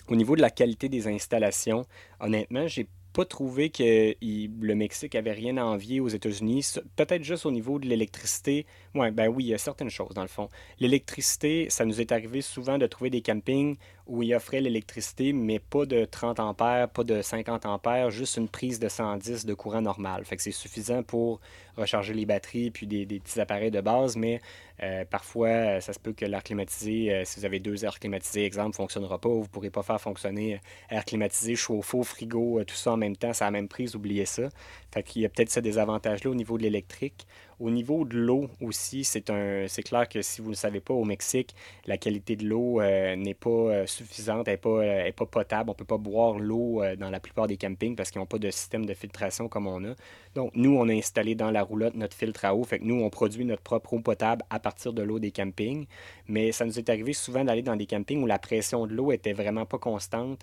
au 0.08 0.16
niveau 0.16 0.36
de 0.36 0.40
la 0.40 0.50
qualité 0.50 0.88
des 0.88 1.06
installations, 1.06 1.84
honnêtement, 2.18 2.66
j'ai 2.66 2.86
pas 3.12 3.24
trouvé 3.24 3.70
que 3.70 4.14
le 4.22 4.74
Mexique 4.74 5.14
avait 5.14 5.32
rien 5.32 5.56
à 5.56 5.64
envier 5.64 6.00
aux 6.00 6.08
États-Unis. 6.08 6.74
Peut-être 6.96 7.24
juste 7.24 7.46
au 7.46 7.50
niveau 7.50 7.78
de 7.78 7.86
l'électricité. 7.86 8.66
Ouais, 8.94 9.10
ben 9.10 9.28
oui, 9.28 9.44
il 9.44 9.48
y 9.48 9.54
a 9.54 9.58
certaines 9.58 9.90
choses 9.90 10.14
dans 10.14 10.22
le 10.22 10.28
fond. 10.28 10.48
L'électricité, 10.78 11.68
ça 11.70 11.84
nous 11.84 12.00
est 12.00 12.12
arrivé 12.12 12.40
souvent 12.40 12.78
de 12.78 12.86
trouver 12.86 13.10
des 13.10 13.20
campings 13.22 13.76
où 14.10 14.24
ils 14.24 14.34
offraient 14.34 14.60
l'électricité, 14.60 15.32
mais 15.32 15.60
pas 15.60 15.86
de 15.86 16.04
30 16.04 16.40
ampères, 16.40 16.88
pas 16.88 17.04
de 17.04 17.22
50 17.22 17.64
ampères, 17.64 18.10
juste 18.10 18.36
une 18.38 18.48
prise 18.48 18.80
de 18.80 18.88
110 18.88 19.46
de 19.46 19.54
courant 19.54 19.80
normal. 19.80 20.24
Fait 20.24 20.36
que 20.36 20.42
c'est 20.42 20.50
suffisant 20.50 21.04
pour 21.04 21.40
recharger 21.76 22.12
les 22.12 22.26
batteries 22.26 22.72
puis 22.72 22.88
des, 22.88 23.06
petits 23.06 23.40
appareils 23.40 23.70
de 23.70 23.80
base, 23.80 24.16
mais 24.16 24.40
euh, 24.82 25.04
parfois, 25.08 25.80
ça 25.80 25.92
se 25.92 26.00
peut 26.00 26.12
que 26.12 26.24
l'air 26.24 26.42
climatisé, 26.42 27.14
euh, 27.14 27.24
si 27.24 27.38
vous 27.38 27.46
avez 27.46 27.60
deux 27.60 27.84
airs 27.84 28.00
climatisés, 28.00 28.44
exemple, 28.44 28.70
ne 28.70 28.74
fonctionnera 28.74 29.18
pas. 29.18 29.28
Vous 29.28 29.42
ne 29.42 29.46
pourrez 29.46 29.70
pas 29.70 29.84
faire 29.84 30.00
fonctionner 30.00 30.54
euh, 30.54 30.96
air 30.96 31.04
climatisé, 31.04 31.54
chauffe-eau, 31.54 32.02
frigo, 32.02 32.64
tout 32.64 32.74
ça 32.74 32.92
en 32.92 32.96
même 32.96 33.16
temps, 33.16 33.32
c'est 33.32 33.44
la 33.44 33.52
même 33.52 33.68
prise, 33.68 33.94
oubliez 33.94 34.26
ça. 34.26 34.48
Fait 34.92 35.04
qu'il 35.04 35.22
y 35.22 35.24
a 35.24 35.28
peut-être 35.28 35.50
ce 35.50 35.60
désavantage-là 35.60 36.30
au 36.30 36.34
niveau 36.34 36.58
de 36.58 36.64
l'électrique. 36.64 37.26
Au 37.60 37.70
niveau 37.70 38.06
de 38.06 38.16
l'eau 38.16 38.48
aussi, 38.62 39.04
c'est 39.04 39.22
clair 39.22 40.08
que 40.08 40.22
si 40.22 40.40
vous 40.40 40.48
ne 40.48 40.54
savez 40.54 40.80
pas, 40.80 40.94
au 40.94 41.04
Mexique, 41.04 41.54
la 41.84 41.98
qualité 41.98 42.34
de 42.34 42.46
l'eau 42.46 42.80
euh, 42.80 43.14
n'est 43.16 43.34
pas 43.34 43.50
euh, 43.50 43.86
suffisante, 43.86 44.48
elle 44.48 44.54
n'est 44.54 44.56
pas, 44.56 44.70
euh, 44.70 45.12
pas, 45.12 45.26
potable. 45.26 45.68
On 45.68 45.72
ne 45.74 45.76
peut 45.76 45.84
pas 45.84 45.98
boire 45.98 46.38
l'eau 46.38 46.82
dans 46.98 47.10
la 47.10 47.20
plupart 47.20 47.46
des 47.46 47.58
campings 47.58 47.96
parce 47.96 48.10
qu'ils 48.10 48.18
n'ont 48.18 48.26
pas 48.26 48.38
de 48.38 48.50
système 48.50 48.86
de 48.86 48.94
filtration 48.94 49.48
comme 49.48 49.66
on 49.66 49.84
a. 49.84 49.94
Donc, 50.34 50.52
nous, 50.54 50.76
on 50.76 50.88
a 50.88 50.92
installé 50.92 51.34
dans 51.34 51.50
la 51.50 51.62
roulotte 51.62 51.94
notre 51.94 52.16
filtre 52.16 52.44
à 52.44 52.54
eau. 52.54 52.62
Fait 52.64 52.78
que 52.78 52.84
nous, 52.84 53.02
on 53.02 53.10
produit 53.10 53.44
notre 53.44 53.62
propre 53.62 53.94
eau 53.94 54.00
potable 54.00 54.42
à 54.50 54.60
partir 54.60 54.92
de 54.92 55.02
l'eau 55.02 55.18
des 55.18 55.32
campings. 55.32 55.86
Mais 56.28 56.52
ça 56.52 56.64
nous 56.64 56.78
est 56.78 56.88
arrivé 56.88 57.12
souvent 57.12 57.44
d'aller 57.44 57.62
dans 57.62 57.76
des 57.76 57.86
campings 57.86 58.22
où 58.22 58.26
la 58.26 58.38
pression 58.38 58.86
de 58.86 58.94
l'eau 58.94 59.12
était 59.12 59.32
vraiment 59.32 59.66
pas 59.66 59.78
constante. 59.78 60.40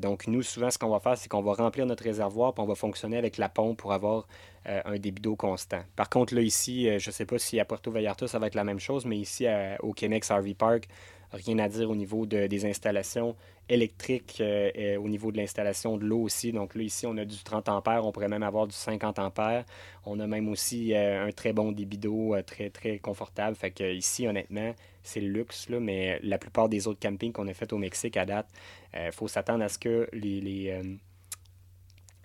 donc, 0.00 0.26
nous, 0.26 0.42
souvent, 0.42 0.70
ce 0.70 0.78
qu'on 0.78 0.88
va 0.88 1.00
faire, 1.00 1.18
c'est 1.18 1.28
qu'on 1.28 1.42
va 1.42 1.54
remplir 1.54 1.84
notre 1.86 2.04
réservoir 2.04 2.54
puis 2.54 2.62
on 2.62 2.66
va 2.66 2.74
fonctionner 2.74 3.16
avec 3.16 3.36
la 3.36 3.48
pompe 3.48 3.78
pour 3.78 3.92
avoir 3.92 4.26
euh, 4.66 4.80
un 4.84 4.98
débit 4.98 5.22
d'eau 5.22 5.36
constant. 5.36 5.80
Par 5.96 6.10
contre, 6.10 6.34
là, 6.34 6.42
ici, 6.42 6.88
euh, 6.88 6.98
je 6.98 7.08
ne 7.08 7.12
sais 7.12 7.24
pas 7.24 7.38
si 7.38 7.58
à 7.58 7.64
Puerto 7.64 7.90
Vallarta, 7.90 8.28
ça 8.28 8.38
va 8.38 8.48
être 8.48 8.54
la 8.54 8.64
même 8.64 8.80
chose, 8.80 9.06
mais 9.06 9.16
ici, 9.16 9.46
au 9.80 9.92
Québec 9.92 10.24
RV 10.24 10.54
Park, 10.54 10.88
rien 11.32 11.58
à 11.58 11.68
dire 11.68 11.90
au 11.90 11.96
niveau 11.96 12.26
des 12.26 12.66
installations 12.66 13.36
électriques, 13.68 14.38
euh, 14.40 14.96
au 14.96 15.08
niveau 15.08 15.30
de 15.30 15.36
l'installation 15.36 15.98
de 15.98 16.04
l'eau 16.04 16.22
aussi. 16.22 16.52
Donc 16.52 16.74
là, 16.74 16.82
ici, 16.82 17.06
on 17.06 17.16
a 17.18 17.24
du 17.24 17.36
30 17.36 17.68
ampères, 17.68 18.06
on 18.06 18.12
pourrait 18.12 18.28
même 18.28 18.42
avoir 18.42 18.66
du 18.66 18.74
50 18.74 19.18
ampères. 19.18 19.64
On 20.06 20.20
a 20.20 20.26
même 20.26 20.48
aussi 20.48 20.94
un 20.94 21.30
très 21.32 21.52
bon 21.52 21.72
débit 21.72 21.98
d'eau, 21.98 22.34
très, 22.46 22.70
très 22.70 22.98
confortable. 22.98 23.56
Fait 23.56 23.70
que 23.70 23.92
ici, 23.92 24.26
honnêtement, 24.26 24.74
c'est 25.02 25.20
le 25.20 25.28
luxe, 25.28 25.68
là, 25.68 25.80
mais 25.80 26.18
la 26.22 26.38
plupart 26.38 26.68
des 26.68 26.88
autres 26.88 27.00
campings 27.00 27.32
qu'on 27.32 27.48
a 27.48 27.54
fait 27.54 27.72
au 27.72 27.78
Mexique 27.78 28.16
à 28.16 28.24
date, 28.24 28.48
il 28.94 29.12
faut 29.12 29.28
s'attendre 29.28 29.64
à 29.64 29.68
ce 29.68 29.78
que 29.78 30.08
les 30.12 30.82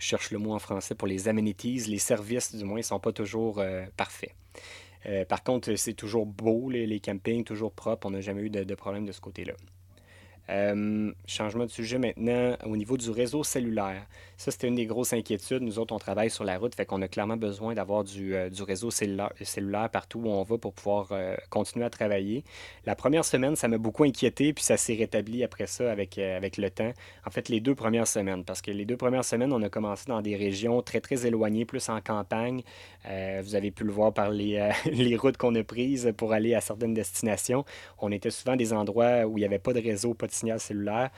je 0.04 0.10
cherche 0.10 0.32
le 0.32 0.38
mot 0.38 0.54
en 0.54 0.60
français 0.60 0.96
pour 0.96 1.08
les 1.08 1.28
amenities, 1.28 1.78
les 1.88 1.98
services 1.98 2.54
du 2.54 2.66
moins, 2.66 2.78
ne 2.78 2.84
sont 2.84 3.00
pas 3.00 3.14
toujours 3.14 3.60
euh, 3.60 3.86
parfaits. 3.96 4.36
Euh, 5.06 5.26
par 5.26 5.44
contre, 5.44 5.76
c'est 5.76 5.94
toujours 5.94 6.26
beau, 6.26 6.70
les, 6.70 7.00
campings, 7.00 7.44
toujours 7.44 7.74
propres. 7.74 8.08
On 8.08 8.12
n'a 8.12 8.22
jamais 8.22 8.44
eu 8.44 8.50
de 8.50 8.76
problème 8.76 9.06
de 9.06 9.12
ce 9.12 9.22
côté-là. 9.22 9.54
Euh, 10.50 11.12
changement 11.26 11.64
de 11.66 11.70
sujet 11.70 11.98
maintenant 11.98 12.58
au 12.66 12.76
niveau 12.76 12.98
du 12.98 13.10
réseau 13.10 13.44
cellulaire. 13.46 14.06
Ça, 14.36 14.52
c'était 14.52 14.68
une 14.68 14.76
des 14.76 14.86
grosses 14.86 15.14
inquiétudes. 15.14 15.62
Nous 15.62 15.80
autres, 15.80 15.96
on 15.96 16.00
travaille 16.00 16.30
sur 16.30 16.44
la 16.44 16.58
route, 16.58 16.76
fait 16.76 16.86
qu'on 16.86 17.02
a 17.02 17.08
clairement 17.08 17.38
besoin 17.38 17.74
d'avoir 17.74 18.04
du, 18.04 18.36
euh, 18.36 18.50
réseau 18.60 18.92
cellulaire, 18.92 19.90
partout 19.90 20.20
où 20.20 20.28
on 20.28 20.44
va 20.44 20.58
pour 20.58 20.74
pouvoir 20.74 21.08
euh, 21.12 21.38
continuer 21.50 21.86
à 21.86 21.90
travailler. 21.90 22.44
La 22.86 22.96
première 22.96 23.24
semaine, 23.24 23.56
ça 23.56 23.70
m'a 23.70 23.78
beaucoup 23.78 24.04
inquiété, 24.04 24.52
puis 24.52 24.66
ça 24.66 24.76
s'est 24.76 24.96
rétabli 24.96 25.46
après 25.46 25.68
ça 25.68 25.90
avec, 25.90 26.18
avec 26.18 26.58
le 26.58 26.70
temps. 26.70 26.92
En 27.26 27.30
fait, 27.30 27.48
les 27.48 27.62
deux 27.62 27.76
premières 27.76 28.08
semaines, 28.08 28.44
parce 28.44 28.62
que 28.62 28.72
les 28.72 28.84
deux 28.84 28.98
premières 28.98 29.24
semaines, 29.24 29.54
on 29.54 29.62
a 29.62 29.70
commencé 29.70 30.06
dans 30.08 30.22
des 30.22 30.36
régions 30.36 30.82
très, 30.82 31.00
très 31.00 31.26
éloignées, 31.26 31.64
plus 31.64 31.88
en 31.88 32.02
campagne. 32.02 32.64
vous 33.06 33.56
avez 33.56 33.72
pu 33.72 33.86
le 33.86 33.92
voir 33.92 34.14
par 34.14 34.30
les, 34.30 34.72
les 34.92 35.16
routes 35.16 35.38
qu'on 35.38 35.56
a 35.56 35.64
prises 35.64 36.12
pour 36.18 36.34
aller 36.34 36.54
à 36.54 36.60
certaines 36.60 36.94
destinations. 36.94 37.64
On 38.00 38.12
était 38.12 38.32
souvent 38.32 38.58
des 38.58 38.74
endroits 38.74 39.26
où 39.26 39.38
il 39.38 39.42
n'y 39.42 39.46
avait 39.46 39.60
pas 39.60 39.74
de 39.74 39.80
réseau, 39.80 40.14
pas 40.14 40.28
de 40.28 40.33
signal 40.34 40.60
cellulaire. 40.60 41.10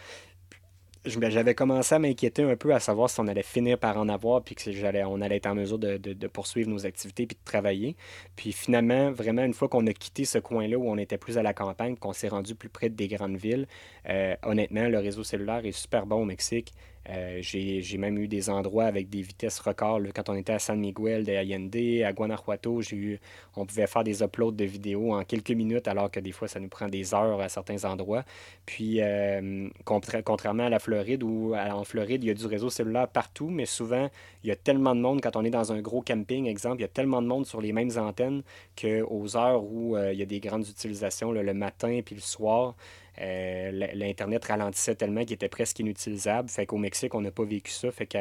J'avais 1.05 1.53
commencé 1.53 1.93
à 1.93 1.99
m'inquiéter 1.99 2.41
un 2.41 2.55
peu 2.55 2.73
à 2.73 2.79
savoir 2.79 3.11
si 3.11 3.19
on 3.19 3.27
allait 3.27 3.43
finir 3.43 3.77
par 3.77 3.97
en 3.97 4.09
avoir 4.09 4.41
puis 4.41 4.55
que 4.55 4.71
j'allais, 4.71 5.03
on 5.03 5.21
allait 5.21 5.35
être 5.35 5.45
en 5.45 5.53
mesure 5.53 5.77
de, 5.77 6.27
poursuivre 6.27 6.67
nos 6.67 6.87
activités 6.87 7.27
puis 7.27 7.35
de 7.35 7.45
travailler. 7.45 7.95
Puis 8.35 8.51
finalement, 8.51 9.11
vraiment, 9.11 9.43
une 9.43 9.53
fois 9.53 9.67
qu'on 9.67 9.85
a 9.85 9.93
quitté 9.93 10.25
ce 10.25 10.39
coin-là 10.39 10.77
où 10.77 10.89
on 10.89 10.97
était 10.97 11.19
plus 11.19 11.37
à 11.37 11.43
la 11.43 11.53
campagne, 11.53 11.95
qu'on 11.95 12.13
s'est 12.13 12.27
rendu 12.27 12.55
plus 12.55 12.69
près 12.69 12.89
des 12.89 13.07
grandes 13.07 13.37
villes, 13.37 13.67
euh, 14.09 14.35
honnêtement, 14.41 14.87
le 14.87 14.97
réseau 14.97 15.23
cellulaire 15.23 15.63
est 15.63 15.71
super 15.71 16.07
bon 16.07 16.23
au 16.23 16.25
Mexique. 16.25 16.73
Euh, 17.09 17.39
j'ai 17.41 17.97
même 17.97 18.17
eu 18.17 18.27
des 18.27 18.49
endroits 18.49 18.85
avec 18.85 19.09
des 19.09 19.21
vitesses 19.21 19.59
records. 19.59 20.01
quand 20.13 20.29
on 20.29 20.35
était 20.35 20.53
à 20.53 20.59
San 20.59 20.79
Miguel 20.79 21.23
de 21.23 21.31
Allende, 21.33 22.03
à 22.03 22.13
Guanajuato, 22.13 22.81
eu, 22.91 23.19
on 23.55 23.65
pouvait 23.65 23.87
faire 23.87 24.03
des 24.03 24.23
uploads 24.23 24.55
de 24.55 24.65
vidéos 24.65 25.13
en 25.13 25.23
quelques 25.23 25.51
minutes, 25.51 25.87
alors 25.87 26.09
que 26.09 26.19
des 26.19 26.31
fois, 26.31 26.47
ça 26.47 26.59
nous 26.59 26.67
prend 26.67 26.87
des 26.87 27.13
heures 27.13 27.39
à 27.39 27.49
certains 27.49 27.83
endroits. 27.85 28.23
Puis, 28.65 29.01
euh, 29.01 29.69
contrairement 29.83 30.65
à 30.65 30.69
la 30.69 30.79
Floride, 30.79 31.23
où 31.23 31.55
en 31.55 31.83
Floride, 31.83 32.23
il 32.23 32.27
y 32.27 32.31
a 32.31 32.33
du 32.33 32.45
réseau 32.45 32.69
cellulaire 32.69 33.07
partout, 33.07 33.49
mais 33.49 33.65
souvent, 33.65 34.09
il 34.43 34.49
y 34.49 34.51
a 34.51 34.55
tellement 34.55 34.95
de 34.95 35.01
monde, 35.01 35.21
quand 35.21 35.35
on 35.35 35.43
est 35.43 35.49
dans 35.49 35.71
un 35.71 35.81
gros 35.81 36.01
camping, 36.01 36.47
exemple, 36.47 36.77
il 36.77 36.81
y 36.81 36.85
a 36.85 36.89
tellement 36.89 37.21
de 37.21 37.27
monde 37.27 37.45
sur 37.45 37.61
les 37.61 37.73
mêmes 37.73 37.91
antennes 37.97 38.43
qu'aux 38.79 39.37
heures 39.37 39.63
où 39.63 39.95
euh, 39.95 40.13
il 40.13 40.19
y 40.19 40.23
a 40.23 40.25
des 40.25 40.39
grandes 40.39 40.67
utilisations, 40.67 41.31
le 41.31 41.53
matin 41.53 42.01
puis 42.03 42.15
le 42.15 42.21
soir, 42.21 42.75
l'Internet 43.17 44.45
ralentissait 44.45 44.95
tellement 44.95 45.23
qu'il 45.23 45.33
était 45.33 45.49
presque 45.49 45.79
inutilisable. 45.79 46.49
Fait 46.49 46.65
qu'au 46.65 46.77
Mexique, 46.77 47.15
on 47.15 47.21
n'a 47.21 47.31
pas 47.31 47.45
vécu 47.45 47.71
ça. 47.71 47.91
Fait 47.91 48.05
que 48.05 48.17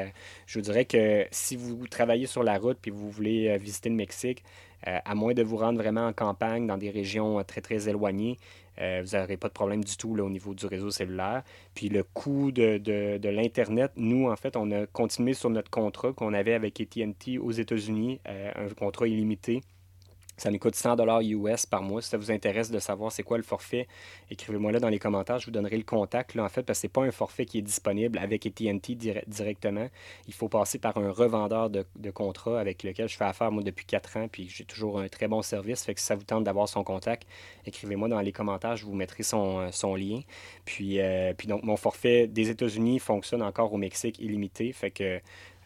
je 0.46 0.58
vous 0.58 0.62
dirais 0.62 0.84
que 0.84 1.26
si 1.30 1.56
vous 1.56 1.86
travaillez 1.88 2.26
sur 2.26 2.42
la 2.42 2.58
route 2.58 2.78
puis 2.80 2.90
vous 2.90 3.10
voulez 3.10 3.48
euh, 3.48 3.56
visiter 3.56 3.88
le 3.88 3.94
Mexique, 3.96 4.44
euh, 4.86 4.98
à 5.04 5.14
moins 5.14 5.34
de 5.34 5.42
vous 5.42 5.56
rendre 5.56 5.78
vraiment 5.78 6.06
en 6.06 6.12
campagne, 6.12 6.66
dans 6.66 6.78
des 6.78 6.90
régions 6.90 7.42
très, 7.44 7.60
très 7.60 7.88
éloignées, 7.88 8.36
vous 8.76 9.16
n'aurez 9.16 9.36
pas 9.36 9.46
de 9.46 9.52
problème 9.52 9.84
du 9.84 9.96
tout 9.96 10.16
là, 10.16 10.24
au 10.24 10.30
niveau 10.30 10.52
du 10.52 10.66
réseau 10.66 10.90
cellulaire. 10.90 11.44
Puis 11.76 11.88
le 11.88 12.02
coût 12.02 12.50
de, 12.50 12.78
de 12.78 13.28
l'Internet, 13.28 13.92
nous, 13.94 14.28
en 14.28 14.34
fait, 14.34 14.56
on 14.56 14.68
a 14.72 14.84
continué 14.86 15.32
sur 15.32 15.48
notre 15.48 15.70
contrat 15.70 16.12
qu'on 16.12 16.34
avait 16.34 16.54
avec 16.54 16.80
ATT 16.80 17.38
aux 17.40 17.52
États-Unis, 17.52 18.18
un 18.26 18.68
contrat 18.76 19.06
illimité 19.06 19.60
ça 20.36 20.50
nous 20.50 20.58
coûte 20.58 20.74
100 20.74 20.96
US 21.22 21.66
par 21.66 21.82
mois. 21.82 22.02
Si 22.02 22.08
ça 22.08 22.16
vous 22.16 22.30
intéresse 22.30 22.70
de 22.70 22.78
savoir 22.78 23.12
c'est 23.12 23.22
quoi 23.22 23.36
le 23.36 23.42
forfait, 23.42 23.86
écrivez-moi 24.30 24.72
là 24.72 24.80
dans 24.80 24.88
les 24.88 24.98
commentaires. 24.98 25.38
Je 25.38 25.46
vous 25.46 25.52
donnerai 25.52 25.76
le 25.76 25.84
contact, 25.84 26.36
en 26.36 26.48
fait, 26.48 26.62
parce 26.62 26.78
que 26.78 26.82
ce 26.82 26.86
n'est 26.86 26.92
pas 26.92 27.02
un 27.02 27.10
forfait 27.10 27.46
qui 27.46 27.58
est 27.58 27.62
disponible 27.62 28.18
avec 28.18 28.46
AT&T 28.46 28.94
directement. 29.26 29.88
Il 30.26 30.34
faut 30.34 30.48
passer 30.48 30.78
par 30.78 30.96
un 30.96 31.10
revendeur 31.10 31.70
de, 31.70 31.84
contrat 32.10 32.60
avec 32.60 32.82
lequel 32.82 33.08
je 33.08 33.16
fais 33.16 33.24
affaire, 33.24 33.50
depuis 33.52 33.86
4 33.86 34.16
ans, 34.16 34.28
puis 34.30 34.48
j'ai 34.48 34.64
toujours 34.64 34.98
un 34.98 35.08
très 35.08 35.28
bon 35.28 35.42
service. 35.42 35.84
Fait 35.84 35.94
que 35.94 36.00
si 36.00 36.06
ça 36.06 36.14
vous 36.14 36.24
tente 36.24 36.44
d'avoir 36.44 36.68
son 36.68 36.84
contact, 36.84 37.26
écrivez-moi 37.66 38.08
dans 38.08 38.20
les 38.20 38.32
commentaires. 38.32 38.76
Je 38.76 38.84
vous 38.84 38.94
mettrai 38.94 39.22
son, 39.22 39.60
euh, 39.60 39.96
lien. 39.96 40.20
Puis, 40.64 41.00
euh, 41.00 41.32
puis 41.34 41.46
donc, 41.46 41.62
mon 41.62 41.76
forfait 41.76 42.26
des 42.26 42.50
États-Unis 42.50 42.98
fonctionne 42.98 43.42
encore 43.42 43.72
au 43.72 43.76
Mexique 43.76 44.18
illimité. 44.18 44.72
Fait 44.72 44.90
que 44.90 45.20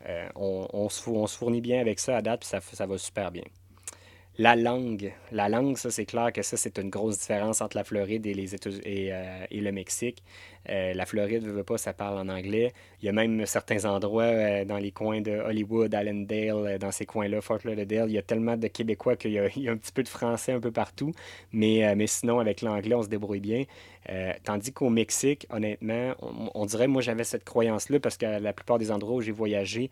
euh, 0.07 0.29
on, 0.37 0.89
se, 0.89 1.37
fournit 1.37 1.61
bien 1.61 1.81
avec 1.81 1.99
ça 1.99 2.17
à 2.17 2.23
date, 2.23 2.41
puis 2.41 2.77
ça 2.77 2.87
va 2.87 2.99
super 2.99 3.31
bien. 3.31 3.45
La 4.41 4.55
langue. 4.55 5.13
La 5.33 5.49
langue, 5.49 5.77
ça, 5.77 5.91
c'est 5.91 6.07
clair 6.07 6.33
que 6.33 6.43
ça, 6.43 6.57
c'est 6.57 6.79
une 6.79 6.91
grosse 6.91 7.19
différence 7.19 7.61
entre 7.61 7.77
la 7.77 7.83
Floride 7.83 8.25
et, 8.25 8.35
les 8.35 8.55
euh, 8.55 9.47
et 9.51 9.61
le 9.61 9.73
Mexique. 9.73 10.23
Euh, 10.69 10.95
la 10.95 11.07
Floride, 11.07 11.43
veut 11.43 11.65
pas, 11.65 11.77
ça 11.77 11.93
parle 11.93 12.19
en 12.19 12.29
anglais. 12.33 12.73
Il 13.03 13.07
y 13.07 13.09
a 13.09 13.13
même 13.13 13.47
certains 13.47 13.85
endroits 13.85 14.23
euh, 14.23 14.65
dans 14.65 14.77
les 14.79 14.93
coins 14.93 15.21
de 15.21 15.33
Hollywood, 15.33 15.93
Allendale, 15.93 16.79
dans 16.79 16.93
ces 16.93 17.05
coins-là, 17.05 17.41
Fort 17.41 17.59
Lauderdale, 17.65 18.11
il 18.11 18.13
y 18.15 18.19
a 18.19 18.23
tellement 18.23 18.57
de 18.57 18.69
Québécois 18.69 19.17
qu'il 19.17 19.33
y, 19.33 19.39
a 19.41 19.43
un 19.43 19.77
petit 19.77 19.93
peu 19.93 20.05
de 20.05 20.09
français 20.09 20.53
un 20.53 20.61
peu 20.61 20.71
partout. 20.71 21.11
Mais, 21.51 21.93
mais 21.97 22.07
sinon, 22.07 22.39
avec 22.39 22.63
l'anglais, 22.63 22.95
on 22.95 23.03
se 23.03 23.09
débrouille 23.09 23.41
bien. 23.41 23.65
Tandis 24.45 24.73
qu'au 24.73 24.91
Mexique, 24.91 25.47
honnêtement, 25.51 26.15
on, 26.55 26.67
dirait, 26.67 26.87
moi, 26.87 27.03
j'avais 27.03 27.25
cette 27.25 27.45
croyance-là 27.45 28.01
parce 28.01 28.17
que 28.17 28.27
la 28.27 28.53
plupart 28.53 28.79
des 28.79 28.91
endroits 28.91 29.17
où 29.17 29.21
j'ai 29.21 29.33
voyagé, 29.33 29.91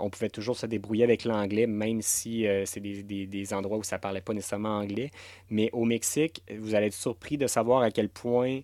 on 0.00 0.10
pouvait 0.10 0.28
toujours 0.28 0.56
se 0.56 0.66
débrouiller 0.66 1.04
avec 1.04 1.24
l'anglais, 1.24 1.66
même 1.66 2.02
si 2.02 2.46
c'est 2.64 2.80
des, 2.80 3.26
des, 3.26 3.54
endroits 3.54 3.78
où 3.78 3.82
ça 3.82 3.98
parlait 3.98 4.20
pas 4.20 4.34
nécessairement 4.34 4.78
anglais. 4.78 5.10
Mais 5.50 5.70
au 5.72 5.84
Mexique, 5.84 6.42
vous 6.58 6.74
allez 6.74 6.86
être 6.86 6.94
surpris 6.94 7.38
de 7.38 7.46
savoir 7.46 7.82
à 7.82 7.90
quel 7.90 8.08
point 8.08 8.60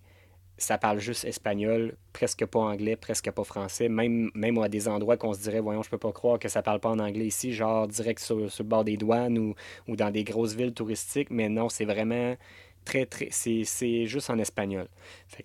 ça 0.57 0.77
parle 0.77 0.99
juste 0.99 1.25
espagnol, 1.25 1.95
presque 2.13 2.45
pas 2.45 2.59
anglais, 2.59 2.95
presque 2.95 3.29
pas 3.31 3.43
français, 3.43 3.89
même, 3.89 4.29
même 4.35 4.57
à 4.59 4.69
des 4.69 4.87
endroits 4.87 5.17
qu'on 5.17 5.33
se 5.33 5.41
dirait, 5.41 5.59
voyons, 5.59 5.81
je 5.81 5.89
peux 5.89 5.97
pas 5.97 6.11
croire 6.11 6.39
que 6.39 6.47
ça 6.47 6.61
parle 6.61 6.79
pas 6.79 6.89
en 6.89 6.99
anglais 6.99 7.25
ici, 7.25 7.53
genre 7.53 7.87
direct 7.87 8.19
sur, 8.19 8.51
sur 8.51 8.63
le 8.63 8.69
bord 8.69 8.83
des 8.83 8.97
douanes 8.97 9.37
ou, 9.37 9.55
ou 9.87 9.95
dans 9.95 10.11
des 10.11 10.23
grosses 10.23 10.53
villes 10.53 10.73
touristiques, 10.73 11.29
mais 11.31 11.49
non, 11.49 11.69
c'est 11.69 11.85
vraiment 11.85 12.35
c'est 13.31 14.05
juste 14.05 14.29
en 14.29 14.37
espagnol. 14.37 14.87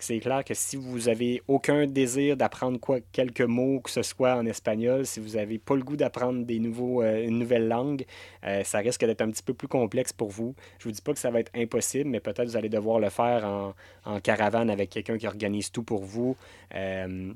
C'est 0.01 0.19
clair 0.19 0.45
que 0.45 0.55
si 0.55 0.77
vous 0.77 1.09
avez 1.09 1.43
aucun 1.49 1.87
désir 1.87 2.37
d'apprendre 2.37 2.79
quoi, 2.79 2.99
quelques 3.13 3.41
mots 3.41 3.81
que 3.81 3.91
ce 3.91 4.03
soit 4.03 4.35
en 4.35 4.47
espagnol, 4.47 5.07
si 5.07 5.21
vous 5.21 5.37
n'avez 5.37 5.59
pas 5.59 5.75
le 5.75 5.83
goût 5.83 5.97
d'apprendre 5.97 6.45
des 6.45 6.59
nouveaux, 6.59 7.03
euh, 7.03 7.27
une 7.27 7.39
nouvelle 7.39 7.69
langue, 7.69 8.05
euh, 8.45 8.63
ça 8.65 8.79
risque 8.79 9.05
d'être 9.05 9.23
un 9.23 9.31
petit 9.31 9.43
peu 9.43 9.55
plus 9.55 9.69
complexe 9.69 10.13
pour 10.13 10.31
vous. 10.31 10.55
Je 10.79 10.85
vous 10.85 10.93
dis 10.93 11.01
pas 11.01 11.13
que 11.13 11.19
ça 11.19 11.31
va 11.31 11.41
être 11.41 11.53
impossible, 11.55 12.11
mais 12.11 12.21
peut-être 12.21 12.47
vous 12.47 12.57
allez 12.57 12.69
devoir 12.69 12.99
le 12.99 13.11
faire 13.11 13.45
en, 13.45 13.75
en 14.05 14.21
caravane 14.21 14.71
avec 14.71 14.91
quelqu'un 14.91 15.19
qui 15.19 15.27
organise 15.27 15.71
tout 15.71 15.83
pour 15.83 16.05
vous. 16.05 16.37
Euh, 16.75 17.33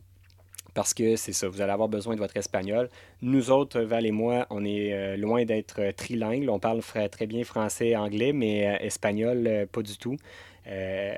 parce 0.75 0.95
que 0.95 1.17
c'est 1.17 1.33
ça, 1.33 1.49
vous 1.49 1.61
allez 1.61 1.73
avoir 1.73 1.89
besoin 1.89 2.15
de 2.15 2.21
votre 2.21 2.37
espagnol. 2.37 2.89
Nous 3.21 3.51
autres, 3.51 3.81
Val 3.81 4.07
et 4.07 4.11
moi, 4.11 4.47
on 4.51 4.65
est 4.65 4.93
euh, 4.93 5.17
loin 5.17 5.45
d'être 5.45 5.81
euh, 5.81 5.93
trilingues. 5.93 6.49
On 6.49 6.59
parle 6.59 6.81
très 7.11 7.27
bien 7.27 7.45
français 7.45 7.89
et 7.89 7.97
anglais, 7.97 8.33
mais 8.33 8.67
euh, 8.67 8.79
espagnol, 8.81 9.67
pas 9.71 9.83
du 9.83 9.97
tout. 9.99 10.17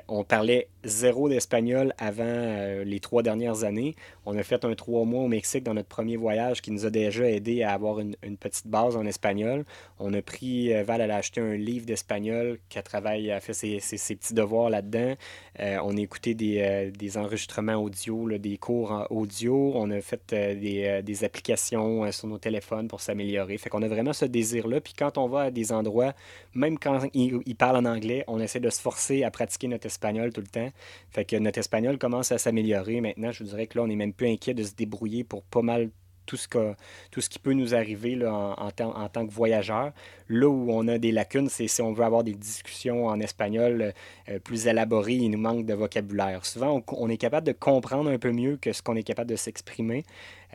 On 0.07 0.23
parlait 0.23 0.67
zéro 0.83 1.29
d'espagnol 1.29 1.93
avant 1.97 2.83
les 2.83 2.99
trois 2.99 3.23
dernières 3.23 3.63
années. 3.63 3.95
On 4.25 4.37
a 4.37 4.43
fait 4.43 4.65
un 4.65 4.73
trois 4.73 5.05
mois 5.05 5.23
au 5.23 5.27
Mexique 5.27 5.63
dans 5.63 5.73
notre 5.73 5.87
premier 5.87 6.17
voyage 6.17 6.61
qui 6.61 6.71
nous 6.71 6.85
a 6.85 6.89
déjà 6.89 7.29
aidé 7.29 7.63
à 7.63 7.73
avoir 7.73 7.99
une, 7.99 8.15
petite 8.37 8.67
base 8.67 8.95
en 8.95 9.05
espagnol. 9.05 9.65
On 9.99 10.13
a 10.13 10.21
pris, 10.21 10.73
Val, 10.83 11.01
elle 11.01 11.11
a 11.11 11.17
acheté 11.17 11.41
un 11.41 11.55
livre 11.55 11.85
d'espagnol 11.85 12.59
qui 12.69 12.79
a 12.79 12.83
travaillé, 12.83 13.31
a 13.31 13.39
fait 13.39 13.53
ses, 13.53 13.79
petits 13.79 14.33
devoirs 14.33 14.69
là-dedans. 14.69 15.13
on 15.59 15.97
a 15.97 15.99
écouté 15.99 16.33
des, 16.33 17.17
enregistrements 17.17 17.75
audio, 17.75 18.37
des 18.37 18.57
cours 18.57 19.07
audio. 19.09 19.73
On 19.75 19.91
a 19.91 20.01
fait 20.01 20.33
des, 20.33 21.23
applications 21.23 22.11
sur 22.11 22.27
nos 22.27 22.37
téléphones 22.37 22.87
pour 22.87 23.01
s'améliorer. 23.01 23.57
Fait 23.57 23.69
qu'on 23.69 23.81
a 23.81 23.87
vraiment 23.87 24.13
ce 24.13 24.25
désir-là. 24.25 24.81
Puis 24.81 24.93
quand 24.97 25.17
on 25.17 25.27
va 25.27 25.41
à 25.41 25.51
des 25.51 25.71
endroits, 25.71 26.13
même 26.53 26.77
quand 26.79 27.01
ils, 27.13 27.55
parlent 27.55 27.77
en 27.77 27.85
anglais, 27.85 28.23
on 28.27 28.39
essaie 28.39 28.59
de 28.59 28.69
se 28.69 28.81
forcer 28.81 29.23
à 29.23 29.31
pratiquer 29.35 29.67
notre 29.67 29.85
espagnol 29.85 30.31
tout 30.31 30.41
le 30.41 30.47
temps. 30.47 30.69
Fait 31.11 31.25
que 31.25 31.35
notre 31.35 31.59
espagnol 31.59 31.97
commence 31.97 32.31
à 32.31 32.37
s'améliorer. 32.37 33.01
Maintenant, 33.01 33.33
je 33.33 33.43
vous 33.43 33.49
dirais 33.49 33.67
que 33.67 33.77
là, 33.77 33.83
on 33.83 33.89
est 33.89 33.95
même 33.95 34.13
plus 34.13 34.29
inquiet 34.29 34.53
de 34.53 34.63
se 34.63 34.73
débrouiller 34.73 35.25
pour 35.25 35.43
pas 35.43 35.61
mal 35.61 35.89
tout 36.25 36.37
ce, 36.37 36.47
que, 36.47 36.73
tout 37.11 37.21
ce 37.21 37.29
qui 37.29 37.39
peut 37.39 37.53
nous 37.53 37.75
arriver 37.75 38.15
là, 38.15 38.33
en, 38.33 38.67
en, 38.67 39.09
tant 39.09 39.27
que 39.27 39.31
voyageur. 39.31 39.91
Là 40.27 40.47
où 40.47 40.71
on 40.71 40.87
a 40.87 40.97
des 40.97 41.11
lacunes, 41.11 41.49
c'est 41.49 41.67
si 41.67 41.81
on 41.81 41.93
veut 41.93 42.03
avoir 42.03 42.23
des 42.23 42.33
discussions 42.33 43.07
en 43.07 43.19
espagnol 43.19 43.93
euh, 44.29 44.39
plus 44.39 44.67
élaborées, 44.67 45.13
il 45.13 45.29
nous 45.29 45.37
manque 45.37 45.65
de 45.65 45.73
vocabulaire. 45.73 46.45
Souvent, 46.45 46.83
on, 46.87 47.09
est 47.09 47.17
capable 47.17 47.45
de 47.45 47.51
comprendre 47.51 48.09
un 48.09 48.17
peu 48.17 48.31
mieux 48.31 48.57
que 48.57 48.73
ce 48.73 48.81
qu'on 48.81 48.95
est 48.95 49.03
capable 49.03 49.29
de 49.29 49.35
s'exprimer, 49.35 50.03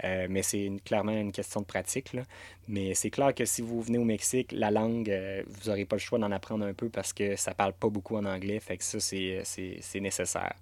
euh, 0.05 0.27
mais 0.31 0.43
c'est 0.43 0.71
clairement 0.85 1.13
une 1.13 1.33
question 1.33 1.61
de 1.61 1.67
pratique. 1.67 2.13
Là. 2.13 2.23
Mais 2.69 2.95
c'est 2.95 3.11
clair 3.11 3.35
que 3.35 3.45
si 3.45 3.63
vous 3.63 3.81
venez 3.81 3.99
au 3.99 4.05
Mexique, 4.05 4.53
la 4.53 4.71
langue, 4.71 5.11
euh, 5.11 5.43
vous 5.47 5.69
n'aurez 5.69 5.85
pas 5.85 5.97
le 5.97 6.01
choix 6.01 6.19
d'en 6.19 6.31
apprendre 6.31 6.65
un 6.65 6.75
peu 6.75 6.89
parce 6.89 7.13
que 7.13 7.37
ça 7.37 7.51
ne 7.53 7.57
parle 7.57 7.73
pas 7.73 7.89
beaucoup 7.89 8.17
en 8.17 8.25
anglais, 8.25 8.61
fait 8.61 8.77
que 8.77 8.85
ça, 8.85 9.01
c'est 9.01 10.01
nécessaire. 10.01 10.55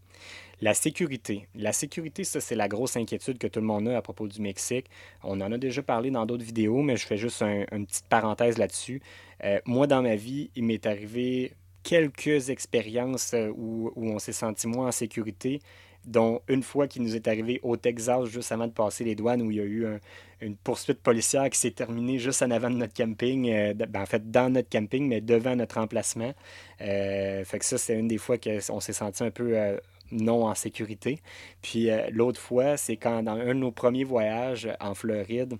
La 0.60 0.74
sécurité. 0.74 1.46
La 1.54 1.72
sécurité, 1.72 2.24
ça, 2.24 2.40
c'est 2.40 2.56
la 2.56 2.66
grosse 2.66 2.96
inquiétude 2.96 3.38
que 3.38 3.46
tout 3.46 3.60
le 3.60 3.66
monde 3.66 3.88
a 3.88 3.96
à 3.96 4.02
propos 4.02 4.26
du 4.26 4.40
Mexique. 4.40 4.86
On 5.22 5.40
en 5.40 5.52
a 5.52 5.58
déjà 5.58 5.82
parlé 5.82 6.10
dans 6.10 6.26
d'autres 6.26 6.44
vidéos, 6.44 6.82
mais 6.82 6.96
je 6.96 7.06
fais 7.06 7.16
juste 7.16 7.42
une 7.42 7.86
petite 7.86 8.06
parenthèse 8.08 8.58
là-dessus. 8.58 9.00
Euh, 9.44 9.60
moi, 9.66 9.86
dans 9.86 10.02
ma 10.02 10.16
vie, 10.16 10.50
il 10.56 10.64
m'est 10.64 10.84
arrivé 10.84 11.52
quelques 11.84 12.50
expériences 12.50 13.34
euh, 13.34 13.52
où, 13.56 13.92
on 13.96 14.18
s'est 14.18 14.32
senti 14.32 14.66
moins 14.66 14.88
en 14.88 14.92
sécurité, 14.92 15.60
dont 16.04 16.40
une 16.48 16.62
fois 16.62 16.86
qui 16.86 17.00
nous 17.00 17.14
est 17.14 17.28
arrivé 17.28 17.60
au 17.62 17.76
Texas 17.76 18.26
juste 18.26 18.52
avant 18.52 18.66
de 18.66 18.72
passer 18.72 19.04
les 19.04 19.14
douanes, 19.14 19.42
où 19.42 19.50
il 19.50 19.56
y 19.56 19.60
a 19.60 19.64
eu 19.64 19.86
une 20.40 20.56
poursuite 20.56 21.00
policière 21.00 21.48
qui 21.50 21.58
s'est 21.58 21.70
terminée 21.70 22.18
juste 22.18 22.42
en 22.42 22.50
avant 22.50 22.70
de 22.70 22.76
notre 22.76 22.94
camping, 22.94 23.50
euh, 23.50 23.74
ben, 23.74 24.02
en 24.02 24.06
fait 24.06 24.30
dans 24.30 24.52
notre 24.52 24.68
camping, 24.68 25.08
mais 25.08 25.20
devant 25.20 25.56
notre 25.56 25.78
emplacement. 25.78 26.32
fait 26.78 27.58
que 27.58 27.64
ça, 27.64 27.78
c'est 27.78 27.98
une 27.98 28.08
des 28.08 28.18
fois 28.18 28.38
qu'on 28.38 28.80
s'est 28.80 28.92
senti 28.92 29.22
un 29.24 29.30
peu 29.30 29.56
non 30.12 30.46
en 30.46 30.54
sécurité. 30.54 31.20
Puis 31.62 31.90
euh, 31.90 32.08
l'autre 32.10 32.40
fois, 32.40 32.76
c'est 32.76 32.96
quand 32.96 33.22
dans 33.22 33.32
un 33.32 33.48
de 33.48 33.52
nos 33.54 33.72
premiers 33.72 34.04
voyages 34.04 34.68
en 34.80 34.94
Floride, 34.94 35.54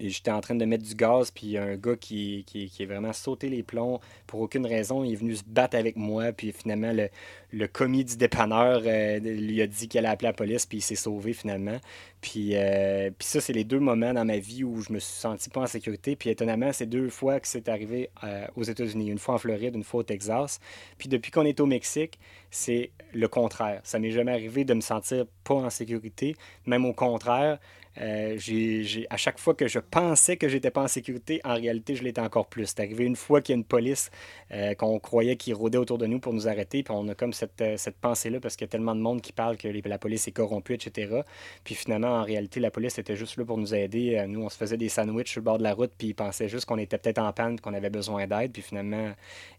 et 0.00 0.08
j'étais 0.08 0.30
en 0.30 0.40
train 0.40 0.54
de 0.54 0.64
mettre 0.64 0.84
du 0.84 0.94
gaz, 0.94 1.30
puis 1.30 1.46
il 1.46 1.50
y 1.52 1.58
a 1.58 1.64
un 1.64 1.76
gars 1.76 1.96
qui, 1.96 2.44
qui, 2.46 2.68
qui, 2.70 2.82
est 2.82 2.86
vraiment 2.86 3.12
sauté 3.12 3.48
les 3.48 3.62
plombs 3.62 4.00
pour 4.26 4.40
aucune 4.40 4.66
raison. 4.66 5.02
Il 5.02 5.12
est 5.12 5.16
venu 5.16 5.34
se 5.34 5.42
battre 5.44 5.76
avec 5.76 5.96
moi, 5.96 6.32
puis 6.32 6.52
finalement, 6.52 6.92
le, 6.92 7.08
le 7.52 7.66
commis 7.66 8.04
du 8.04 8.16
dépanneur 8.16 8.82
euh, 8.84 9.18
lui 9.18 9.60
a 9.62 9.66
dit 9.66 9.88
qu'il 9.88 9.98
allait 9.98 10.08
appeler 10.08 10.28
la 10.28 10.34
police, 10.34 10.66
puis 10.66 10.78
il 10.78 10.82
s'est 10.82 10.94
sauvé 10.94 11.32
finalement. 11.32 11.78
Puis, 12.20 12.50
euh, 12.54 13.10
puis 13.16 13.26
ça, 13.26 13.40
c'est 13.40 13.52
les 13.52 13.64
deux 13.64 13.78
moments 13.78 14.12
dans 14.12 14.24
ma 14.24 14.38
vie 14.38 14.64
où 14.64 14.80
je 14.82 14.92
me 14.92 14.98
suis 14.98 15.14
senti 15.14 15.48
pas 15.50 15.60
en 15.62 15.66
sécurité. 15.66 16.16
Puis 16.16 16.30
étonnamment, 16.30 16.72
c'est 16.72 16.86
deux 16.86 17.08
fois 17.08 17.40
que 17.40 17.48
c'est 17.48 17.68
arrivé 17.68 18.10
euh, 18.24 18.46
aux 18.56 18.64
États-Unis. 18.64 19.10
Une 19.10 19.18
fois 19.18 19.34
en 19.34 19.38
Floride, 19.38 19.74
une 19.74 19.84
fois 19.84 20.00
au 20.00 20.04
Texas. 20.04 20.60
Puis 20.98 21.08
depuis 21.08 21.30
qu'on 21.30 21.44
est 21.44 21.60
au 21.60 21.66
Mexique, 21.66 22.18
c'est 22.50 22.90
le 23.14 23.28
contraire. 23.28 23.80
Ça 23.84 23.98
m'est 23.98 24.10
jamais 24.10 24.32
arrivé 24.32 24.64
de 24.64 24.74
me 24.74 24.80
sentir 24.80 25.26
pas 25.44 25.54
en 25.54 25.70
sécurité. 25.70 26.36
Même 26.66 26.84
au 26.84 26.92
contraire, 26.92 27.58
euh, 28.00 28.36
j'ai, 28.38 29.06
à 29.10 29.16
chaque 29.16 29.38
fois 29.38 29.54
que 29.54 29.66
je 29.66 29.78
pensais 29.78 30.36
que 30.36 30.48
j'étais 30.48 30.70
pas 30.70 30.82
en 30.82 30.88
sécurité, 30.88 31.40
en 31.44 31.54
réalité, 31.54 31.96
je 31.96 32.04
l'étais 32.04 32.20
encore 32.20 32.46
plus. 32.46 32.66
C'est 32.66 32.80
arrivé 32.80 33.04
une 33.04 33.16
fois 33.16 33.40
qu'il 33.40 33.54
y 33.54 33.56
a 33.56 33.58
une 33.58 33.64
police 33.64 34.10
euh, 34.52 34.74
qu'on 34.74 34.98
croyait 34.98 35.36
qui 35.36 35.52
rôdait 35.52 35.78
autour 35.78 35.98
de 35.98 36.06
nous 36.06 36.20
pour 36.20 36.32
nous 36.32 36.48
arrêter, 36.48 36.82
puis 36.82 36.94
on 36.96 37.08
a 37.08 37.14
comme 37.14 37.32
cette, 37.32 37.60
euh, 37.60 37.76
cette 37.76 37.96
pensée-là 37.96 38.40
parce 38.40 38.56
qu'il 38.56 38.66
y 38.66 38.68
a 38.68 38.70
tellement 38.70 38.94
de 38.94 39.00
monde 39.00 39.20
qui 39.20 39.32
parle 39.32 39.56
que 39.56 39.68
la 39.68 39.98
police 39.98 40.28
est 40.28 40.32
corrompue, 40.32 40.74
etc. 40.74 41.22
Puis 41.64 41.74
finalement, 41.74 42.08
en 42.08 42.24
réalité, 42.24 42.60
la 42.60 42.70
police 42.70 42.98
était 42.98 43.16
juste 43.16 43.36
là 43.36 43.44
pour 43.44 43.58
nous 43.58 43.74
aider. 43.74 44.24
Nous, 44.28 44.42
on 44.42 44.48
se 44.48 44.56
faisait 44.56 44.76
des 44.76 44.88
sandwichs 44.88 45.30
sur 45.30 45.40
le 45.40 45.44
bord 45.44 45.58
de 45.58 45.62
la 45.62 45.74
route, 45.74 45.92
puis 45.96 46.08
ils 46.08 46.14
pensaient 46.14 46.48
juste 46.48 46.66
qu'on 46.66 46.78
était 46.78 46.98
peut-être 46.98 47.18
en 47.18 47.32
panne, 47.32 47.58
qu'on 47.60 47.74
avait 47.74 47.90
besoin 47.90 48.26
d'aide, 48.26 48.52
puis 48.52 48.62
finalement, 48.62 49.12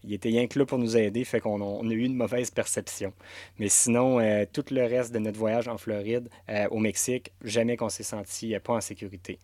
il 0.04 0.14
était 0.14 0.30
rien 0.30 0.48
que 0.48 0.58
là 0.60 0.66
pour 0.66 0.78
nous 0.78 0.98
aider, 0.98 1.24
fait 1.24 1.40
qu'on 1.40 1.90
a 1.90 1.94
eu 1.94 2.04
une 2.04 2.16
mauvaise 2.16 2.52
perception. 2.52 3.14
Mais 3.58 3.70
sinon, 3.70 4.20
tout 4.54 4.66
le 4.72 4.84
reste 4.86 5.14
de 5.14 5.20
notre 5.20 5.38
voyage 5.38 5.68
en 5.68 5.78
Floride, 5.78 6.30
au 6.72 6.80
Mexique, 6.80 7.32
jamais 7.44 7.78
qu'on 7.78 7.90
s'est 7.90 8.04
senti 8.04 8.29
n'est 8.44 8.60
pas 8.60 8.74
en 8.74 8.82
sécurité. 8.82 9.40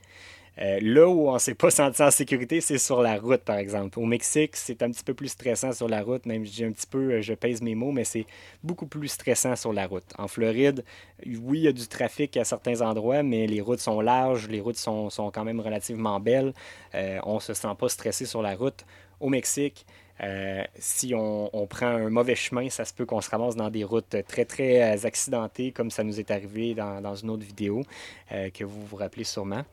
Euh, 0.58 0.80
là 0.82 1.08
où 1.08 1.28
on 1.30 1.34
ne 1.34 1.40
s'est 1.40 1.56
pas 1.56 1.70
senti 1.72 2.02
en 2.02 2.12
sécurité, 2.12 2.62
c'est 2.62 2.78
sur 2.78 3.02
la 3.02 3.18
route, 3.18 3.42
par 3.42 3.58
exemple. 3.58 4.00
Au 4.00 4.06
Mexique, 4.06 4.56
c'est 4.56 4.82
un 4.84 4.92
petit 4.92 5.04
peu 5.04 5.14
plus 5.14 5.30
stressant 5.30 5.74
sur 5.74 5.90
la 5.90 6.02
route, 6.02 6.26
même 6.26 6.44
dis 6.44 6.64
un 6.64 6.72
petit 6.72 6.88
peu, 6.88 7.14
euh, 7.14 7.22
je 7.22 7.34
pèse 7.34 7.62
mes 7.62 7.76
mots, 7.76 7.92
mais 7.92 8.06
c'est 8.06 8.26
beaucoup 8.64 8.88
plus 8.88 9.10
stressant 9.10 9.56
sur 9.56 9.74
la 9.74 9.86
route. 9.88 10.06
En 10.18 10.28
Floride, 10.28 10.84
oui, 11.26 11.60
il 11.60 11.64
y 11.64 11.68
a 11.68 11.74
du 11.74 11.88
trafic 11.88 12.38
à 12.38 12.46
certains 12.46 12.82
endroits, 12.82 13.24
mais 13.24 13.48
les 13.48 13.62
routes 13.62 13.80
sont 13.80 14.00
larges, 14.02 14.48
les 14.48 14.62
routes 14.62 14.78
sont, 14.78 15.10
sont 15.10 15.30
quand 15.32 15.44
même 15.44 15.60
relativement 15.60 16.20
belles. 16.20 16.54
Euh, 16.94 17.20
on 17.24 17.40
se 17.40 17.54
sent 17.54 17.76
pas 17.78 17.90
stressé 17.90 18.26
sur 18.26 18.42
la 18.42 18.56
route. 18.56 18.86
Au 19.20 19.30
Mexique, 19.30 19.86
euh, 20.24 20.64
si 20.80 21.14
on, 21.14 21.68
prend 21.68 21.88
un 21.88 22.10
mauvais 22.10 22.36
chemin, 22.36 22.70
ça 22.70 22.86
se 22.86 22.94
peut 22.94 23.06
qu'on 23.06 23.22
se 23.22 23.30
ramasse 23.30 23.56
dans 23.56 23.70
des 23.70 23.84
routes 23.84 24.16
très, 24.28 24.46
très 24.46 24.82
euh, 24.82 25.08
accidentées, 25.08 25.72
comme 25.72 25.92
ça 25.92 26.04
nous 26.04 26.20
est 26.20 26.32
arrivé 26.32 26.74
dans, 26.74 27.16
une 27.16 27.30
autre 27.30 27.44
vidéo 27.44 27.84
euh, 28.32 28.50
que 28.50 28.64
vous 28.64 28.86
vous 28.86 28.96
rappelez 28.96 29.26
sûrement. 29.26 29.64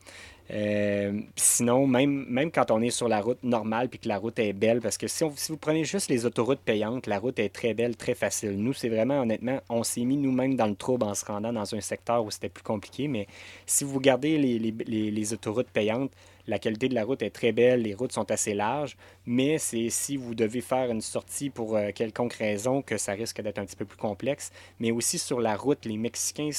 Sinon, 1.35 1.87
même, 1.87 2.25
même 2.29 2.51
quand 2.51 2.71
on 2.71 2.81
est 2.81 2.89
sur 2.89 3.07
la 3.07 3.21
route 3.21 3.41
normale 3.43 3.89
puis 3.89 3.99
que 3.99 4.07
la 4.07 4.17
route 4.17 4.37
est 4.39 4.53
belle, 4.53 4.81
parce 4.81 4.97
que 4.97 5.07
si, 5.07 5.23
si 5.35 5.51
vous 5.51 5.57
prenez 5.57 5.83
juste 5.85 6.09
les 6.09 6.25
autoroutes 6.25 6.59
payantes, 6.59 7.07
la 7.07 7.19
route 7.19 7.39
est 7.39 7.49
très 7.49 7.73
belle, 7.73 7.95
très 7.95 8.13
facile. 8.13 8.51
Nous, 8.57 8.73
c'est 8.73 8.89
vraiment, 8.89 9.21
honnêtement, 9.21 9.59
on 9.69 9.83
s'est 9.83 10.03
mis 10.05 10.17
nous-mêmes 10.17 10.55
dans 10.55 10.67
le 10.67 10.75
trouble 10.75 11.05
en 11.05 11.15
se 11.15 11.25
rendant 11.25 11.53
dans 11.53 11.75
un 11.75 11.81
secteur 11.81 12.23
où 12.23 12.31
c'était 12.31 12.49
plus 12.49 12.63
compliqué, 12.63 13.07
mais 13.07 13.27
si 13.65 13.83
vous 13.83 13.95
regardez 13.95 14.37
les, 14.37 14.59
les, 14.59 15.11
les 15.11 15.33
autoroutes 15.33 15.69
payantes, 15.69 16.11
la 16.47 16.59
qualité 16.59 16.89
de 16.89 16.95
la 16.95 17.05
route 17.05 17.21
est 17.21 17.29
très 17.29 17.53
belle, 17.53 17.83
les 17.83 17.93
routes 17.93 18.11
sont 18.11 18.29
assez 18.29 18.53
larges, 18.53 18.97
mais 19.25 19.57
c'est 19.57 19.89
si 19.89 20.17
vous 20.17 20.35
devez 20.35 20.59
faire 20.59 20.91
une 20.91 20.99
sortie 20.99 21.49
pour 21.49 21.77
euh, 21.77 21.91
quelconque 21.95 22.33
raison 22.33 22.81
que 22.81 22.97
ça 22.97 23.13
risque 23.13 23.41
d'être 23.41 23.59
un 23.59 23.65
petit 23.65 23.77
peu 23.77 23.85
plus 23.85 23.97
complexe. 23.97 24.51
Mais 24.79 24.91
aussi 24.91 25.17
sur 25.19 25.39
la 25.39 25.55
route, 25.55 25.85
les 25.85 25.97
Mexicains, 25.97 26.49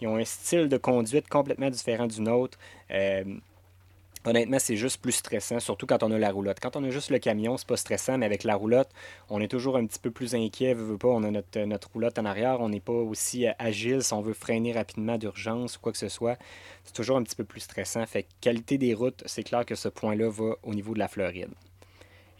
ils 0.00 0.06
ont 0.06 0.16
un 0.16 0.24
style 0.24 0.68
de 0.68 0.76
conduite 0.76 1.28
complètement 1.28 1.70
différent 1.70 2.06
du 2.06 2.20
nôtre. 2.20 2.58
Euh, 2.90 3.24
Honnêtement, 4.26 4.58
c'est 4.58 4.76
juste 4.76 5.00
plus 5.00 5.12
stressant, 5.12 5.60
surtout 5.60 5.86
quand 5.86 6.02
on 6.02 6.10
a 6.10 6.18
la 6.18 6.32
roulotte. 6.32 6.58
Quand 6.60 6.74
on 6.74 6.82
a 6.82 6.90
juste 6.90 7.10
le 7.10 7.20
camion, 7.20 7.56
c'est 7.56 7.66
pas 7.66 7.76
stressant, 7.76 8.18
mais 8.18 8.26
avec 8.26 8.42
la 8.42 8.56
roulotte, 8.56 8.90
on 9.30 9.40
est 9.40 9.46
toujours 9.46 9.76
un 9.76 9.86
petit 9.86 10.00
peu 10.00 10.10
plus 10.10 10.34
inquiet, 10.34 10.74
pas, 10.74 11.06
on 11.06 11.22
a 11.22 11.30
notre, 11.30 11.92
roulotte 11.92 12.18
en 12.18 12.24
arrière, 12.24 12.60
on 12.60 12.68
n'est 12.68 12.80
pas 12.80 12.92
aussi 12.92 13.46
euh, 13.46 13.52
agile 13.60 14.02
si 14.02 14.12
on 14.12 14.22
veut 14.22 14.32
freiner 14.32 14.72
rapidement 14.72 15.16
d'urgence 15.16 15.76
ou 15.76 15.80
quoi 15.80 15.92
que 15.92 15.98
ce 15.98 16.08
soit. 16.08 16.36
C'est 16.82 16.92
toujours 16.92 17.18
un 17.18 17.22
petit 17.22 17.36
peu 17.36 17.44
plus 17.44 17.60
stressant. 17.60 18.04
Fait 18.04 18.26
qualité 18.40 18.78
des 18.78 18.94
routes, 18.94 19.22
c'est 19.26 19.44
clair 19.44 19.64
que 19.64 19.76
ce 19.76 19.88
point-là 19.88 20.28
va 20.28 20.56
au 20.64 20.74
niveau 20.74 20.92
de 20.92 20.98
la 20.98 21.06
Floride. 21.06 21.50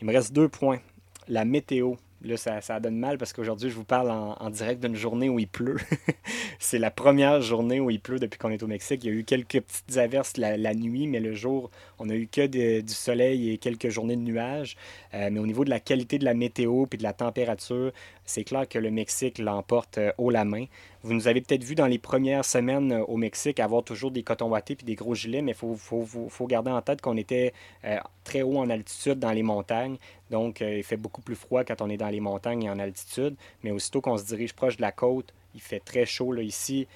Il 0.00 0.08
me 0.08 0.12
reste 0.12 0.32
deux 0.32 0.48
points. 0.48 0.80
La 1.28 1.44
météo. 1.44 1.94
Là, 2.22 2.36
ça, 2.36 2.60
ça, 2.60 2.80
donne 2.80 2.96
mal 2.96 3.18
parce 3.18 3.32
qu'aujourd'hui, 3.32 3.68
je 3.70 3.74
vous 3.74 3.84
parle 3.84 4.10
en, 4.10 4.50
direct 4.50 4.82
d'une 4.82 4.96
journée 4.96 5.28
où 5.28 5.38
il 5.38 5.48
pleut. 5.48 5.76
c'est 6.58 6.78
la 6.78 6.90
première 6.90 7.42
journée 7.42 7.78
où 7.78 7.90
il 7.90 8.00
pleut 8.00 8.18
depuis 8.18 8.38
qu'on 8.38 8.50
est 8.50 8.62
au 8.62 8.66
Mexique. 8.66 9.04
Il 9.04 9.06
y 9.10 9.10
a 9.10 9.16
eu 9.16 9.24
quelques 9.24 9.60
petites 9.60 9.96
averses 9.98 10.36
la, 10.36 10.74
nuit, 10.74 11.06
mais 11.06 11.20
le 11.20 11.34
jour, 11.34 11.70
on 11.98 12.08
a 12.08 12.14
eu 12.14 12.26
que 12.26 12.46
du 12.80 12.92
soleil 12.92 13.50
et 13.50 13.58
quelques 13.58 13.90
journées 13.90 14.16
de 14.16 14.22
nuages. 14.22 14.76
Euh, 15.14 15.28
mais 15.30 15.40
au 15.40 15.46
niveau 15.46 15.64
de 15.64 15.70
la 15.70 15.80
qualité 15.80 16.18
de 16.18 16.24
la 16.24 16.34
météo 16.34 16.86
et 16.90 16.96
de 16.96 17.02
la 17.02 17.12
température, 17.12 17.92
c'est 18.26 18.44
clair 18.44 18.68
que 18.68 18.78
le 18.78 18.90
Mexique 18.90 19.38
l'emporte 19.38 19.98
euh, 19.98 20.12
haut 20.18 20.30
la 20.30 20.44
main. 20.44 20.66
Vous 21.02 21.14
nous 21.14 21.28
avez 21.28 21.40
peut-être 21.40 21.64
vu 21.64 21.74
dans 21.74 21.86
les 21.86 21.98
premières 21.98 22.44
semaines 22.44 22.92
euh, 22.92 23.04
au 23.04 23.16
Mexique 23.16 23.60
avoir 23.60 23.82
toujours 23.82 24.10
des 24.10 24.22
cotons 24.22 24.48
wattés 24.48 24.74
puis 24.74 24.84
des 24.84 24.96
gros 24.96 25.14
gilets, 25.14 25.42
mais 25.42 25.52
il 25.52 25.56
faut, 25.56 25.76
faut, 25.76 26.04
faut, 26.04 26.46
garder 26.46 26.70
en 26.70 26.82
tête 26.82 27.00
qu'on 27.00 27.16
était 27.16 27.54
euh, 27.84 27.96
très 28.24 28.42
haut 28.42 28.58
en 28.58 28.68
altitude 28.68 29.18
dans 29.18 29.32
les 29.32 29.42
montagnes. 29.42 29.96
Donc, 30.30 30.60
il 30.60 30.82
fait 30.82 30.96
beaucoup 30.96 31.22
plus 31.22 31.36
froid 31.36 31.62
quand 31.62 31.80
on 31.80 31.88
est 31.88 31.96
dans 31.96 32.08
les 32.08 32.20
montagnes 32.20 32.64
et 32.64 32.70
en 32.70 32.80
altitude. 32.80 33.36
Mais 33.62 33.70
aussitôt 33.70 34.00
qu'on 34.00 34.18
se 34.18 34.24
dirige 34.24 34.54
proche 34.54 34.76
de 34.76 34.82
la 34.82 34.90
côte, 34.90 35.32
il 35.54 35.60
fait 35.60 35.80
très 35.80 36.04
chaud 36.04 36.34
ici 36.36 36.88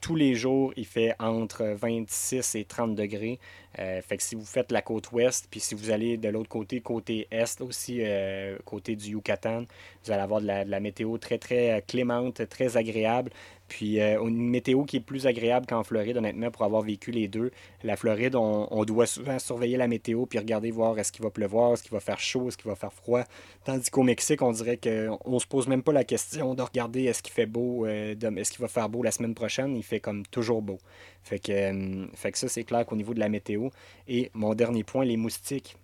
tous 0.00 0.16
les 0.16 0.34
jours, 0.34 0.72
il 0.76 0.86
fait 0.86 1.14
entre 1.18 1.64
26 1.64 2.54
et 2.54 2.64
30 2.64 2.94
degrés. 2.94 3.38
Euh, 3.78 4.00
fait 4.02 4.16
que 4.16 4.22
si 4.22 4.34
vous 4.34 4.44
faites 4.44 4.72
la 4.72 4.82
côte 4.82 5.12
ouest, 5.12 5.46
puis 5.50 5.60
si 5.60 5.74
vous 5.74 5.90
allez 5.90 6.16
de 6.16 6.28
l'autre 6.28 6.48
côté, 6.48 6.80
côté 6.80 7.28
est 7.30 7.60
aussi, 7.60 7.98
euh, 8.00 8.56
côté 8.64 8.96
du 8.96 9.10
Yucatan, 9.10 9.64
vous 10.04 10.12
allez 10.12 10.22
avoir 10.22 10.40
de 10.40 10.46
la, 10.46 10.80
météo 10.80 11.18
très, 11.18 11.38
très 11.38 11.78
euh, 11.78 11.80
clémente, 11.86 12.48
très 12.48 12.76
agréable. 12.76 13.30
Puis 13.68 14.00
une 14.00 14.48
météo 14.48 14.84
qui 14.84 14.96
est 14.96 15.00
plus 15.00 15.26
agréable 15.26 15.66
qu'en 15.66 15.84
Floride, 15.84 16.16
honnêtement, 16.16 16.50
pour 16.50 16.64
avoir 16.64 16.80
vécu 16.80 17.10
les 17.10 17.28
deux. 17.28 17.50
La 17.82 17.96
Floride, 17.96 18.34
on, 18.34 18.82
doit 18.86 19.04
souvent 19.04 19.38
surveiller 19.38 19.76
la 19.76 19.88
météo 19.88 20.24
puis 20.24 20.38
regarder 20.38 20.70
voir 20.70 20.98
est-ce 20.98 21.12
qu'il 21.12 21.22
va 21.22 21.28
pleuvoir, 21.28 21.74
est-ce 21.74 21.82
qu'il 21.82 21.92
va 21.92 22.00
faire 22.00 22.18
chaud, 22.18 22.48
est-ce 22.48 22.56
qu'il 22.56 22.70
va 22.70 22.76
faire 22.76 22.94
froid. 22.94 23.24
Tandis 23.64 23.90
qu'au 23.90 24.04
Mexique, 24.04 24.40
on 24.40 24.52
dirait 24.52 24.78
qu'on 24.78 25.34
ne 25.34 25.38
se 25.38 25.46
pose 25.46 25.68
même 25.68 25.82
pas 25.82 25.92
la 25.92 26.04
question 26.04 26.54
de 26.54 26.62
regarder 26.62 27.04
est-ce 27.04 27.22
qu'il 27.22 27.34
fait 27.34 27.44
beau, 27.44 27.84
est-ce 27.84 28.50
qu'il 28.50 28.62
va 28.62 28.68
faire 28.68 28.88
beau 28.88 29.02
la 29.02 29.10
semaine 29.10 29.34
prochaine. 29.34 29.76
Il 29.76 29.82
fait 29.82 30.00
comme 30.00 30.24
toujours 30.24 30.62
beau. 30.62 30.78
Fait 31.22 31.38
que, 31.38 32.06
fait 32.14 32.32
que 32.32 32.38
ça, 32.38 32.48
c'est 32.48 32.64
clair 32.64 32.86
qu'au 32.86 32.96
niveau 32.96 33.12
de 33.12 33.20
la 33.20 33.28
météo. 33.28 33.57
Et 34.06 34.30
mon 34.34 34.54
dernier 34.54 34.84
point, 34.84 35.04
les 35.04 35.16
moustiques. 35.16 35.76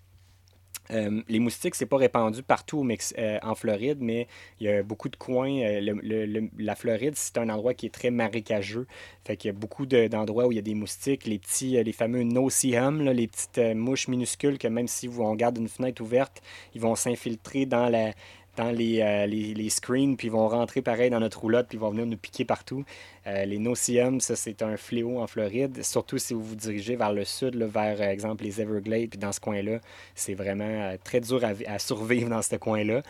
Euh, 0.91 1.22
les 1.29 1.39
moustiques, 1.39 1.75
c'est 1.75 1.87
pas 1.87 1.97
répandu 1.97 2.43
partout 2.43 2.87
euh, 3.18 3.39
en 3.43 3.55
Floride, 3.55 3.99
mais 4.01 4.29
il 4.61 4.66
y 4.66 4.70
a 4.70 4.83
beaucoup 4.83 5.09
de 5.09 5.16
coins. 5.16 5.61
Euh, 5.61 6.49
la 6.59 6.75
Floride, 6.75 7.14
c'est 7.16 7.39
un 7.39 7.49
endroit 7.49 7.75
qui 7.75 7.87
est 7.87 7.95
très 7.95 8.11
marécageux. 8.11 8.87
Fait 9.25 9.37
qu'il 9.37 9.49
y 9.49 9.55
a 9.55 9.59
beaucoup 9.59 9.87
d'endroits 9.87 10.47
où 10.47 10.53
il 10.53 10.57
y 10.57 10.59
a 10.59 10.62
des 10.62 10.75
moustiques, 10.75 11.27
les 11.27 11.39
petits, 11.39 11.83
les 11.83 11.93
fameux 11.93 12.22
no 12.22 12.49
les 12.49 13.29
petites 13.29 13.59
mouches 13.75 14.09
minuscules 14.09 14.59
que 14.59 14.68
même 14.68 14.89
si 14.89 15.07
vous, 15.07 15.22
on 15.22 15.35
garde 15.35 15.59
une 15.59 15.68
fenêtre 15.68 16.03
ouverte, 16.03 16.43
ils 16.75 16.81
vont 16.81 16.95
s'infiltrer 16.95 17.66
dans 17.66 17.89
la, 17.89 18.12
dans 18.57 18.70
les, 18.70 19.27
les, 19.27 19.55
les, 19.55 19.70
screens, 19.70 20.16
puis 20.16 20.29
ils 20.29 20.31
vont 20.31 20.49
rentrer 20.49 20.83
pareil 20.83 21.11
dans 21.11 21.20
notre 21.20 21.41
roulotte, 21.41 21.68
puis 21.68 21.79
ils 21.79 21.81
vont 21.81 21.91
venir 21.91 22.07
nous 22.07 22.16
piquer 22.16 22.45
partout. 22.45 22.85
Euh, 23.27 23.45
les 23.47 23.59
nociums, 23.59 24.20
ça, 24.20 24.37
c'est 24.37 24.62
un 24.62 24.77
fléau 24.77 25.18
en 25.18 25.27
Floride, 25.27 25.83
surtout 25.83 26.18
si 26.18 26.35
vous 26.35 26.43
vous 26.43 26.57
dirigez 26.57 26.95
vers 26.95 27.12
le 27.12 27.25
sud, 27.25 27.57
vers, 27.57 28.01
euh, 28.01 28.11
exemple, 28.11 28.45
les 28.45 28.61
Everglades, 28.61 29.09
puis 29.09 29.18
dans 29.18 29.33
ce 29.33 29.41
coin-là, 29.41 29.81
c'est 30.14 30.35
vraiment 30.35 30.64
euh, 30.64 30.97
très 31.03 31.20
dur 31.20 31.41
à, 31.43 31.79
survivre 31.79 32.29
dans 32.29 32.43
ce 32.43 32.57
coin-là. 32.57 33.03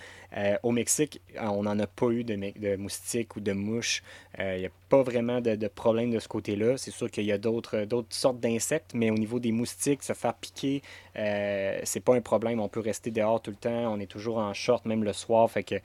au 0.63 0.73
Mexique, 0.73 1.21
on 1.41 1.63
n'en 1.63 1.79
a 1.79 1.87
pas 1.87 2.09
eu 2.09 2.25
de, 2.25 2.35
de, 2.35 2.77
moustiques 2.77 3.37
ou 3.37 3.41
de 3.41 3.53
mouches. 3.53 4.03
Il 4.39 4.59
n'y 4.59 4.67
a 4.67 4.71
pas 4.89 5.03
vraiment 5.03 5.41
de, 5.41 5.69
problème 5.69 6.11
de 6.11 6.19
ce 6.19 6.27
côté-là. 6.27 6.77
C'est 6.77 6.91
sûr 6.91 7.09
qu'il 7.09 7.25
y 7.25 7.31
a 7.31 7.39
d'autres 7.39 7.87
sortes 8.11 8.41
d'insectes, 8.41 8.93
mais 8.95 9.11
au 9.11 9.15
niveau 9.15 9.39
des 9.39 9.53
moustiques, 9.53 10.03
se 10.03 10.13
faire 10.13 10.35
piquer, 10.35 10.83
c'est 11.15 12.03
pas 12.05 12.17
un 12.17 12.21
problème. 12.21 12.59
On 12.59 12.69
peut 12.69 12.81
rester 12.81 13.13
dehors 13.13 13.41
tout 13.41 13.53
le 13.53 13.57
temps. 13.57 13.95
On 13.95 14.01
est 14.01 14.11
toujours 14.11 14.39
en 14.39 14.53
short, 14.55 14.87
même 14.87 15.05
le 15.05 15.13
soir. 15.13 15.49
Fait 15.49 15.63
que 15.63 15.77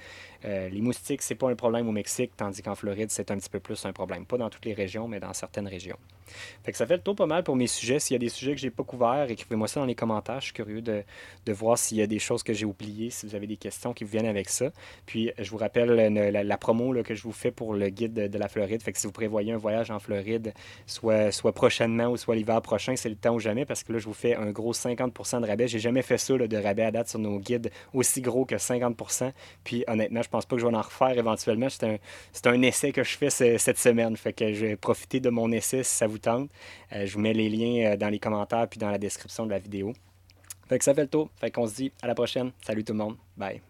les 0.44 0.82
moustiques, 0.82 1.22
c'est 1.22 1.36
pas 1.36 1.50
un 1.50 1.56
problème 1.56 1.88
au 1.88 1.92
Mexique, 1.92 2.32
tandis 2.38 2.62
qu'en 2.62 2.76
Floride, 2.76 3.12
c'est 3.12 3.32
un 3.32 3.38
petit 3.38 3.50
peu 3.50 3.60
plus 3.60 3.86
un 3.86 3.94
problème. 3.94 4.26
Pas 4.26 4.38
dans 4.38 4.50
toutes 4.50 4.66
les 4.66 4.74
régions, 4.74 5.08
mais 5.08 5.20
dans 5.20 5.34
certaines 5.34 5.68
régions. 5.68 5.98
Fait 6.64 6.72
que 6.72 6.78
ça 6.78 6.86
fait 6.86 6.98
le 6.98 7.04
tour 7.04 7.16
pas 7.16 7.26
mal 7.26 7.44
pour 7.44 7.56
mes 7.56 7.68
sujets. 7.68 8.00
S'il 8.00 8.16
y 8.16 8.16
a 8.16 8.20
des 8.20 8.30
sujets 8.30 8.54
que 8.54 8.62
j'ai 8.62 8.70
pas 8.70 8.84
couverts, 8.84 9.30
écrivez-moi 9.30 9.68
ça 9.68 9.80
dans 9.80 9.86
les 9.86 9.96
commentaires. 9.96 10.40
Je 10.40 10.46
suis 10.46 10.54
curieux 10.54 10.82
de, 10.82 11.04
de 11.46 11.54
voir 11.54 11.78
s'il 11.78 11.98
y 11.98 12.02
a 12.02 12.08
des 12.08 12.20
choses 12.20 12.44
que 12.44 12.54
j'ai 12.54 12.66
oubliées, 12.66 13.10
si 13.10 13.26
vous 13.26 13.36
avez 13.36 13.48
des 13.48 13.58
questions 13.58 13.94
qui 13.94 14.04
vous 14.04 14.12
viennent 14.12 14.26
avec 14.26 14.50
ça. 14.50 14.72
Puis 15.06 15.32
je 15.38 15.50
vous 15.50 15.58
rappelle 15.58 15.90
la, 16.14 16.58
promo 16.58 16.94
là, 16.94 17.04
que 17.04 17.16
je 17.16 17.24
vous 17.24 17.32
fais 17.32 17.52
pour 17.52 17.74
le 17.74 17.90
guide 17.90 18.14
de, 18.14 18.38
la 18.38 18.48
Floride. 18.48 18.82
Fait 18.82 18.92
que 18.92 19.00
si 19.00 19.08
vous 19.08 19.14
prévoyez 19.14 19.52
un 19.52 19.58
voyage 19.58 19.92
en 19.92 20.00
Floride, 20.00 20.54
soit, 20.86 21.32
soit 21.32 21.54
prochainement 21.54 22.08
ou 22.08 22.18
soit 22.18 22.36
l'hiver 22.36 22.62
prochain, 22.62 22.96
c'est 22.96 23.10
le 23.10 23.16
temps 23.16 23.34
ou 23.34 23.40
jamais 23.40 23.66
parce 23.66 23.84
que 23.84 23.94
là, 23.94 24.00
je 24.00 24.06
vous 24.06 24.14
fais 24.14 24.36
un 24.36 24.52
gros 24.52 24.74
50% 24.74 25.42
de 25.42 25.48
rabais. 25.48 25.68
J'ai 25.68 25.80
jamais 25.80 26.02
fait 26.02 26.18
ça 26.18 26.38
de 26.38 26.58
rabais 26.58 26.84
à 26.84 26.92
date 26.92 27.10
sur 27.10 27.20
nos 27.20 27.40
guides 27.40 27.72
aussi 27.94 28.22
gros 28.22 28.46
que 28.46 28.58
50 28.58 29.34
Puis 29.64 29.84
honnêtement, 29.88 30.22
je 30.22 30.29
pense 30.30 30.46
pas 30.46 30.56
que 30.56 30.62
je 30.62 30.68
vais 30.68 30.76
en 30.76 30.82
refaire 30.82 31.18
éventuellement. 31.18 31.68
C'est 31.70 31.84
un, 31.86 32.52
un 32.52 32.62
essai 32.62 32.92
que 32.92 33.04
je 33.04 33.18
fais 33.18 33.30
cette 33.30 33.78
semaine. 33.78 34.16
Fait 34.18 34.34
que 34.34 34.54
je 34.54 34.66
vais 34.66 34.76
profiter 34.76 35.20
de 35.20 35.30
mon 35.30 35.52
essai 35.52 35.84
si 35.84 35.96
ça 35.96 36.08
vous 36.08 36.20
tente. 36.20 36.50
Euh, 36.94 37.06
je 37.06 37.14
vous 37.14 37.20
mets 37.20 37.34
les 37.34 37.50
liens 37.50 37.92
euh, 37.92 37.98
dans 37.98 38.10
les 38.10 38.20
commentaires 38.20 38.68
puis 38.68 38.80
dans 38.80 38.92
la 38.92 38.98
description 38.98 39.46
de 39.46 39.52
la 39.52 39.60
vidéo. 39.60 39.94
Fait 40.68 40.78
que 40.78 40.84
ça 40.84 40.94
fait 40.94 41.02
le 41.02 41.08
tour. 41.08 41.30
Fait 41.40 41.52
qu'on 41.52 41.68
se 41.68 41.76
dit 41.76 41.92
à 42.02 42.08
la 42.08 42.16
prochaine. 42.16 42.52
Salut 42.62 42.84
tout 42.84 42.94
le 42.94 43.00
monde. 43.00 43.18
Bye. 43.36 43.62